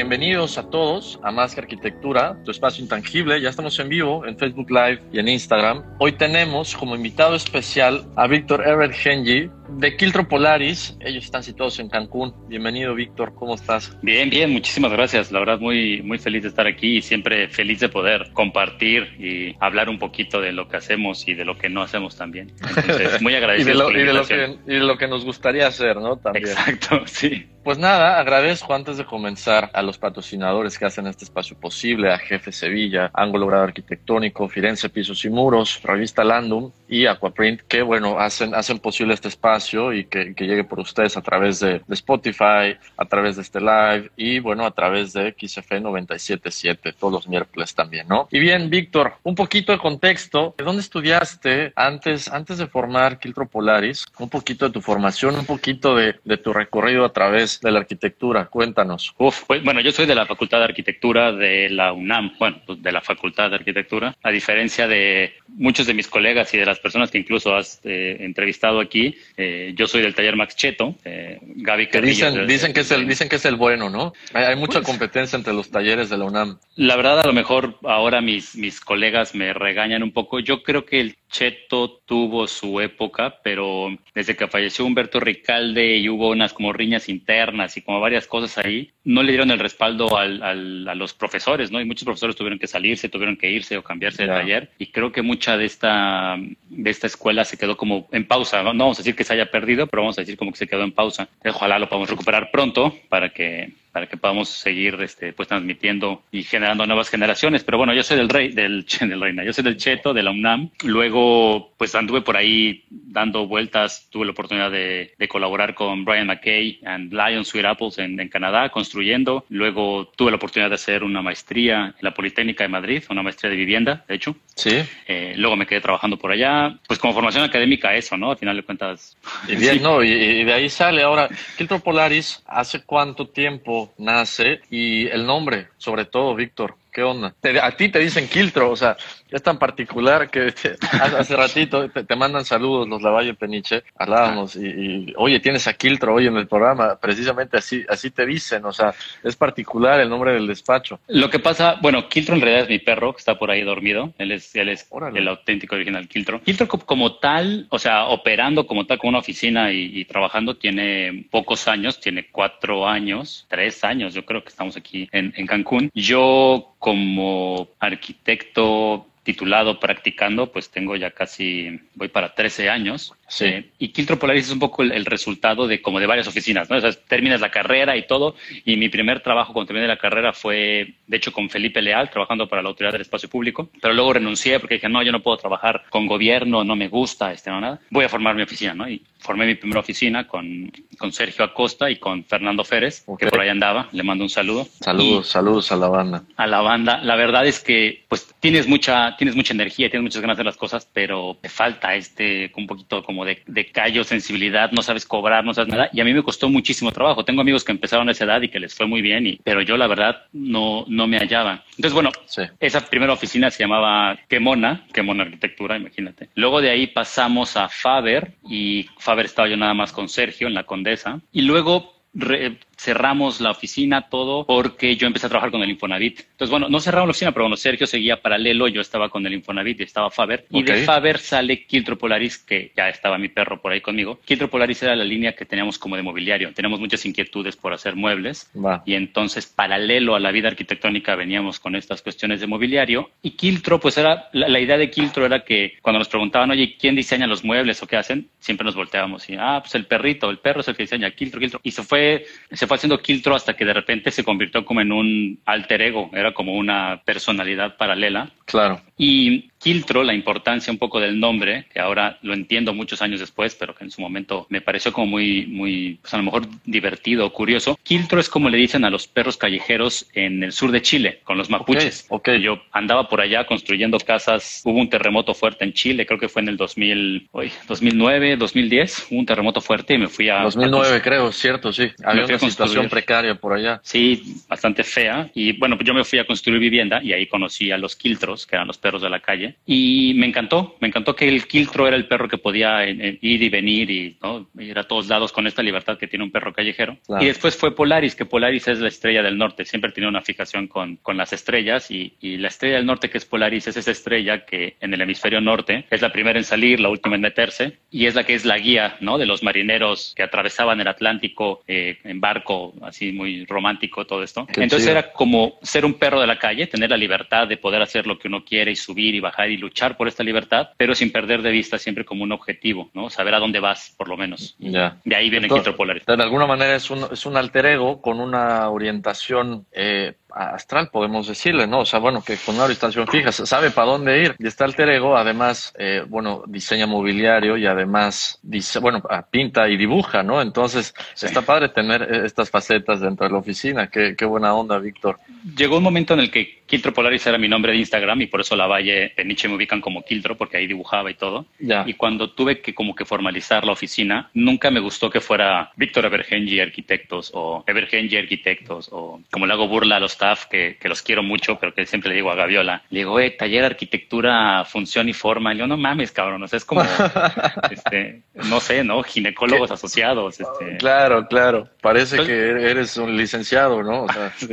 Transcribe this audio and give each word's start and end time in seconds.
Bienvenidos 0.00 0.56
a 0.56 0.70
todos 0.70 1.20
a 1.22 1.30
Más 1.30 1.54
que 1.54 1.60
Arquitectura, 1.60 2.34
tu 2.42 2.52
espacio 2.52 2.82
intangible. 2.82 3.38
Ya 3.38 3.50
estamos 3.50 3.78
en 3.80 3.90
vivo 3.90 4.24
en 4.24 4.38
Facebook 4.38 4.70
Live 4.70 5.02
y 5.12 5.18
en 5.18 5.28
Instagram. 5.28 5.84
Hoy 5.98 6.12
tenemos 6.12 6.74
como 6.74 6.96
invitado 6.96 7.34
especial 7.34 8.06
a 8.16 8.26
Víctor 8.26 8.66
Everett 8.66 8.94
Genji 8.94 9.50
de 9.68 9.96
Quiltro 9.98 10.26
Polaris. 10.26 10.96
Ellos 11.00 11.26
están 11.26 11.42
situados 11.42 11.78
en 11.80 11.90
Cancún. 11.90 12.34
Bienvenido, 12.48 12.94
Víctor. 12.94 13.34
¿Cómo 13.34 13.54
estás? 13.54 13.94
Bien, 14.00 14.30
bien. 14.30 14.50
Muchísimas 14.50 14.90
gracias. 14.90 15.30
La 15.32 15.38
verdad, 15.38 15.60
muy, 15.60 16.00
muy 16.00 16.18
feliz 16.18 16.44
de 16.44 16.48
estar 16.48 16.66
aquí 16.66 16.96
y 16.96 17.02
siempre 17.02 17.48
feliz 17.48 17.80
de 17.80 17.90
poder 17.90 18.30
compartir 18.32 19.02
y 19.18 19.54
hablar 19.60 19.90
un 19.90 19.98
poquito 19.98 20.40
de 20.40 20.52
lo 20.52 20.66
que 20.66 20.78
hacemos 20.78 21.28
y 21.28 21.34
de 21.34 21.44
lo 21.44 21.58
que 21.58 21.68
no 21.68 21.82
hacemos 21.82 22.16
también. 22.16 22.54
Entonces, 22.74 23.20
muy 23.20 23.34
agradecido. 23.34 23.68
y, 23.68 23.72
de 23.72 23.78
lo, 23.78 23.90
y, 23.90 24.06
de 24.06 24.14
lo 24.14 24.24
que, 24.24 24.56
y 24.66 24.74
de 24.76 24.80
lo 24.80 24.96
que 24.96 25.08
nos 25.08 25.26
gustaría 25.26 25.66
hacer, 25.66 25.96
¿no? 25.96 26.16
También. 26.16 26.46
Exacto, 26.46 27.02
sí. 27.04 27.49
Pues 27.62 27.76
nada, 27.76 28.18
agradezco 28.18 28.72
antes 28.72 28.96
de 28.96 29.04
comenzar 29.04 29.70
a 29.74 29.82
los 29.82 29.98
patrocinadores 29.98 30.78
que 30.78 30.86
hacen 30.86 31.06
este 31.06 31.24
espacio 31.24 31.58
posible, 31.60 32.10
a 32.10 32.18
Jefe 32.18 32.52
Sevilla, 32.52 33.10
Ángulo 33.12 33.46
Grado 33.46 33.64
Arquitectónico, 33.64 34.48
Firenze 34.48 34.88
Pisos 34.88 35.24
y 35.26 35.30
Muros, 35.30 35.82
Revista 35.82 36.24
Landum 36.24 36.72
y 36.90 37.06
Aquaprint, 37.06 37.60
que 37.62 37.82
bueno, 37.82 38.18
hacen, 38.18 38.52
hacen 38.52 38.80
posible 38.80 39.14
este 39.14 39.28
espacio 39.28 39.92
y 39.92 40.06
que, 40.06 40.34
que 40.34 40.46
llegue 40.46 40.64
por 40.64 40.80
ustedes 40.80 41.16
a 41.16 41.22
través 41.22 41.60
de, 41.60 41.80
de, 41.86 41.94
Spotify, 41.94 42.76
a 42.96 43.04
través 43.08 43.36
de 43.36 43.42
este 43.42 43.60
live 43.60 44.10
y 44.16 44.40
bueno, 44.40 44.66
a 44.66 44.72
través 44.72 45.12
de 45.12 45.32
XF 45.38 45.70
977, 45.80 46.92
todos 46.98 47.12
los 47.12 47.28
miércoles 47.28 47.76
también, 47.76 48.08
¿no? 48.08 48.26
Y 48.32 48.40
bien, 48.40 48.68
Víctor, 48.70 49.14
un 49.22 49.36
poquito 49.36 49.70
de 49.70 49.78
contexto, 49.78 50.56
¿dónde 50.58 50.82
estudiaste 50.82 51.72
antes, 51.76 52.26
antes 52.26 52.58
de 52.58 52.66
formar 52.66 53.20
Quiltro 53.20 53.46
Polaris? 53.46 54.04
Un 54.18 54.28
poquito 54.28 54.66
de 54.66 54.72
tu 54.72 54.80
formación, 54.80 55.36
un 55.36 55.46
poquito 55.46 55.94
de, 55.94 56.16
de 56.24 56.36
tu 56.38 56.52
recorrido 56.52 57.04
a 57.04 57.12
través 57.12 57.60
de 57.60 57.70
la 57.70 57.78
arquitectura? 57.78 58.46
Cuéntanos. 58.46 59.14
Pues, 59.16 59.44
bueno, 59.62 59.80
yo 59.80 59.92
soy 59.92 60.06
de 60.06 60.16
la 60.16 60.26
Facultad 60.26 60.58
de 60.58 60.64
Arquitectura 60.64 61.30
de 61.30 61.70
la 61.70 61.92
UNAM, 61.92 62.32
bueno, 62.36 62.60
pues, 62.66 62.82
de 62.82 62.90
la 62.90 63.00
Facultad 63.00 63.50
de 63.50 63.56
Arquitectura, 63.56 64.16
a 64.24 64.30
diferencia 64.32 64.88
de 64.88 65.34
muchos 65.46 65.86
de 65.86 65.94
mis 65.94 66.08
colegas 66.08 66.52
y 66.52 66.58
de 66.58 66.66
las 66.66 66.79
personas 66.80 67.10
que 67.10 67.18
incluso 67.18 67.54
has 67.54 67.80
eh, 67.84 68.16
entrevistado 68.20 68.80
aquí, 68.80 69.14
eh, 69.36 69.72
yo 69.76 69.86
soy 69.86 70.02
del 70.02 70.14
taller 70.14 70.36
Max 70.36 70.56
Cheto, 70.56 70.96
eh, 71.04 71.38
Gaby 71.42 71.88
que 71.88 72.00
dicen, 72.00 72.46
dicen, 72.46 72.72
que 72.72 72.80
es 72.80 72.90
el, 72.90 73.06
dicen 73.06 73.28
que 73.28 73.36
es 73.36 73.44
el 73.44 73.56
bueno, 73.56 73.90
¿no? 73.90 74.12
Hay, 74.32 74.44
hay 74.44 74.56
mucha 74.56 74.80
pues, 74.80 74.86
competencia 74.86 75.36
entre 75.36 75.52
los 75.52 75.70
talleres 75.70 76.10
de 76.10 76.18
la 76.18 76.24
UNAM. 76.24 76.58
La 76.76 76.96
verdad, 76.96 77.20
a 77.20 77.26
lo 77.26 77.32
mejor 77.32 77.78
ahora 77.84 78.20
mis, 78.20 78.56
mis 78.56 78.80
colegas 78.80 79.34
me 79.34 79.52
regañan 79.52 80.02
un 80.02 80.12
poco. 80.12 80.40
Yo 80.40 80.62
creo 80.62 80.84
que 80.84 81.00
el 81.00 81.16
Cheto 81.30 82.00
tuvo 82.04 82.48
su 82.48 82.80
época, 82.80 83.38
pero 83.42 83.88
desde 84.14 84.36
que 84.36 84.48
falleció 84.48 84.84
Humberto 84.84 85.20
Ricalde 85.20 85.96
y 85.96 86.08
hubo 86.08 86.30
unas 86.30 86.52
como 86.52 86.72
riñas 86.72 87.08
internas 87.08 87.76
y 87.76 87.82
como 87.82 88.00
varias 88.00 88.26
cosas 88.26 88.58
ahí, 88.58 88.90
no 89.04 89.22
le 89.22 89.32
dieron 89.32 89.50
el 89.50 89.60
respaldo 89.60 90.16
al, 90.18 90.42
al, 90.42 90.88
a 90.88 90.94
los 90.94 91.14
profesores, 91.14 91.70
¿no? 91.70 91.80
Y 91.80 91.84
muchos 91.84 92.04
profesores 92.04 92.34
tuvieron 92.34 92.58
que 92.58 92.66
salirse, 92.66 93.08
tuvieron 93.08 93.36
que 93.36 93.50
irse 93.50 93.76
o 93.76 93.82
cambiarse 93.82 94.24
de 94.24 94.28
taller. 94.28 94.70
Y 94.78 94.86
creo 94.88 95.12
que 95.12 95.22
mucha 95.22 95.56
de 95.56 95.66
esta, 95.66 96.36
de 96.70 96.90
esta 96.90 97.06
escuela 97.08 97.44
se 97.44 97.58
quedó 97.58 97.76
como 97.76 98.08
en 98.12 98.26
pausa. 98.26 98.62
¿no? 98.62 98.70
vamos 98.70 98.98
a 98.98 99.02
decir 99.02 99.16
que 99.16 99.24
se 99.24 99.34
haya 99.34 99.50
perdido, 99.50 99.86
pero 99.86 100.02
vamos 100.02 100.18
a 100.18 100.22
decir 100.22 100.36
como 100.36 100.52
que 100.52 100.58
se 100.58 100.66
quedó 100.66 100.82
en 100.82 100.92
pausa. 100.92 101.28
Ojalá 101.44 101.78
lo 101.78 101.88
podamos 101.88 102.08
recuperar 102.08 102.50
pronto 102.50 102.94
para 103.08 103.30
que 103.30 103.74
para 103.92 104.06
que 104.06 104.16
podamos 104.16 104.48
seguir 104.48 104.96
este, 105.00 105.32
pues 105.32 105.48
transmitiendo 105.48 106.22
y 106.30 106.42
generando 106.42 106.86
nuevas 106.86 107.08
generaciones. 107.08 107.64
Pero 107.64 107.78
bueno, 107.78 107.94
yo 107.94 108.02
soy 108.02 108.16
del 108.16 108.28
rey, 108.28 108.48
del, 108.52 108.86
del 109.00 109.20
reina, 109.20 109.44
yo 109.44 109.52
soy 109.52 109.64
del 109.64 109.76
Cheto, 109.76 110.14
de 110.14 110.22
la 110.22 110.30
UNAM. 110.30 110.70
Luego, 110.84 111.72
pues 111.76 111.94
anduve 111.94 112.22
por 112.22 112.36
ahí 112.36 112.84
dando 112.90 113.46
vueltas, 113.46 114.08
tuve 114.10 114.26
la 114.26 114.32
oportunidad 114.32 114.70
de, 114.70 115.14
de 115.18 115.28
colaborar 115.28 115.74
con 115.74 116.04
Brian 116.04 116.26
McKay 116.26 116.80
and 116.84 117.12
Lion 117.12 117.44
Sweet 117.44 117.64
Apples 117.64 117.98
en, 117.98 118.18
en, 118.20 118.28
Canadá, 118.28 118.68
construyendo. 118.68 119.44
Luego 119.48 120.10
tuve 120.16 120.30
la 120.30 120.36
oportunidad 120.36 120.70
de 120.70 120.76
hacer 120.76 121.02
una 121.02 121.22
maestría 121.22 121.86
en 121.86 121.94
la 122.00 122.14
Politécnica 122.14 122.64
de 122.64 122.68
Madrid, 122.68 123.02
una 123.10 123.22
maestría 123.22 123.50
de 123.50 123.56
vivienda, 123.56 124.04
de 124.06 124.14
hecho. 124.14 124.36
Sí. 124.54 124.82
Eh, 125.06 125.34
luego 125.36 125.56
me 125.56 125.66
quedé 125.66 125.80
trabajando 125.80 126.16
por 126.16 126.30
allá. 126.30 126.78
Pues 126.86 126.98
como 126.98 127.12
formación 127.12 127.44
académica 127.44 127.94
eso, 127.94 128.16
¿no? 128.16 128.30
Al 128.30 128.36
final 128.36 128.56
de 128.56 128.62
cuentas. 128.62 129.16
Y 129.48 129.56
bien, 129.56 129.74
sí. 129.78 129.80
no, 129.80 130.02
y, 130.02 130.10
y, 130.10 130.44
de 130.44 130.52
ahí 130.52 130.68
sale 130.68 131.02
ahora, 131.02 131.28
Quiltro 131.56 131.80
Polaris, 131.80 132.42
¿hace 132.46 132.82
cuánto 132.84 133.28
tiempo 133.28 133.79
nace? 133.98 134.60
Y 134.70 135.06
el 135.08 135.26
nombre, 135.26 135.68
sobre 135.78 136.04
todo, 136.04 136.34
Víctor. 136.34 136.76
¿Qué 136.92 137.02
onda? 137.02 137.34
Te, 137.40 137.60
a 137.60 137.76
ti 137.76 137.88
te 137.88 138.00
dicen 138.00 138.28
Quiltro, 138.28 138.70
o 138.70 138.76
sea, 138.76 138.96
es 139.30 139.42
tan 139.42 139.58
particular 139.58 140.30
que 140.30 140.52
hace 141.16 141.36
ratito 141.36 141.88
te, 141.90 142.04
te, 142.04 142.16
mandan 142.16 142.44
saludos 142.44 142.88
los 142.88 143.02
Lavalle 143.02 143.34
Peniche, 143.34 143.84
hablábamos 143.96 144.56
y, 144.56 144.66
y, 144.66 145.14
oye, 145.16 145.40
tienes 145.40 145.66
a 145.66 145.74
Quiltro 145.74 146.14
hoy 146.14 146.26
en 146.26 146.36
el 146.36 146.46
programa, 146.46 146.98
precisamente 147.00 147.56
así, 147.56 147.84
así 147.88 148.10
te 148.10 148.26
dicen, 148.26 148.64
o 148.64 148.72
sea, 148.72 148.94
es 149.22 149.36
particular 149.36 150.00
el 150.00 150.08
nombre 150.08 150.32
del 150.32 150.46
despacho. 150.46 151.00
Lo 151.08 151.30
que 151.30 151.38
pasa, 151.38 151.76
bueno, 151.80 152.08
Quiltro 152.08 152.34
en 152.34 152.40
realidad 152.40 152.64
es 152.64 152.68
mi 152.68 152.78
perro, 152.78 153.12
que 153.12 153.18
está 153.18 153.38
por 153.38 153.50
ahí 153.50 153.62
dormido, 153.62 154.12
él 154.18 154.32
es, 154.32 154.54
él 154.56 154.68
es 154.68 154.88
el 155.14 155.28
auténtico 155.28 155.74
original 155.74 156.08
Quiltro. 156.08 156.42
Quiltro 156.42 156.68
como 156.68 157.16
tal, 157.16 157.66
o 157.70 157.78
sea, 157.78 158.06
operando 158.06 158.66
como 158.66 158.86
tal 158.86 158.98
con 158.98 159.10
una 159.10 159.18
oficina 159.18 159.72
y, 159.72 160.00
y 160.00 160.04
trabajando 160.04 160.56
tiene 160.56 161.26
pocos 161.30 161.68
años, 161.68 162.00
tiene 162.00 162.28
cuatro 162.30 162.86
años, 162.86 163.46
tres 163.48 163.84
años, 163.84 164.14
yo 164.14 164.24
creo 164.24 164.42
que 164.42 164.48
estamos 164.48 164.76
aquí 164.76 165.08
en, 165.12 165.32
en 165.36 165.46
Cancún. 165.46 165.90
Yo 165.94 166.74
como 166.78 167.68
arquitecto 167.78 169.06
titulado 169.22 169.78
practicando, 169.80 170.50
pues 170.50 170.70
tengo 170.70 170.96
ya 170.96 171.10
casi, 171.10 171.80
voy 171.94 172.08
para 172.08 172.34
13 172.34 172.70
años. 172.70 173.14
Sí. 173.30 173.70
Y 173.78 173.88
Quiltro 173.88 174.18
Polaris 174.18 174.46
es 174.46 174.52
un 174.52 174.58
poco 174.58 174.82
el, 174.82 174.90
el, 174.90 175.06
resultado 175.06 175.68
de 175.68 175.80
como 175.80 176.00
de 176.00 176.06
varias 176.06 176.26
oficinas, 176.26 176.68
¿no? 176.68 176.76
O 176.76 176.80
sea, 176.80 176.90
terminas 176.92 177.40
la 177.40 177.50
carrera 177.50 177.96
y 177.96 178.06
todo. 178.06 178.34
Y 178.64 178.76
mi 178.76 178.88
primer 178.88 179.20
trabajo 179.20 179.52
cuando 179.52 179.68
terminé 179.68 179.86
la 179.86 179.98
carrera 179.98 180.32
fue, 180.32 180.94
de 181.06 181.16
hecho, 181.16 181.32
con 181.32 181.48
Felipe 181.48 181.80
Leal, 181.80 182.10
trabajando 182.10 182.48
para 182.48 182.60
la 182.60 182.70
Autoridad 182.70 182.92
del 182.92 183.02
Espacio 183.02 183.30
Público. 183.30 183.70
Pero 183.80 183.94
luego 183.94 184.14
renuncié 184.14 184.58
porque 184.58 184.74
dije, 184.74 184.88
no, 184.88 185.02
yo 185.02 185.12
no 185.12 185.22
puedo 185.22 185.36
trabajar 185.36 185.84
con 185.90 186.08
gobierno, 186.08 186.64
no 186.64 186.74
me 186.74 186.88
gusta, 186.88 187.32
este, 187.32 187.50
no 187.50 187.60
nada. 187.60 187.80
Voy 187.90 188.04
a 188.04 188.08
formar 188.08 188.34
mi 188.34 188.42
oficina, 188.42 188.74
¿no? 188.74 188.88
Y 188.88 189.00
formé 189.20 189.46
mi 189.46 189.54
primera 189.54 189.80
oficina 189.80 190.26
con, 190.26 190.72
con 190.98 191.12
Sergio 191.12 191.44
Acosta 191.44 191.88
y 191.90 191.96
con 191.96 192.24
Fernando 192.24 192.64
Férez, 192.64 193.04
okay. 193.06 193.26
que 193.26 193.30
por 193.30 193.40
ahí 193.40 193.48
andaba. 193.48 193.88
Le 193.92 194.02
mando 194.02 194.24
un 194.24 194.30
saludo. 194.30 194.66
Saludos, 194.80 195.28
y 195.28 195.30
saludos 195.30 195.70
a 195.70 195.76
la 195.76 195.88
banda. 195.88 196.24
A 196.36 196.46
la 196.46 196.60
banda. 196.62 196.98
La 197.02 197.14
verdad 197.14 197.46
es 197.46 197.60
que, 197.60 198.04
pues, 198.08 198.34
tienes 198.40 198.66
mucha, 198.66 199.16
tienes 199.16 199.36
mucha 199.36 199.52
energía, 199.52 199.88
tienes 199.88 200.04
muchas 200.04 200.20
ganas 200.20 200.36
de 200.36 200.40
hacer 200.40 200.46
las 200.46 200.56
cosas, 200.56 200.88
pero 200.92 201.36
te 201.40 201.48
falta 201.48 201.94
este, 201.94 202.50
un 202.56 202.66
poquito 202.66 203.02
como 203.04 203.19
de, 203.24 203.42
de 203.46 203.66
callo, 203.70 204.04
sensibilidad, 204.04 204.70
no 204.72 204.82
sabes 204.82 205.06
cobrar, 205.06 205.44
no 205.44 205.54
sabes 205.54 205.72
nada. 205.72 205.90
Y 205.92 206.00
a 206.00 206.04
mí 206.04 206.12
me 206.12 206.22
costó 206.22 206.48
muchísimo 206.48 206.92
trabajo. 206.92 207.24
Tengo 207.24 207.40
amigos 207.40 207.64
que 207.64 207.72
empezaron 207.72 208.08
a 208.08 208.12
esa 208.12 208.24
edad 208.24 208.42
y 208.42 208.48
que 208.48 208.60
les 208.60 208.74
fue 208.74 208.86
muy 208.86 209.02
bien, 209.02 209.26
y, 209.26 209.40
pero 209.42 209.62
yo 209.62 209.76
la 209.76 209.86
verdad 209.86 210.24
no, 210.32 210.84
no 210.88 211.06
me 211.06 211.18
hallaba. 211.18 211.64
Entonces, 211.70 211.92
bueno, 211.92 212.10
sí. 212.26 212.42
esa 212.58 212.80
primera 212.80 213.12
oficina 213.12 213.50
se 213.50 213.62
llamaba 213.62 214.18
Quemona, 214.28 214.86
Quemona 214.92 215.24
Arquitectura, 215.24 215.76
imagínate. 215.76 216.28
Luego 216.34 216.60
de 216.60 216.70
ahí 216.70 216.86
pasamos 216.86 217.56
a 217.56 217.68
Faber 217.68 218.34
y 218.48 218.86
Faber 218.98 219.26
estaba 219.26 219.48
yo 219.48 219.56
nada 219.56 219.74
más 219.74 219.92
con 219.92 220.08
Sergio 220.08 220.46
en 220.46 220.54
la 220.54 220.64
Condesa. 220.64 221.20
Y 221.32 221.42
luego 221.42 222.00
Re, 222.12 222.58
cerramos 222.80 223.40
la 223.42 223.50
oficina, 223.50 224.08
todo, 224.08 224.46
porque 224.46 224.96
yo 224.96 225.06
empecé 225.06 225.26
a 225.26 225.28
trabajar 225.28 225.50
con 225.50 225.62
el 225.62 225.68
Infonavit. 225.68 226.20
Entonces, 226.20 226.50
bueno, 226.50 226.68
no 226.70 226.80
cerramos 226.80 227.08
la 227.08 227.10
oficina, 227.10 227.32
pero 227.32 227.44
bueno, 227.44 227.56
Sergio 227.56 227.86
seguía 227.86 228.22
paralelo, 228.22 228.68
yo 228.68 228.80
estaba 228.80 229.10
con 229.10 229.26
el 229.26 229.34
Infonavit 229.34 229.80
y 229.80 229.82
estaba 229.82 230.10
Faber. 230.10 230.46
Y 230.50 230.62
de 230.62 230.84
Faber 230.84 231.18
sale 231.18 231.66
Quiltro 231.66 231.98
Polaris, 231.98 232.38
que 232.38 232.72
ya 232.74 232.88
estaba 232.88 233.18
mi 233.18 233.28
perro 233.28 233.60
por 233.60 233.72
ahí 233.72 233.82
conmigo. 233.82 234.18
Quiltro 234.24 234.48
Polaris 234.48 234.82
era 234.82 234.96
la 234.96 235.04
línea 235.04 235.34
que 235.34 235.44
teníamos 235.44 235.78
como 235.78 235.96
de 235.96 236.02
mobiliario. 236.02 236.54
Tenemos 236.54 236.80
muchas 236.80 237.04
inquietudes 237.04 237.54
por 237.54 237.74
hacer 237.74 237.96
muebles. 237.96 238.50
Y 238.86 238.94
entonces, 238.94 239.46
paralelo 239.46 240.14
a 240.14 240.20
la 240.20 240.32
vida 240.32 240.48
arquitectónica, 240.48 241.14
veníamos 241.16 241.60
con 241.60 241.76
estas 241.76 242.00
cuestiones 242.00 242.40
de 242.40 242.46
mobiliario. 242.46 243.10
Y 243.20 243.32
Quiltro, 243.32 243.78
pues 243.78 243.98
era, 243.98 244.30
la, 244.32 244.48
la 244.48 244.58
idea 244.58 244.78
de 244.78 244.90
Quiltro 244.90 245.26
era 245.26 245.44
que 245.44 245.74
cuando 245.82 245.98
nos 245.98 246.08
preguntaban, 246.08 246.50
oye, 246.50 246.76
¿quién 246.80 246.96
diseña 246.96 247.26
los 247.26 247.44
muebles 247.44 247.82
o 247.82 247.86
qué 247.86 247.96
hacen? 247.96 248.30
Siempre 248.38 248.64
nos 248.64 248.74
volteábamos 248.74 249.28
y, 249.28 249.36
ah, 249.38 249.58
pues 249.60 249.74
el 249.74 249.84
perrito, 249.84 250.30
el 250.30 250.38
perro 250.38 250.62
es 250.62 250.68
el 250.68 250.76
que 250.76 250.84
diseña 250.84 251.10
Quiltro, 251.10 251.40
Quiltro. 251.40 251.60
Y 251.62 251.72
se 251.72 251.82
fue, 251.82 252.24
se 252.50 252.69
fue 252.70 252.76
haciendo 252.76 253.02
Quiltro 253.02 253.34
hasta 253.34 253.54
que 253.54 253.64
de 253.64 253.72
repente 253.72 254.12
se 254.12 254.22
convirtió 254.22 254.64
como 254.64 254.80
en 254.80 254.92
un 254.92 255.40
alter 255.44 255.82
ego, 255.82 256.08
era 256.12 256.32
como 256.32 256.54
una 256.54 257.02
personalidad 257.04 257.76
paralela. 257.76 258.30
Claro. 258.44 258.80
Y 258.96 259.49
Quiltro, 259.60 260.02
la 260.02 260.14
importancia 260.14 260.72
un 260.72 260.78
poco 260.78 261.00
del 261.00 261.20
nombre, 261.20 261.66
que 261.70 261.80
ahora 261.80 262.18
lo 262.22 262.32
entiendo 262.32 262.72
muchos 262.72 263.02
años 263.02 263.20
después, 263.20 263.54
pero 263.54 263.74
que 263.74 263.84
en 263.84 263.90
su 263.90 264.00
momento 264.00 264.46
me 264.48 264.62
pareció 264.62 264.90
como 264.90 265.06
muy, 265.06 265.44
muy, 265.46 265.98
pues 266.00 266.14
a 266.14 266.16
lo 266.16 266.22
mejor 266.22 266.46
divertido 266.64 267.26
o 267.26 267.32
curioso. 267.32 267.78
Quiltro 267.82 268.20
es 268.20 268.30
como 268.30 268.48
le 268.48 268.56
dicen 268.56 268.86
a 268.86 268.90
los 268.90 269.06
perros 269.06 269.36
callejeros 269.36 270.08
en 270.14 270.42
el 270.44 270.52
sur 270.52 270.70
de 270.70 270.80
Chile, 270.80 271.20
con 271.24 271.36
los 271.36 271.50
mapuches. 271.50 272.06
Ok, 272.08 272.30
Yo 272.40 272.62
andaba 272.72 273.06
por 273.06 273.20
allá 273.20 273.44
construyendo 273.44 273.98
casas, 273.98 274.62
hubo 274.64 274.78
un 274.78 274.88
terremoto 274.88 275.34
fuerte 275.34 275.64
en 275.64 275.74
Chile, 275.74 276.06
creo 276.06 276.18
que 276.18 276.30
fue 276.30 276.40
en 276.40 276.48
el 276.48 276.56
2000, 276.56 277.28
2009, 277.68 278.36
2010, 278.38 279.08
hubo 279.10 279.18
un 279.18 279.26
terremoto 279.26 279.60
fuerte 279.60 279.92
y 279.92 279.98
me 279.98 280.08
fui 280.08 280.30
a... 280.30 280.40
2009 280.40 281.02
creo, 281.02 281.32
cierto, 281.32 281.70
sí. 281.70 281.90
Había 282.02 282.24
una 282.24 282.38
situación 282.38 282.88
precaria 282.88 283.34
por 283.34 283.52
allá. 283.52 283.80
Sí, 283.82 284.22
bastante 284.48 284.84
fea. 284.84 285.30
Y 285.34 285.52
bueno, 285.52 285.76
pues 285.76 285.86
yo 285.86 285.92
me 285.92 286.04
fui 286.04 286.18
a 286.18 286.24
construir 286.24 286.58
vivienda 286.58 287.02
y 287.02 287.12
ahí 287.12 287.26
conocí 287.26 287.70
a 287.70 287.76
los 287.76 287.94
quiltros, 287.94 288.46
que 288.46 288.56
eran 288.56 288.66
los 288.66 288.78
perros 288.78 289.02
de 289.02 289.10
la 289.10 289.20
calle. 289.20 289.49
Y 289.66 290.14
me 290.16 290.26
encantó, 290.26 290.76
me 290.80 290.88
encantó 290.88 291.14
que 291.14 291.28
el 291.28 291.46
quiltro 291.46 291.86
era 291.86 291.96
el 291.96 292.06
perro 292.06 292.28
que 292.28 292.38
podía 292.38 292.84
eh, 292.84 292.96
eh, 292.98 293.18
ir 293.20 293.42
y 293.42 293.48
venir 293.48 293.90
y 293.90 294.18
ir 294.58 294.78
a 294.78 294.84
todos 294.84 295.08
lados 295.08 295.32
con 295.32 295.46
esta 295.46 295.62
libertad 295.62 295.98
que 295.98 296.06
tiene 296.06 296.24
un 296.24 296.30
perro 296.30 296.52
callejero. 296.52 296.98
Y 297.20 297.26
después 297.26 297.56
fue 297.56 297.74
Polaris, 297.74 298.14
que 298.14 298.24
Polaris 298.24 298.68
es 298.68 298.80
la 298.80 298.88
estrella 298.88 299.22
del 299.22 299.38
norte. 299.38 299.64
Siempre 299.64 299.92
tiene 299.92 300.08
una 300.08 300.22
fijación 300.22 300.66
con, 300.66 300.96
con 300.96 301.16
las 301.16 301.32
estrellas 301.32 301.90
y, 301.90 302.14
y 302.20 302.36
la 302.36 302.48
estrella 302.48 302.76
del 302.76 302.86
norte 302.86 303.10
que 303.10 303.18
es 303.18 303.24
Polaris 303.24 303.66
es 303.66 303.76
esa 303.76 303.90
estrella 303.90 304.44
que 304.44 304.76
en 304.80 304.94
el 304.94 305.00
hemisferio 305.00 305.40
norte 305.40 305.86
es 305.90 306.02
la 306.02 306.12
primera 306.12 306.38
en 306.38 306.44
salir, 306.44 306.80
la 306.80 306.88
última 306.88 307.16
en 307.16 307.22
meterse 307.22 307.78
y 307.90 308.06
es 308.06 308.14
la 308.14 308.24
que 308.24 308.34
es 308.34 308.44
la 308.44 308.58
guía 308.58 308.96
¿no? 309.00 309.18
de 309.18 309.26
los 309.26 309.42
marineros 309.42 310.12
que 310.16 310.22
atravesaban 310.22 310.80
el 310.80 310.88
Atlántico 310.88 311.62
eh, 311.66 311.98
en 312.04 312.20
barco, 312.20 312.74
así 312.82 313.12
muy 313.12 313.44
romántico 313.46 314.06
todo 314.06 314.22
esto. 314.22 314.46
Entonces 314.56 314.88
era 314.88 315.12
como 315.12 315.58
ser 315.62 315.84
un 315.84 315.94
perro 315.94 316.20
de 316.20 316.26
la 316.26 316.38
calle, 316.38 316.66
tener 316.66 316.90
la 316.90 316.96
libertad 316.96 317.48
de 317.48 317.56
poder 317.56 317.82
hacer 317.82 318.06
lo 318.06 318.18
que 318.18 318.28
uno 318.28 318.44
quiere 318.44 318.72
y 318.72 318.76
subir 318.76 319.14
y 319.14 319.20
bajar 319.20 319.39
y 319.46 319.56
luchar 319.56 319.96
por 319.96 320.08
esta 320.08 320.22
libertad, 320.22 320.70
pero 320.76 320.94
sin 320.94 321.12
perder 321.12 321.42
de 321.42 321.50
vista 321.50 321.78
siempre 321.78 322.04
como 322.04 322.24
un 322.24 322.32
objetivo, 322.32 322.90
¿no? 322.94 323.10
Saber 323.10 323.34
a 323.34 323.38
dónde 323.38 323.60
vas, 323.60 323.94
por 323.96 324.08
lo 324.08 324.16
menos. 324.16 324.56
Ya. 324.58 324.96
De 325.04 325.16
ahí 325.16 325.30
viene 325.30 325.46
Entonces, 325.46 325.74
Polaris. 325.74 326.04
De 326.06 326.14
alguna 326.14 326.46
manera 326.46 326.74
es 326.74 326.90
un, 326.90 327.06
es 327.10 327.26
un 327.26 327.36
alter 327.36 327.66
ego 327.66 328.00
con 328.00 328.20
una 328.20 328.68
orientación 328.68 329.66
eh, 329.72 330.14
astral, 330.32 330.90
podemos 330.92 331.26
decirle, 331.26 331.66
¿no? 331.66 331.80
O 331.80 331.84
sea, 331.84 331.98
bueno, 331.98 332.22
que 332.22 332.36
con 332.36 332.54
una 332.54 332.64
orientación 332.64 333.06
fija, 333.06 333.32
sabe 333.32 333.70
para 333.70 333.90
dónde 333.90 334.22
ir. 334.22 334.34
Y 334.38 334.46
está 334.46 334.64
alter 334.64 334.88
ego, 334.90 335.16
además, 335.16 335.72
eh, 335.78 336.04
bueno, 336.06 336.42
diseña 336.46 336.86
mobiliario 336.86 337.56
y 337.56 337.66
además, 337.66 338.38
dice, 338.42 338.78
bueno, 338.78 339.02
ah, 339.08 339.26
pinta 339.28 339.68
y 339.68 339.76
dibuja, 339.76 340.22
¿no? 340.22 340.40
Entonces, 340.40 340.94
está 341.20 341.42
padre 341.42 341.68
tener 341.68 342.02
eh, 342.02 342.26
estas 342.26 342.50
facetas 342.50 343.00
dentro 343.00 343.26
de 343.26 343.32
la 343.32 343.38
oficina. 343.38 343.88
Qué, 343.88 344.14
qué 344.16 344.24
buena 344.24 344.54
onda, 344.54 344.78
Víctor. 344.78 345.18
Llegó 345.56 345.78
un 345.78 345.82
momento 345.82 346.14
en 346.14 346.20
el 346.20 346.30
que 346.30 346.59
Quiltro 346.70 346.94
Polaris 346.94 347.26
era 347.26 347.36
mi 347.36 347.48
nombre 347.48 347.72
de 347.72 347.78
Instagram 347.78 348.22
y 348.22 348.26
por 348.26 348.42
eso 348.42 348.54
la 348.54 348.68
Valle 348.68 349.12
en 349.16 349.26
Nietzsche 349.26 349.48
me 349.48 349.56
ubican 349.56 349.80
como 349.80 350.04
Quiltro 350.04 350.36
porque 350.36 350.56
ahí 350.56 350.68
dibujaba 350.68 351.10
y 351.10 351.14
todo. 351.14 351.46
Ya. 351.58 351.82
Y 351.84 351.94
cuando 351.94 352.30
tuve 352.30 352.60
que 352.60 352.74
como 352.74 352.94
que 352.94 353.04
formalizar 353.04 353.64
la 353.64 353.72
oficina, 353.72 354.30
nunca 354.34 354.70
me 354.70 354.78
gustó 354.78 355.10
que 355.10 355.20
fuera 355.20 355.72
Víctor 355.74 356.04
Evergenji 356.04 356.60
Arquitectos 356.60 357.32
o 357.34 357.64
Evergenji 357.66 358.16
Arquitectos 358.16 358.88
o 358.92 359.20
como 359.32 359.46
le 359.46 359.52
hago 359.52 359.66
burla 359.66 359.96
a 359.96 360.00
los 360.00 360.12
staff 360.12 360.46
que, 360.46 360.76
que, 360.78 360.88
los 360.88 361.02
quiero 361.02 361.22
mucho, 361.22 361.58
pero 361.58 361.74
que 361.74 361.86
siempre 361.86 362.10
le 362.10 362.16
digo 362.16 362.30
a 362.30 362.34
Gaviola, 362.34 362.82
le 362.90 363.00
digo, 363.00 363.18
eh, 363.18 363.30
taller 363.30 363.62
de 363.62 363.66
arquitectura, 363.66 364.64
función 364.64 365.08
y 365.08 365.12
forma. 365.12 365.54
Y 365.54 365.58
yo, 365.58 365.66
no 365.66 365.76
mames, 365.76 366.12
cabrón, 366.12 366.42
o 366.42 366.48
sea, 366.48 366.58
es 366.58 366.64
como, 366.64 366.82
este, 367.70 368.22
no 368.34 368.60
sé, 368.60 368.84
¿no? 368.84 369.02
Ginecólogos 369.02 369.68
¿Qué? 369.70 369.74
asociados. 369.74 370.40
Este. 370.40 370.76
Claro, 370.76 371.26
claro. 371.26 371.68
Parece 371.80 372.16
Entonces, 372.16 372.36
que 372.36 372.70
eres 372.70 372.96
un 372.96 373.16
licenciado, 373.16 373.82
¿no? 373.82 374.04
O 374.04 374.12
sea. 374.12 374.32
sí. 374.36 374.46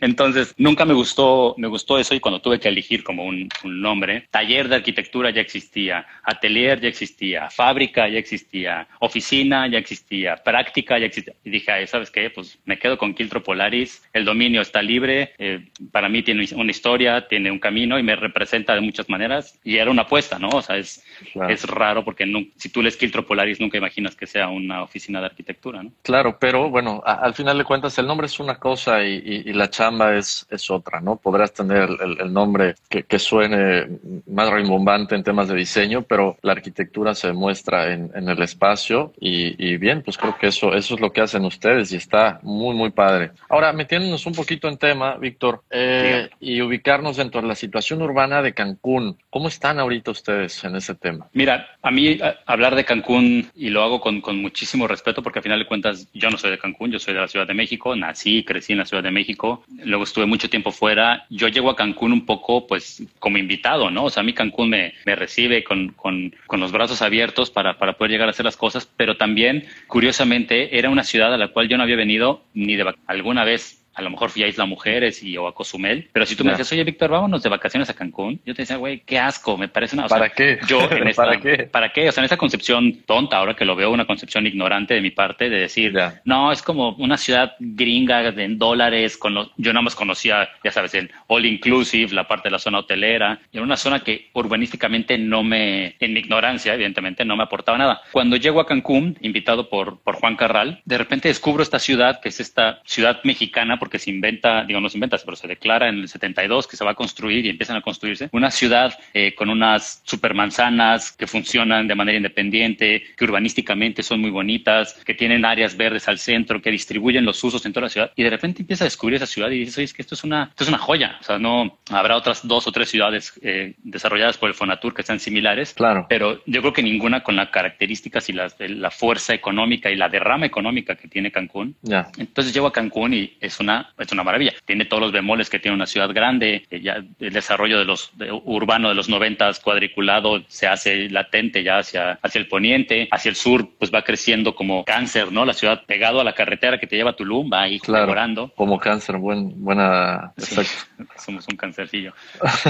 Entonces, 0.00 0.54
nunca 0.58 0.84
me 0.84 0.94
gustó, 0.94 1.54
me 1.58 1.68
gustó 1.68 1.98
eso 1.98 2.14
y 2.14 2.20
cuando 2.20 2.40
tuve 2.40 2.58
que 2.58 2.68
elegir 2.68 3.04
como 3.04 3.24
un, 3.24 3.48
un, 3.64 3.80
nombre, 3.80 4.26
taller 4.30 4.68
de 4.68 4.76
arquitectura 4.76 5.30
ya 5.30 5.40
existía, 5.40 6.06
atelier 6.24 6.80
ya 6.80 6.88
existía, 6.88 7.48
fábrica 7.50 8.08
ya 8.08 8.18
existía, 8.18 8.88
oficina 9.00 9.68
ya 9.68 9.78
existía, 9.78 10.36
práctica 10.36 10.98
ya 10.98 11.06
existía. 11.06 11.34
Y 11.44 11.50
dije, 11.50 11.70
Ay, 11.70 11.86
¿sabes 11.86 12.10
qué? 12.10 12.30
Pues 12.30 12.58
me 12.64 12.78
quedo 12.78 12.98
con 12.98 13.14
Quiltro 13.14 13.42
Polaris, 13.42 14.02
el 14.12 14.24
dominio 14.24 14.60
está 14.60 14.82
libre, 14.82 15.34
eh, 15.38 15.68
para 15.92 16.08
mí 16.08 16.22
tiene 16.22 16.46
una 16.54 16.70
historia, 16.70 17.28
tiene 17.28 17.50
un 17.50 17.58
camino 17.58 17.98
y 17.98 18.02
me 18.02 18.16
representa 18.16 18.74
de 18.74 18.80
muchas 18.80 19.08
maneras 19.08 19.58
y 19.62 19.76
era 19.76 19.90
una 19.90 20.02
apuesta, 20.02 20.38
¿no? 20.38 20.48
O 20.48 20.62
sea, 20.62 20.76
es, 20.76 21.04
claro. 21.32 21.52
es 21.52 21.64
raro 21.64 22.04
porque 22.04 22.26
no, 22.26 22.44
si 22.56 22.70
tú 22.70 22.82
lees 22.82 22.96
Quiltro 22.96 23.24
Polaris 23.24 23.60
nunca 23.60 23.78
imaginas 23.78 24.16
que 24.16 24.26
sea 24.26 24.48
una 24.48 24.82
oficina 24.82 25.20
de 25.20 25.26
arquitectura, 25.26 25.82
¿no? 25.82 25.92
Claro, 26.02 26.38
pero 26.40 26.70
bueno, 26.70 27.02
a, 27.06 27.14
al 27.14 27.34
final 27.34 27.56
de 27.58 27.64
cuentas 27.64 27.96
el 27.98 28.06
nombre 28.06 28.26
es 28.26 28.40
una 28.40 28.56
cosa 28.58 29.04
y, 29.04 29.22
y, 29.24 29.50
y 29.50 29.52
la 29.52 29.70
chamba 29.76 30.16
es, 30.16 30.46
es, 30.48 30.70
otra, 30.70 31.00
¿no? 31.00 31.16
Podrás 31.16 31.52
tener 31.52 31.90
el, 32.00 32.18
el 32.18 32.32
nombre 32.32 32.76
que, 32.88 33.02
que, 33.02 33.18
suene 33.18 33.86
más 34.26 34.50
rimbombante 34.50 35.14
en 35.14 35.22
temas 35.22 35.48
de 35.48 35.54
diseño, 35.54 36.02
pero 36.02 36.38
la 36.40 36.52
arquitectura 36.52 37.14
se 37.14 37.32
muestra 37.32 37.92
en, 37.92 38.10
en 38.14 38.28
el 38.28 38.40
espacio 38.40 39.12
y, 39.20 39.54
y, 39.62 39.76
bien, 39.76 40.02
pues 40.02 40.16
creo 40.16 40.38
que 40.38 40.46
eso, 40.46 40.74
eso 40.74 40.94
es 40.94 41.00
lo 41.00 41.12
que 41.12 41.20
hacen 41.20 41.44
ustedes 41.44 41.92
y 41.92 41.96
está 41.96 42.40
muy, 42.42 42.74
muy 42.74 42.90
padre. 42.90 43.32
Ahora, 43.50 43.72
metiéndonos 43.74 44.24
un 44.24 44.32
poquito 44.32 44.66
en 44.68 44.78
tema, 44.78 45.16
Víctor, 45.16 45.62
eh, 45.70 46.30
y 46.40 46.62
ubicarnos 46.62 47.18
dentro 47.18 47.42
de 47.42 47.48
la 47.48 47.54
situación 47.54 48.00
urbana 48.00 48.40
de 48.40 48.54
Cancún. 48.54 49.18
¿Cómo 49.28 49.48
están 49.48 49.78
ahorita 49.78 50.10
ustedes 50.10 50.64
en 50.64 50.76
ese 50.76 50.94
tema? 50.94 51.28
Mira, 51.34 51.68
a 51.82 51.90
mí 51.90 52.18
a, 52.22 52.36
hablar 52.46 52.74
de 52.76 52.84
Cancún, 52.86 53.50
y 53.54 53.68
lo 53.68 53.82
hago 53.82 54.00
con, 54.00 54.22
con 54.22 54.40
muchísimo 54.40 54.88
respeto, 54.88 55.22
porque 55.22 55.40
al 55.40 55.42
final 55.42 55.58
de 55.58 55.66
cuentas 55.66 56.08
yo 56.14 56.30
no 56.30 56.38
soy 56.38 56.50
de 56.50 56.58
Cancún, 56.58 56.90
yo 56.90 56.98
soy 56.98 57.12
de 57.12 57.20
la 57.20 57.28
Ciudad 57.28 57.46
de 57.46 57.54
México, 57.54 57.94
nací, 57.94 58.42
crecí 58.42 58.72
en 58.72 58.78
la 58.78 58.86
Ciudad 58.86 59.02
de 59.02 59.10
México, 59.10 59.64
luego 59.68 60.04
estuve 60.04 60.26
mucho 60.26 60.48
tiempo 60.48 60.72
fuera. 60.72 61.26
Yo 61.30 61.48
llego 61.48 61.70
a 61.70 61.76
Cancún 61.76 62.12
un 62.12 62.26
poco, 62.26 62.66
pues, 62.66 63.02
como 63.18 63.38
invitado, 63.38 63.90
¿no? 63.90 64.04
O 64.04 64.10
sea, 64.10 64.20
a 64.20 64.24
mí 64.24 64.32
Cancún 64.32 64.70
me, 64.70 64.94
me 65.04 65.16
recibe 65.16 65.64
con, 65.64 65.88
con, 65.90 66.34
con, 66.46 66.60
los 66.60 66.72
brazos 66.72 67.02
abiertos 67.02 67.50
para, 67.50 67.78
para 67.78 67.94
poder 67.94 68.12
llegar 68.12 68.28
a 68.28 68.30
hacer 68.30 68.44
las 68.44 68.56
cosas, 68.56 68.88
pero 68.96 69.16
también, 69.16 69.66
curiosamente, 69.86 70.78
era 70.78 70.90
una 70.90 71.04
ciudad 71.04 71.32
a 71.32 71.38
la 71.38 71.48
cual 71.48 71.68
yo 71.68 71.76
no 71.76 71.82
había 71.82 71.96
venido 71.96 72.42
ni 72.54 72.76
de 72.76 72.94
alguna 73.06 73.44
vez 73.44 73.82
a 73.96 74.02
lo 74.02 74.10
mejor 74.10 74.30
fui 74.30 74.42
a 74.42 74.48
Isla 74.48 74.66
Mujeres 74.66 75.22
y, 75.22 75.36
o 75.38 75.48
a 75.48 75.54
Cozumel, 75.54 76.08
pero 76.12 76.26
si 76.26 76.36
tú 76.36 76.44
me 76.44 76.50
dices, 76.50 76.70
oye, 76.70 76.84
Víctor, 76.84 77.10
vámonos 77.10 77.42
de 77.42 77.48
vacaciones 77.48 77.88
a 77.88 77.94
Cancún, 77.94 78.40
yo 78.44 78.54
te 78.54 78.62
decía, 78.62 78.76
güey, 78.76 79.00
qué 79.00 79.18
asco, 79.18 79.56
me 79.56 79.68
parece 79.68 79.96
una... 79.96 80.04
O 80.04 80.08
¿Para 80.08 80.26
sea, 80.26 80.34
qué? 80.34 80.58
Yo 80.68 80.80
en 80.90 81.08
esta, 81.08 81.24
¿Para 81.24 81.40
qué? 81.40 81.64
¿Para 81.64 81.92
qué? 81.92 82.08
O 82.08 82.12
sea, 82.12 82.20
en 82.20 82.26
esa 82.26 82.36
concepción 82.36 83.02
tonta, 83.06 83.38
ahora 83.38 83.56
que 83.56 83.64
lo 83.64 83.74
veo, 83.74 83.90
una 83.90 84.06
concepción 84.06 84.46
ignorante 84.46 84.94
de 84.94 85.00
mi 85.00 85.10
parte, 85.10 85.48
de 85.48 85.60
decir, 85.60 85.92
yeah. 85.92 86.20
no, 86.24 86.52
es 86.52 86.60
como 86.60 86.90
una 86.96 87.16
ciudad 87.16 87.54
gringa 87.58 88.28
en 88.28 88.58
dólares, 88.58 89.16
con 89.16 89.34
los, 89.34 89.50
yo 89.56 89.72
nada 89.72 89.82
más 89.82 89.94
conocía, 89.94 90.48
ya 90.62 90.70
sabes, 90.70 90.92
el 90.94 91.10
all 91.28 91.46
inclusive, 91.46 92.12
la 92.12 92.28
parte 92.28 92.48
de 92.48 92.52
la 92.52 92.58
zona 92.58 92.80
hotelera, 92.80 93.40
y 93.50 93.56
era 93.56 93.64
una 93.64 93.76
zona 93.76 94.00
que 94.00 94.28
urbanísticamente 94.34 95.16
no 95.16 95.42
me, 95.42 95.96
en 96.00 96.12
mi 96.12 96.20
ignorancia, 96.20 96.74
evidentemente, 96.74 97.24
no 97.24 97.36
me 97.36 97.44
aportaba 97.44 97.78
nada. 97.78 98.02
Cuando 98.12 98.36
llego 98.36 98.60
a 98.60 98.66
Cancún, 98.66 99.16
invitado 99.22 99.70
por, 99.70 100.00
por 100.00 100.16
Juan 100.16 100.36
Carral, 100.36 100.82
de 100.84 100.98
repente 100.98 101.28
descubro 101.28 101.62
esta 101.62 101.78
ciudad, 101.78 102.20
que 102.20 102.28
es 102.28 102.40
esta 102.40 102.80
ciudad 102.84 103.20
mexicana, 103.24 103.78
porque 103.86 104.00
se 104.00 104.10
inventa 104.10 104.64
digo, 104.64 104.80
no 104.80 104.88
se 104.88 104.96
inventa, 104.96 105.16
pero 105.24 105.36
se 105.36 105.46
declara 105.46 105.88
en 105.88 106.00
el 106.00 106.08
72 106.08 106.66
que 106.66 106.76
se 106.76 106.84
va 106.84 106.90
a 106.90 106.94
construir 106.94 107.46
y 107.46 107.50
empiezan 107.50 107.76
a 107.76 107.82
construirse 107.82 108.28
una 108.32 108.50
ciudad 108.50 108.98
eh, 109.14 109.32
con 109.32 109.48
unas 109.48 110.02
supermanzanas 110.04 111.12
que 111.12 111.28
funcionan 111.28 111.86
de 111.86 111.94
manera 111.94 112.16
independiente, 112.16 113.04
que 113.16 113.24
urbanísticamente 113.24 114.02
son 114.02 114.20
muy 114.20 114.30
bonitas, 114.30 114.94
que 115.04 115.14
tienen 115.14 115.44
áreas 115.44 115.76
verdes 115.76 116.08
al 116.08 116.18
centro, 116.18 116.60
que 116.60 116.72
distribuyen 116.72 117.24
los 117.24 117.44
usos 117.44 117.64
en 117.64 117.72
toda 117.72 117.84
la 117.84 117.90
ciudad. 117.90 118.10
Y 118.16 118.24
de 118.24 118.30
repente 118.30 118.62
empieza 118.62 118.82
a 118.82 118.86
descubrir 118.86 119.18
esa 119.18 119.26
ciudad 119.26 119.50
y 119.50 119.60
dices, 119.60 119.78
oye, 119.78 119.84
es 119.84 119.94
que 119.94 120.02
esto 120.02 120.16
es 120.16 120.24
una, 120.24 120.48
esto 120.50 120.64
es 120.64 120.68
una 120.68 120.78
joya. 120.78 121.18
O 121.20 121.22
sea, 121.22 121.38
no 121.38 121.78
habrá 121.90 122.16
otras 122.16 122.44
dos 122.44 122.66
o 122.66 122.72
tres 122.72 122.88
ciudades 122.88 123.38
eh, 123.40 123.74
desarrolladas 123.84 124.36
por 124.36 124.48
el 124.48 124.56
Fonatur 124.56 124.94
que 124.94 125.04
sean 125.04 125.20
similares. 125.20 125.74
Claro. 125.74 126.06
Pero 126.08 126.42
yo 126.46 126.60
creo 126.60 126.72
que 126.72 126.82
ninguna 126.82 127.22
con 127.22 127.36
las 127.36 127.50
características 127.50 128.28
y 128.28 128.32
la 128.32 128.90
fuerza 128.90 129.32
económica 129.32 129.92
y 129.92 129.96
la 129.96 130.08
derrama 130.08 130.46
económica 130.46 130.96
que 130.96 131.06
tiene 131.06 131.30
Cancún. 131.30 131.76
Yeah. 131.82 132.10
Entonces 132.18 132.52
llego 132.52 132.66
a 132.66 132.72
Cancún 132.72 133.14
y 133.14 133.36
es 133.40 133.60
una 133.60 133.75
una, 133.76 133.94
es 133.98 134.12
una 134.12 134.24
maravilla. 134.24 134.52
Tiene 134.64 134.84
todos 134.84 135.02
los 135.02 135.12
bemoles 135.12 135.50
que 135.50 135.58
tiene 135.58 135.74
una 135.74 135.86
ciudad 135.86 136.10
grande, 136.12 136.66
ya 136.70 137.02
el 137.20 137.32
desarrollo 137.32 137.78
de 137.78 137.84
los 137.84 138.12
urbano 138.44 138.88
de 138.88 138.94
los 138.94 139.08
noventas 139.08 139.60
cuadriculado 139.60 140.42
se 140.48 140.66
hace 140.66 141.08
latente 141.10 141.62
ya 141.62 141.78
hacia, 141.78 142.18
hacia 142.22 142.38
el 142.38 142.48
poniente, 142.48 143.08
hacia 143.10 143.28
el 143.28 143.36
sur, 143.36 143.68
pues 143.78 143.92
va 143.92 144.02
creciendo 144.02 144.54
como 144.54 144.84
cáncer, 144.84 145.32
¿no? 145.32 145.44
La 145.44 145.52
ciudad 145.52 145.84
pegado 145.86 146.20
a 146.20 146.24
la 146.24 146.34
carretera 146.34 146.78
que 146.78 146.86
te 146.86 146.96
lleva 146.96 147.10
a 147.10 147.16
Tulum 147.16 147.50
va 147.52 147.62
ahí 147.62 147.78
claro, 147.80 148.52
Como 148.56 148.78
cáncer, 148.78 149.16
buen, 149.16 149.62
buena. 149.62 150.32
somos 151.16 151.46
un 151.48 151.56
cancercillo. 151.56 152.12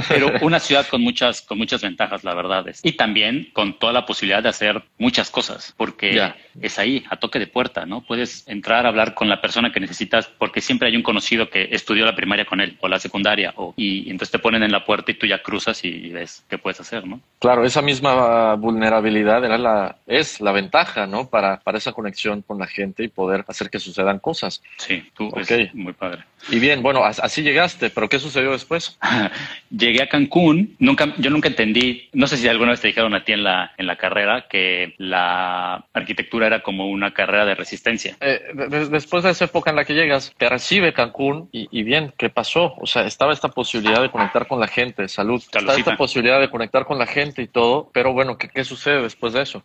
Pero 0.08 0.32
una 0.42 0.58
ciudad 0.58 0.86
con 0.86 1.02
muchas, 1.02 1.42
con 1.42 1.58
muchas 1.58 1.82
ventajas, 1.82 2.24
la 2.24 2.34
verdad 2.34 2.68
es. 2.68 2.84
Y 2.84 2.92
también 2.92 3.48
con 3.52 3.78
toda 3.78 3.92
la 3.92 4.06
posibilidad 4.06 4.42
de 4.42 4.48
hacer 4.48 4.82
muchas 4.98 5.30
cosas, 5.30 5.74
porque 5.76 6.32
es 6.60 6.78
ahí, 6.78 7.04
a 7.10 7.16
toque 7.16 7.38
de 7.38 7.46
puerta, 7.46 7.86
¿no? 7.86 8.02
Puedes 8.02 8.46
entrar 8.48 8.86
a 8.86 8.88
hablar 8.88 9.14
con 9.14 9.28
la 9.28 9.40
persona 9.40 9.72
que 9.72 9.80
necesitas, 9.80 10.26
porque 10.26 10.60
siempre 10.60 10.88
hay 10.88 10.95
un 10.96 11.02
conocido 11.02 11.48
que 11.50 11.68
estudió 11.70 12.04
la 12.04 12.14
primaria 12.14 12.44
con 12.44 12.60
él 12.60 12.76
o 12.80 12.88
la 12.88 12.98
secundaria, 12.98 13.52
o, 13.56 13.74
y, 13.76 14.10
entonces 14.10 14.30
te 14.30 14.38
ponen 14.38 14.62
en 14.62 14.72
la 14.72 14.84
puerta 14.84 15.10
y 15.10 15.14
tú 15.14 15.26
ya 15.26 15.42
cruzas 15.42 15.84
y 15.84 16.10
ves 16.10 16.44
qué 16.48 16.58
puedes 16.58 16.80
hacer, 16.80 17.06
¿no? 17.06 17.20
Claro, 17.38 17.64
esa 17.64 17.82
misma 17.82 18.54
vulnerabilidad 18.54 19.44
era 19.44 19.58
la, 19.58 19.96
es 20.06 20.40
la 20.40 20.52
ventaja, 20.52 21.06
¿no? 21.06 21.28
Para, 21.28 21.60
para 21.60 21.78
esa 21.78 21.92
conexión 21.92 22.42
con 22.42 22.58
la 22.58 22.66
gente 22.66 23.04
y 23.04 23.08
poder 23.08 23.44
hacer 23.48 23.70
que 23.70 23.78
sucedan 23.78 24.18
cosas. 24.18 24.62
Sí, 24.76 25.04
tú, 25.14 25.28
okay. 25.28 25.70
muy 25.74 25.92
padre. 25.92 26.24
Y 26.50 26.58
bien, 26.58 26.82
bueno, 26.82 27.04
así 27.04 27.42
llegaste, 27.42 27.90
pero 27.90 28.08
¿qué 28.08 28.18
sucedió 28.18 28.52
después? 28.52 28.98
Llegué 29.70 30.02
a 30.02 30.08
Cancún, 30.08 30.76
nunca, 30.78 31.14
yo 31.18 31.30
nunca 31.30 31.48
entendí, 31.48 32.08
no 32.12 32.26
sé 32.26 32.36
si 32.36 32.46
alguna 32.46 32.70
vez 32.70 32.80
te 32.80 32.88
dijeron 32.88 33.14
a 33.14 33.24
ti 33.24 33.32
en 33.32 33.42
la, 33.42 33.72
en 33.76 33.86
la 33.86 33.96
carrera 33.96 34.46
que 34.48 34.94
la 34.98 35.84
arquitectura 35.92 36.46
era 36.46 36.62
como 36.62 36.88
una 36.88 37.12
carrera 37.12 37.44
de 37.46 37.54
resistencia. 37.54 38.16
Eh, 38.20 38.40
después 38.90 39.24
de 39.24 39.30
esa 39.30 39.46
época 39.46 39.70
en 39.70 39.76
la 39.76 39.84
que 39.84 39.94
llegas, 39.94 40.32
te 40.36 40.48
recibe 40.86 40.92
Cancún 40.92 41.48
y, 41.52 41.82
bien, 41.82 42.12
¿qué 42.16 42.30
pasó? 42.30 42.74
O 42.78 42.86
sea, 42.86 43.02
estaba 43.06 43.32
esta 43.32 43.48
posibilidad 43.48 44.00
de 44.00 44.10
conectar 44.10 44.46
con 44.46 44.60
la 44.60 44.68
gente, 44.68 45.08
salud, 45.08 45.40
estaba 45.40 45.74
esta 45.74 45.96
posibilidad 45.96 46.40
de 46.40 46.50
conectar 46.50 46.84
con 46.84 46.98
la 46.98 47.06
gente 47.06 47.42
y 47.42 47.48
todo, 47.48 47.90
pero 47.92 48.12
bueno, 48.12 48.36
¿qué, 48.38 48.48
qué 48.48 48.64
sucede 48.64 49.02
después 49.02 49.32
de 49.32 49.42
eso? 49.42 49.62